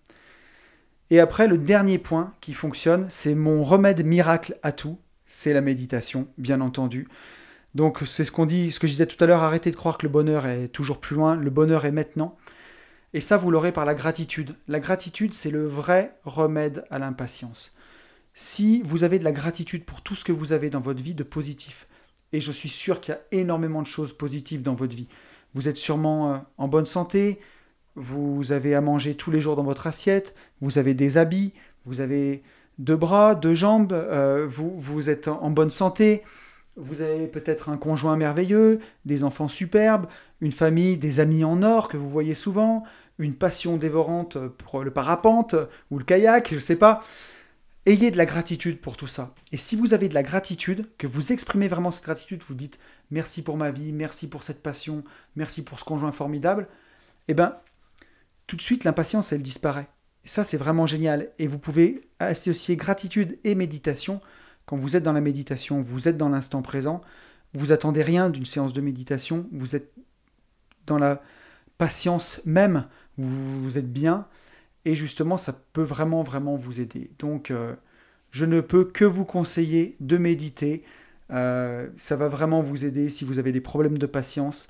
Et 1.10 1.20
après, 1.20 1.46
le 1.46 1.58
dernier 1.58 1.98
point 1.98 2.32
qui 2.40 2.54
fonctionne, 2.54 3.06
c'est 3.10 3.34
mon 3.34 3.64
remède 3.64 4.04
miracle 4.04 4.56
à 4.62 4.72
tout, 4.72 4.98
c'est 5.26 5.52
la 5.52 5.60
méditation, 5.60 6.26
bien 6.38 6.60
entendu. 6.60 7.06
Donc 7.74 8.00
c'est 8.06 8.24
ce 8.24 8.32
qu'on 8.32 8.46
dit, 8.46 8.70
ce 8.70 8.80
que 8.80 8.86
je 8.86 8.92
disais 8.92 9.06
tout 9.06 9.22
à 9.22 9.26
l'heure, 9.26 9.42
arrêtez 9.42 9.70
de 9.70 9.76
croire 9.76 9.98
que 9.98 10.06
le 10.06 10.12
bonheur 10.12 10.46
est 10.46 10.68
toujours 10.68 11.00
plus 11.00 11.16
loin, 11.16 11.36
le 11.36 11.50
bonheur 11.50 11.84
est 11.84 11.92
maintenant. 11.92 12.36
Et 13.14 13.20
ça, 13.20 13.36
vous 13.36 13.50
l'aurez 13.50 13.72
par 13.72 13.84
la 13.84 13.94
gratitude. 13.94 14.54
La 14.68 14.80
gratitude, 14.80 15.34
c'est 15.34 15.50
le 15.50 15.66
vrai 15.66 16.12
remède 16.24 16.84
à 16.90 16.98
l'impatience. 16.98 17.74
Si 18.34 18.82
vous 18.84 19.04
avez 19.04 19.18
de 19.18 19.24
la 19.24 19.32
gratitude 19.32 19.84
pour 19.84 20.00
tout 20.00 20.14
ce 20.14 20.24
que 20.24 20.32
vous 20.32 20.52
avez 20.52 20.70
dans 20.70 20.80
votre 20.80 21.02
vie 21.02 21.14
de 21.14 21.22
positif, 21.22 21.86
et 22.32 22.40
je 22.40 22.50
suis 22.50 22.70
sûr 22.70 23.00
qu'il 23.00 23.12
y 23.12 23.16
a 23.16 23.40
énormément 23.40 23.82
de 23.82 23.86
choses 23.86 24.14
positives 24.14 24.62
dans 24.62 24.74
votre 24.74 24.96
vie, 24.96 25.08
vous 25.54 25.68
êtes 25.68 25.76
sûrement 25.76 26.32
euh, 26.32 26.38
en 26.56 26.66
bonne 26.66 26.86
santé, 26.86 27.40
vous 27.94 28.52
avez 28.52 28.74
à 28.74 28.80
manger 28.80 29.14
tous 29.14 29.30
les 29.30 29.40
jours 29.40 29.54
dans 29.54 29.64
votre 29.64 29.86
assiette, 29.86 30.34
vous 30.62 30.78
avez 30.78 30.94
des 30.94 31.18
habits, 31.18 31.52
vous 31.84 32.00
avez 32.00 32.42
deux 32.78 32.96
bras, 32.96 33.34
deux 33.34 33.54
jambes, 33.54 33.92
euh, 33.92 34.46
vous, 34.48 34.72
vous 34.78 35.10
êtes 35.10 35.28
en 35.28 35.50
bonne 35.50 35.70
santé, 35.70 36.22
vous 36.76 37.02
avez 37.02 37.26
peut-être 37.26 37.68
un 37.68 37.76
conjoint 37.76 38.16
merveilleux, 38.16 38.80
des 39.04 39.24
enfants 39.24 39.48
superbes, 39.48 40.06
une 40.40 40.52
famille, 40.52 40.96
des 40.96 41.20
amis 41.20 41.44
en 41.44 41.62
or 41.62 41.88
que 41.88 41.98
vous 41.98 42.08
voyez 42.08 42.34
souvent, 42.34 42.82
une 43.18 43.34
passion 43.34 43.76
dévorante 43.76 44.38
pour 44.38 44.82
le 44.82 44.90
parapente 44.90 45.54
ou 45.90 45.98
le 45.98 46.04
kayak, 46.04 46.48
je 46.48 46.54
ne 46.54 46.60
sais 46.60 46.76
pas. 46.76 47.02
Ayez 47.84 48.12
de 48.12 48.16
la 48.16 48.26
gratitude 48.26 48.80
pour 48.80 48.96
tout 48.96 49.08
ça. 49.08 49.34
Et 49.50 49.56
si 49.56 49.74
vous 49.74 49.92
avez 49.92 50.08
de 50.08 50.14
la 50.14 50.22
gratitude, 50.22 50.88
que 50.98 51.08
vous 51.08 51.32
exprimez 51.32 51.66
vraiment 51.66 51.90
cette 51.90 52.04
gratitude, 52.04 52.44
vous 52.46 52.54
dites 52.54 52.78
merci 53.10 53.42
pour 53.42 53.56
ma 53.56 53.70
vie, 53.70 53.92
merci 53.92 54.28
pour 54.28 54.44
cette 54.44 54.62
passion, 54.62 55.02
merci 55.34 55.64
pour 55.64 55.80
ce 55.80 55.84
conjoint 55.84 56.12
formidable, 56.12 56.68
eh 57.26 57.34
bien, 57.34 57.56
tout 58.46 58.56
de 58.56 58.62
suite, 58.62 58.84
l'impatience, 58.84 59.32
elle 59.32 59.42
disparaît. 59.42 59.88
Et 60.24 60.28
ça, 60.28 60.44
c'est 60.44 60.56
vraiment 60.56 60.86
génial. 60.86 61.30
Et 61.38 61.46
vous 61.46 61.58
pouvez 61.58 62.08
associer 62.18 62.76
gratitude 62.76 63.38
et 63.44 63.54
méditation. 63.54 64.20
Quand 64.66 64.76
vous 64.76 64.94
êtes 64.94 65.02
dans 65.02 65.12
la 65.12 65.20
méditation, 65.20 65.80
vous 65.80 66.06
êtes 66.06 66.16
dans 66.16 66.28
l'instant 66.28 66.62
présent, 66.62 67.00
vous 67.54 67.72
attendez 67.72 68.02
rien 68.02 68.30
d'une 68.30 68.46
séance 68.46 68.72
de 68.72 68.80
méditation, 68.80 69.48
vous 69.52 69.74
êtes 69.74 69.92
dans 70.86 70.98
la 70.98 71.22
patience 71.78 72.40
même, 72.44 72.86
vous, 73.18 73.76
êtes 73.76 73.92
bien, 73.92 74.28
et 74.84 74.94
justement, 74.94 75.36
ça 75.36 75.52
peut 75.72 75.82
vraiment, 75.82 76.22
vraiment 76.22 76.56
vous 76.56 76.80
aider. 76.80 77.10
Donc, 77.18 77.50
euh, 77.50 77.74
je 78.30 78.44
ne 78.44 78.60
peux 78.60 78.84
que 78.84 79.04
vous 79.04 79.24
conseiller 79.24 79.96
de 80.00 80.16
méditer. 80.16 80.82
Euh, 81.30 81.88
ça 81.96 82.16
va 82.16 82.28
vraiment 82.28 82.62
vous 82.62 82.84
aider 82.84 83.08
si 83.08 83.24
vous 83.24 83.38
avez 83.38 83.52
des 83.52 83.60
problèmes 83.60 83.98
de 83.98 84.06
patience. 84.06 84.68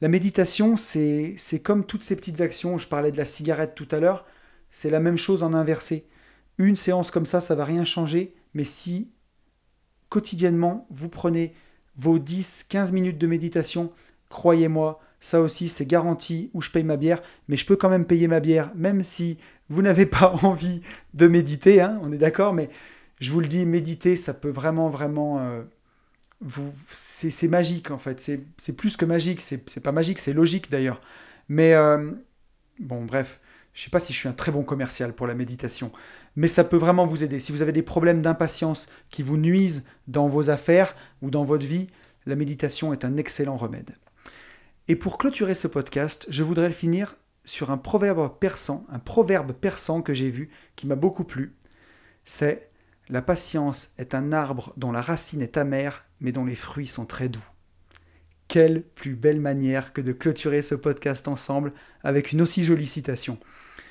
La 0.00 0.08
méditation, 0.08 0.76
c'est 0.76 1.36
comme 1.62 1.84
toutes 1.84 2.02
ces 2.02 2.16
petites 2.16 2.40
actions. 2.40 2.78
Je 2.78 2.88
parlais 2.88 3.12
de 3.12 3.16
la 3.16 3.24
cigarette 3.24 3.74
tout 3.74 3.88
à 3.90 4.00
l'heure. 4.00 4.26
C'est 4.70 4.90
la 4.90 5.00
même 5.00 5.18
chose 5.18 5.42
en 5.42 5.54
inversé. 5.54 6.06
Une 6.58 6.76
séance 6.76 7.10
comme 7.10 7.26
ça, 7.26 7.40
ça 7.40 7.54
va 7.54 7.64
rien 7.64 7.84
changer. 7.84 8.34
Mais 8.54 8.64
si 8.64 9.10
quotidiennement, 10.08 10.86
vous 10.90 11.08
prenez 11.08 11.54
vos 11.96 12.18
10-15 12.18 12.92
minutes 12.92 13.18
de 13.18 13.26
méditation, 13.26 13.92
croyez-moi, 14.30 15.00
ça 15.20 15.40
aussi, 15.40 15.68
c'est 15.68 15.86
garanti 15.86 16.50
où 16.54 16.62
je 16.62 16.70
paye 16.70 16.84
ma 16.84 16.96
bière, 16.96 17.22
mais 17.48 17.56
je 17.56 17.66
peux 17.66 17.76
quand 17.76 17.88
même 17.88 18.04
payer 18.04 18.28
ma 18.28 18.40
bière, 18.40 18.72
même 18.74 19.02
si 19.02 19.38
vous 19.68 19.82
n'avez 19.82 20.06
pas 20.06 20.32
envie 20.42 20.82
de 21.14 21.26
méditer, 21.26 21.80
hein, 21.80 21.98
on 22.02 22.12
est 22.12 22.18
d'accord, 22.18 22.54
mais 22.54 22.68
je 23.20 23.32
vous 23.32 23.40
le 23.40 23.48
dis, 23.48 23.66
méditer, 23.66 24.16
ça 24.16 24.34
peut 24.34 24.50
vraiment, 24.50 24.88
vraiment... 24.88 25.40
Euh, 25.40 25.62
c'est, 26.92 27.48
magique, 27.48 27.90
en 27.90 27.98
fait. 27.98 28.20
C'est, 28.56 28.72
plus 28.76 28.96
que 28.96 29.04
magique, 29.04 29.40
c'est, 29.40 29.82
pas 29.82 29.90
magique, 29.90 30.20
c'est 30.20 30.32
logique 30.32 30.70
d'ailleurs. 30.70 31.00
Mais, 31.48 31.74
euh, 31.74 32.12
bon, 32.78 33.04
bref, 33.04 33.40
je 33.74 33.82
sais 33.82 33.90
pas 33.90 33.98
si 33.98 34.12
je 34.12 34.18
suis 34.18 34.28
un 34.28 34.32
très 34.32 34.52
bon 34.52 34.62
commercial 34.62 35.12
pour 35.14 35.26
la 35.26 35.34
méditation, 35.34 35.90
mais 36.36 36.46
ça 36.46 36.62
peut 36.62 36.76
vraiment 36.76 37.06
vous 37.06 37.24
aider. 37.24 37.40
Si 37.40 37.50
vous 37.50 37.60
avez 37.62 37.72
des 37.72 37.82
problèmes 37.82 38.22
d'impatience 38.22 38.88
qui 39.10 39.24
vous 39.24 39.36
nuisent 39.36 39.84
dans 40.06 40.28
vos 40.28 40.48
affaires 40.50 40.94
ou 41.22 41.30
dans 41.30 41.42
votre 41.42 41.66
vie, 41.66 41.88
la 42.26 42.36
méditation 42.36 42.92
est 42.92 43.04
un 43.04 43.16
excellent 43.16 43.56
remède. 43.56 43.90
Et 44.90 44.96
pour 44.96 45.18
clôturer 45.18 45.54
ce 45.54 45.68
podcast, 45.68 46.26
je 46.30 46.42
voudrais 46.42 46.68
le 46.68 46.74
finir 46.74 47.16
sur 47.44 47.70
un 47.70 47.76
proverbe 47.76 48.38
persan, 48.38 48.86
un 48.88 48.98
proverbe 48.98 49.52
persan 49.52 50.00
que 50.00 50.14
j'ai 50.14 50.30
vu 50.30 50.48
qui 50.76 50.86
m'a 50.86 50.96
beaucoup 50.96 51.24
plu. 51.24 51.54
C'est 52.24 52.70
La 53.10 53.20
patience 53.20 53.90
est 53.98 54.14
un 54.14 54.32
arbre 54.32 54.72
dont 54.78 54.90
la 54.90 55.02
racine 55.02 55.42
est 55.42 55.58
amère, 55.58 56.06
mais 56.20 56.32
dont 56.32 56.46
les 56.46 56.54
fruits 56.54 56.86
sont 56.86 57.04
très 57.04 57.28
doux. 57.28 57.44
Quelle 58.48 58.82
plus 58.82 59.14
belle 59.14 59.40
manière 59.40 59.92
que 59.92 60.00
de 60.00 60.12
clôturer 60.12 60.62
ce 60.62 60.74
podcast 60.74 61.28
ensemble 61.28 61.74
avec 62.02 62.32
une 62.32 62.40
aussi 62.40 62.64
jolie 62.64 62.86
citation. 62.86 63.38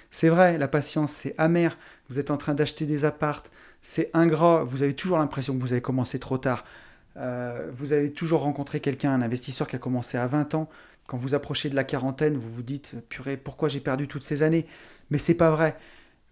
C'est 0.10 0.30
vrai, 0.30 0.58
la 0.58 0.68
patience, 0.68 1.12
c'est 1.12 1.36
amer. 1.38 1.78
Vous 2.10 2.20
êtes 2.20 2.32
en 2.32 2.38
train 2.38 2.56
d'acheter 2.56 2.88
des 2.88 3.06
appartes, 3.06 3.52
c'est 3.84 4.10
ingrat. 4.16 4.64
Vous 4.64 4.82
avez 4.82 4.94
toujours 4.94 5.20
l'impression 5.20 5.56
que 5.56 5.62
vous 5.62 5.74
avez 5.74 5.82
commencé 5.82 6.18
trop 6.18 6.40
tard. 6.40 6.64
Euh, 7.18 7.70
vous 7.74 7.94
avez 7.94 8.12
toujours 8.12 8.42
rencontré 8.42 8.80
quelqu'un, 8.80 9.12
un 9.12 9.22
investisseur 9.22 9.68
qui 9.68 9.76
a 9.76 9.80
commencé 9.80 10.18
à 10.18 10.28
20 10.28 10.56
ans. 10.56 10.70
Quand 11.08 11.18
vous 11.18 11.36
approchez 11.36 11.70
de 11.70 11.76
la 11.76 11.84
quarantaine, 11.84 12.36
vous 12.36 12.52
vous 12.52 12.64
dites 12.64 12.96
purée, 13.10 13.38
pourquoi 13.38 13.70
j'ai 13.70 13.80
perdu 13.80 14.08
toutes 14.08 14.24
ces 14.24 14.44
années? 14.44 14.66
Mais 15.10 15.18
c'est 15.18 15.36
pas 15.36 15.52
vrai. 15.52 15.78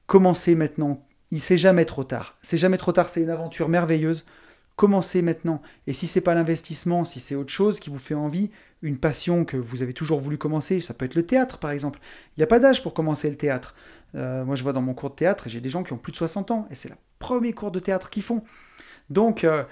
Commencez 0.05 0.55
maintenant. 0.55 1.01
Il 1.31 1.41
sait 1.41 1.57
jamais 1.57 1.85
trop 1.85 2.03
tard. 2.03 2.37
C'est 2.41 2.57
jamais 2.57 2.77
trop 2.77 2.91
tard. 2.91 3.09
C'est 3.09 3.21
une 3.21 3.29
aventure 3.29 3.69
merveilleuse. 3.69 4.25
Commencez 4.75 5.21
maintenant. 5.21 5.61
Et 5.87 5.93
si 5.93 6.05
c'est 6.05 6.21
pas 6.21 6.35
l'investissement, 6.35 7.05
si 7.05 7.21
c'est 7.21 7.35
autre 7.35 7.51
chose 7.51 7.79
qui 7.79 7.89
vous 7.89 7.97
fait 7.97 8.13
envie, 8.13 8.51
une 8.81 8.97
passion 8.97 9.45
que 9.45 9.55
vous 9.55 9.81
avez 9.81 9.93
toujours 9.93 10.19
voulu 10.19 10.37
commencer, 10.37 10.81
ça 10.81 10.93
peut 10.93 11.05
être 11.05 11.15
le 11.15 11.25
théâtre 11.25 11.59
par 11.59 11.71
exemple. 11.71 11.99
Il 12.35 12.41
n'y 12.41 12.43
a 12.43 12.47
pas 12.47 12.59
d'âge 12.59 12.83
pour 12.83 12.93
commencer 12.93 13.29
le 13.29 13.37
théâtre. 13.37 13.73
Euh, 14.15 14.43
moi 14.43 14.55
je 14.55 14.63
vois 14.63 14.73
dans 14.73 14.81
mon 14.81 14.93
cours 14.93 15.11
de 15.11 15.15
théâtre, 15.15 15.47
j'ai 15.47 15.61
des 15.61 15.69
gens 15.69 15.83
qui 15.83 15.93
ont 15.93 15.97
plus 15.97 16.11
de 16.11 16.17
60 16.17 16.51
ans 16.51 16.67
et 16.69 16.75
c'est 16.75 16.89
le 16.89 16.95
premier 17.19 17.53
cours 17.53 17.71
de 17.71 17.79
théâtre 17.79 18.09
qu'ils 18.09 18.23
font. 18.23 18.43
Donc 19.09 19.45
euh, 19.45 19.63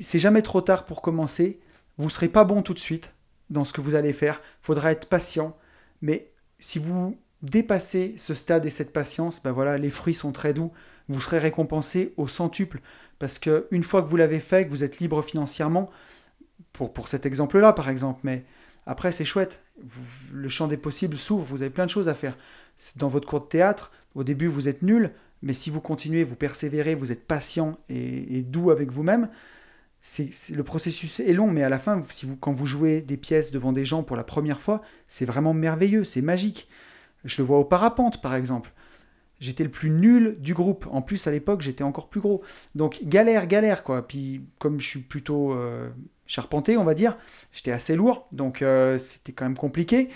c'est 0.00 0.18
jamais 0.18 0.42
trop 0.42 0.60
tard 0.60 0.84
pour 0.84 1.02
commencer. 1.02 1.60
Vous 1.98 2.10
serez 2.10 2.28
pas 2.28 2.44
bon 2.44 2.62
tout 2.62 2.74
de 2.74 2.78
suite 2.78 3.12
dans 3.50 3.64
ce 3.64 3.72
que 3.72 3.80
vous 3.80 3.94
allez 3.94 4.12
faire. 4.12 4.40
Faudra 4.60 4.92
être 4.92 5.06
patient. 5.06 5.56
Mais 6.02 6.30
si 6.58 6.78
vous 6.78 7.16
dépassez 7.42 8.14
ce 8.16 8.34
stade 8.34 8.66
et 8.66 8.70
cette 8.70 8.92
patience, 8.92 9.42
ben 9.42 9.52
voilà, 9.52 9.78
les 9.78 9.90
fruits 9.90 10.14
sont 10.14 10.32
très 10.32 10.52
doux. 10.52 10.72
Vous 11.08 11.20
serez 11.20 11.38
récompensé 11.38 12.12
au 12.16 12.28
centuple. 12.28 12.80
Parce 13.18 13.38
qu'une 13.38 13.82
fois 13.82 14.02
que 14.02 14.08
vous 14.08 14.16
l'avez 14.16 14.40
fait, 14.40 14.64
que 14.64 14.70
vous 14.70 14.84
êtes 14.84 14.98
libre 14.98 15.22
financièrement, 15.22 15.90
pour, 16.72 16.92
pour 16.92 17.08
cet 17.08 17.26
exemple-là 17.26 17.72
par 17.72 17.88
exemple, 17.88 18.20
mais 18.22 18.44
après 18.86 19.12
c'est 19.12 19.24
chouette. 19.24 19.60
le 20.32 20.48
champ 20.48 20.66
des 20.66 20.76
possibles 20.76 21.16
s'ouvre, 21.16 21.44
vous 21.44 21.62
avez 21.62 21.70
plein 21.70 21.86
de 21.86 21.90
choses 21.90 22.08
à 22.08 22.14
faire. 22.14 22.36
Dans 22.96 23.08
votre 23.08 23.26
cours 23.26 23.40
de 23.40 23.46
théâtre, 23.46 23.90
au 24.14 24.22
début 24.22 24.46
vous 24.46 24.68
êtes 24.68 24.82
nul, 24.82 25.12
mais 25.42 25.52
si 25.54 25.70
vous 25.70 25.80
continuez, 25.80 26.24
vous 26.24 26.36
persévérez, 26.36 26.94
vous 26.94 27.10
êtes 27.10 27.26
patient 27.26 27.78
et 27.88 28.42
doux 28.42 28.70
avec 28.70 28.90
vous-même, 28.90 29.28
le 30.16 30.62
processus 30.62 31.20
est 31.20 31.32
long, 31.32 31.50
mais 31.50 31.62
à 31.62 31.68
la 31.68 31.78
fin, 31.78 32.02
si 32.10 32.26
vous, 32.26 32.36
quand 32.36 32.52
vous 32.52 32.66
jouez 32.66 33.00
des 33.00 33.16
pièces 33.16 33.50
devant 33.50 33.72
des 33.72 33.84
gens 33.84 34.02
pour 34.02 34.16
la 34.16 34.24
première 34.24 34.60
fois, 34.60 34.82
c'est 35.06 35.24
vraiment 35.24 35.54
merveilleux, 35.54 36.04
c'est 36.04 36.22
magique. 36.22 36.68
Je 37.24 37.42
le 37.42 37.46
vois 37.46 37.58
au 37.58 37.64
parapente, 37.64 38.22
par 38.22 38.34
exemple. 38.34 38.72
J'étais 39.40 39.62
le 39.62 39.70
plus 39.70 39.90
nul 39.90 40.36
du 40.40 40.52
groupe. 40.54 40.86
En 40.90 41.00
plus, 41.00 41.26
à 41.26 41.30
l'époque, 41.30 41.60
j'étais 41.60 41.84
encore 41.84 42.08
plus 42.08 42.20
gros. 42.20 42.42
Donc, 42.74 43.00
galère, 43.04 43.46
galère, 43.46 43.84
quoi. 43.84 44.06
Puis, 44.06 44.42
comme 44.58 44.80
je 44.80 44.86
suis 44.86 45.00
plutôt 45.00 45.52
euh, 45.52 45.88
charpenté, 46.26 46.76
on 46.76 46.84
va 46.84 46.94
dire, 46.94 47.16
j'étais 47.52 47.70
assez 47.70 47.94
lourd. 47.94 48.26
Donc, 48.32 48.62
euh, 48.62 48.98
c'était 48.98 49.32
quand 49.32 49.44
même 49.44 49.56
compliqué. 49.56 50.08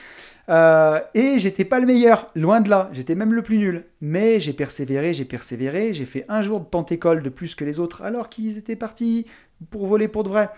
Euh, 0.48 1.00
et 1.14 1.38
j'étais 1.38 1.64
pas 1.64 1.80
le 1.80 1.86
meilleur, 1.86 2.26
loin 2.34 2.60
de 2.60 2.68
là. 2.68 2.90
J'étais 2.92 3.14
même 3.14 3.32
le 3.32 3.42
plus 3.42 3.58
nul. 3.58 3.84
Mais 4.00 4.40
j'ai 4.40 4.52
persévéré, 4.52 5.14
j'ai 5.14 5.24
persévéré. 5.24 5.94
J'ai 5.94 6.04
fait 6.04 6.24
un 6.28 6.42
jour 6.42 6.60
de 6.60 6.64
pentécole 6.64 7.22
de 7.22 7.28
plus 7.28 7.54
que 7.54 7.64
les 7.64 7.78
autres, 7.78 8.02
alors 8.02 8.28
qu'ils 8.28 8.58
étaient 8.58 8.76
partis 8.76 9.26
pour 9.70 9.86
voler 9.86 10.08
pour 10.08 10.24
de 10.24 10.28
vrai. 10.28 10.50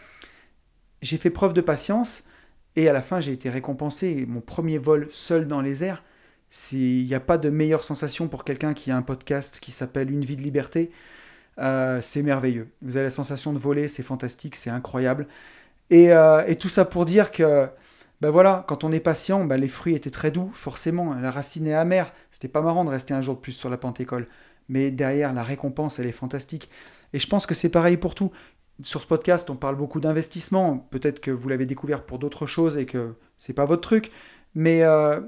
J'ai 1.03 1.17
fait 1.17 1.31
preuve 1.31 1.53
de 1.53 1.61
patience. 1.61 2.23
Et 2.77 2.89
à 2.89 2.93
la 2.93 3.03
fin, 3.03 3.21
j'ai 3.21 3.33
été 3.33 3.51
récompensé. 3.51 4.27
Mon 4.27 4.41
premier 4.41 4.79
vol 4.79 5.09
seul 5.11 5.47
dans 5.47 5.61
les 5.61 5.85
airs, 5.85 6.03
il 6.73 7.07
n'y 7.07 7.15
a 7.15 7.21
pas 7.21 7.39
de 7.39 7.51
meilleure 7.51 7.85
sensation 7.85 8.29
pour 8.29 8.45
quelqu'un 8.45 8.75
qui 8.75 8.91
a 8.91 8.97
un 8.97 9.03
podcast 9.03 9.61
qui 9.61 9.71
s'appelle 9.71 10.11
Une 10.11 10.25
vie 10.25 10.37
de 10.37 10.43
liberté. 10.43 10.91
Euh, 11.59 12.01
c'est 12.03 12.23
merveilleux. 12.23 12.69
Vous 12.83 12.97
avez 12.97 13.05
la 13.05 13.11
sensation 13.11 13.53
de 13.53 13.59
voler, 13.59 13.87
c'est 13.87 14.03
fantastique, 14.03 14.57
c'est 14.57 14.71
incroyable. 14.71 15.29
Et, 15.91 16.13
euh, 16.13 16.45
et, 16.47 16.57
tout 16.57 16.69
ça 16.69 16.85
pour 16.85 17.05
dire 17.05 17.31
que, 17.31 17.69
ben 18.25 18.31
voilà, 18.31 18.65
quand 18.67 18.85
on 18.85 18.93
est 18.93 19.01
patient, 19.01 19.45
ben 19.45 19.61
les 19.61 19.69
fruits 19.69 19.95
étaient 19.95 20.09
très 20.09 20.31
doux, 20.31 20.51
forcément. 20.55 21.13
La 21.13 21.31
racine 21.31 21.67
est 21.67 21.75
amère. 21.75 22.11
C'était 22.31 22.49
pas 22.49 22.63
marrant 22.63 22.87
de 22.87 22.89
rester 22.89 23.13
un 23.13 23.21
jour 23.21 23.35
de 23.35 23.41
plus 23.41 23.53
sur 23.53 23.69
la 23.69 23.77
pentécole. 23.77 24.29
Mais 24.71 24.91
derrière, 24.91 25.35
la 25.35 25.43
récompense, 25.43 25.99
elle 25.99 26.07
est 26.07 26.11
fantastique. 26.13 26.71
Et 27.13 27.19
je 27.19 27.27
pense 27.27 27.45
que 27.45 27.53
c'est 27.53 27.69
pareil 27.69 27.99
pour 27.99 28.15
tout. 28.15 28.33
Sur 28.81 29.03
ce 29.03 29.07
podcast, 29.07 29.51
on 29.51 29.57
parle 29.57 29.77
beaucoup 29.77 30.01
d'investissement. 30.01 30.79
Peut-être 30.79 31.21
que 31.21 31.31
vous 31.31 31.51
l'avez 31.51 31.67
découvert 31.67 32.03
pour 32.07 32.19
d'autres 32.19 32.47
choses 32.47 32.79
et 32.79 32.87
que 32.87 33.13
c'est 33.37 33.53
pas 33.53 33.67
votre 33.67 33.83
truc. 33.83 34.11
Mais, 34.55 34.83
euh, 34.85 35.21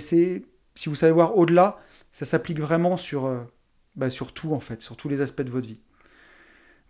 c'est, 0.00 0.42
si 0.74 0.88
vous 0.88 0.96
savez 0.96 1.12
voir 1.12 1.38
au-delà, 1.38 1.78
ça 2.10 2.24
s'applique 2.24 2.58
vraiment 2.58 2.96
sur, 2.96 3.26
euh, 3.26 3.38
bah, 3.94 4.10
sur 4.10 4.32
tout 4.32 4.54
en 4.54 4.60
fait, 4.60 4.82
sur 4.82 4.96
tous 4.96 5.08
les 5.08 5.20
aspects 5.20 5.42
de 5.42 5.52
votre 5.52 5.68
vie. 5.68 5.80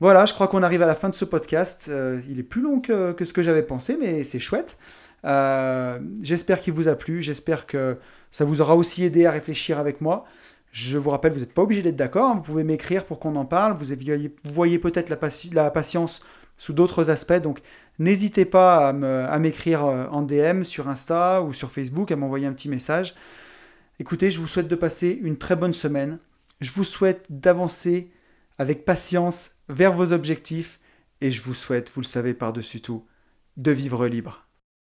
Voilà, 0.00 0.24
je 0.24 0.32
crois 0.32 0.48
qu'on 0.48 0.62
arrive 0.62 0.80
à 0.80 0.86
la 0.86 0.94
fin 0.94 1.10
de 1.10 1.14
ce 1.14 1.26
podcast. 1.26 1.88
Euh, 1.90 2.22
il 2.30 2.38
est 2.38 2.44
plus 2.44 2.62
long 2.62 2.80
que 2.80 3.14
ce 3.22 3.34
que 3.34 3.42
j'avais 3.42 3.62
pensé, 3.62 3.98
mais 4.00 4.24
c'est 4.24 4.38
chouette. 4.38 4.78
J'espère 5.24 6.60
qu'il 6.60 6.72
vous 6.72 6.88
a 6.88 6.96
plu, 6.96 7.22
j'espère 7.22 7.66
que 7.66 7.98
ça 8.30 8.44
vous 8.44 8.60
aura 8.60 8.76
aussi 8.76 9.04
aidé 9.04 9.26
à 9.26 9.30
réfléchir 9.30 9.78
avec 9.78 10.00
moi. 10.00 10.24
Je 10.72 10.98
vous 10.98 11.10
rappelle, 11.10 11.32
vous 11.32 11.40
n'êtes 11.40 11.52
pas 11.52 11.62
obligé 11.62 11.82
d'être 11.82 11.96
d'accord, 11.96 12.30
hein. 12.30 12.34
vous 12.36 12.42
pouvez 12.42 12.64
m'écrire 12.64 13.04
pour 13.04 13.18
qu'on 13.18 13.34
en 13.36 13.44
parle, 13.44 13.74
vous 13.74 14.52
voyez, 14.52 14.78
peut-être 14.78 15.10
la, 15.10 15.70
patience 15.70 16.20
sous 16.56 16.72
d'autres 16.72 17.10
aspects, 17.10 17.40
donc 17.40 17.60
n'hésitez 17.98 18.44
pas 18.44 18.90
à 18.90 19.38
m'écrire 19.38 19.84
euh, 19.84 20.06
en 20.10 20.22
DM 20.22 20.62
sur 20.62 20.88
Insta 20.88 21.42
ou 21.42 21.52
sur 21.52 21.72
Facebook, 21.72 22.12
à 22.12 22.16
m'envoyer 22.16 22.46
un 22.46 22.52
petit 22.52 22.68
message. 22.68 23.14
Écoutez, 23.98 24.30
je 24.30 24.38
vous 24.38 24.46
souhaite 24.46 24.68
de 24.68 24.76
passer 24.76 25.18
une 25.22 25.38
très 25.38 25.56
bonne 25.56 25.72
semaine, 25.72 26.18
je 26.60 26.70
vous 26.70 26.84
souhaite 26.84 27.26
d'avancer 27.30 28.12
avec 28.58 28.84
patience 28.84 29.52
vers 29.68 29.92
vos 29.92 30.12
objectifs, 30.12 30.78
et 31.20 31.32
je 31.32 31.42
vous 31.42 31.54
souhaite, 31.54 31.90
vous 31.94 32.00
le 32.00 32.06
savez 32.06 32.32
par-dessus 32.32 32.80
tout, 32.80 33.04
de 33.56 33.72
vivre 33.72 34.06
libre. 34.06 34.49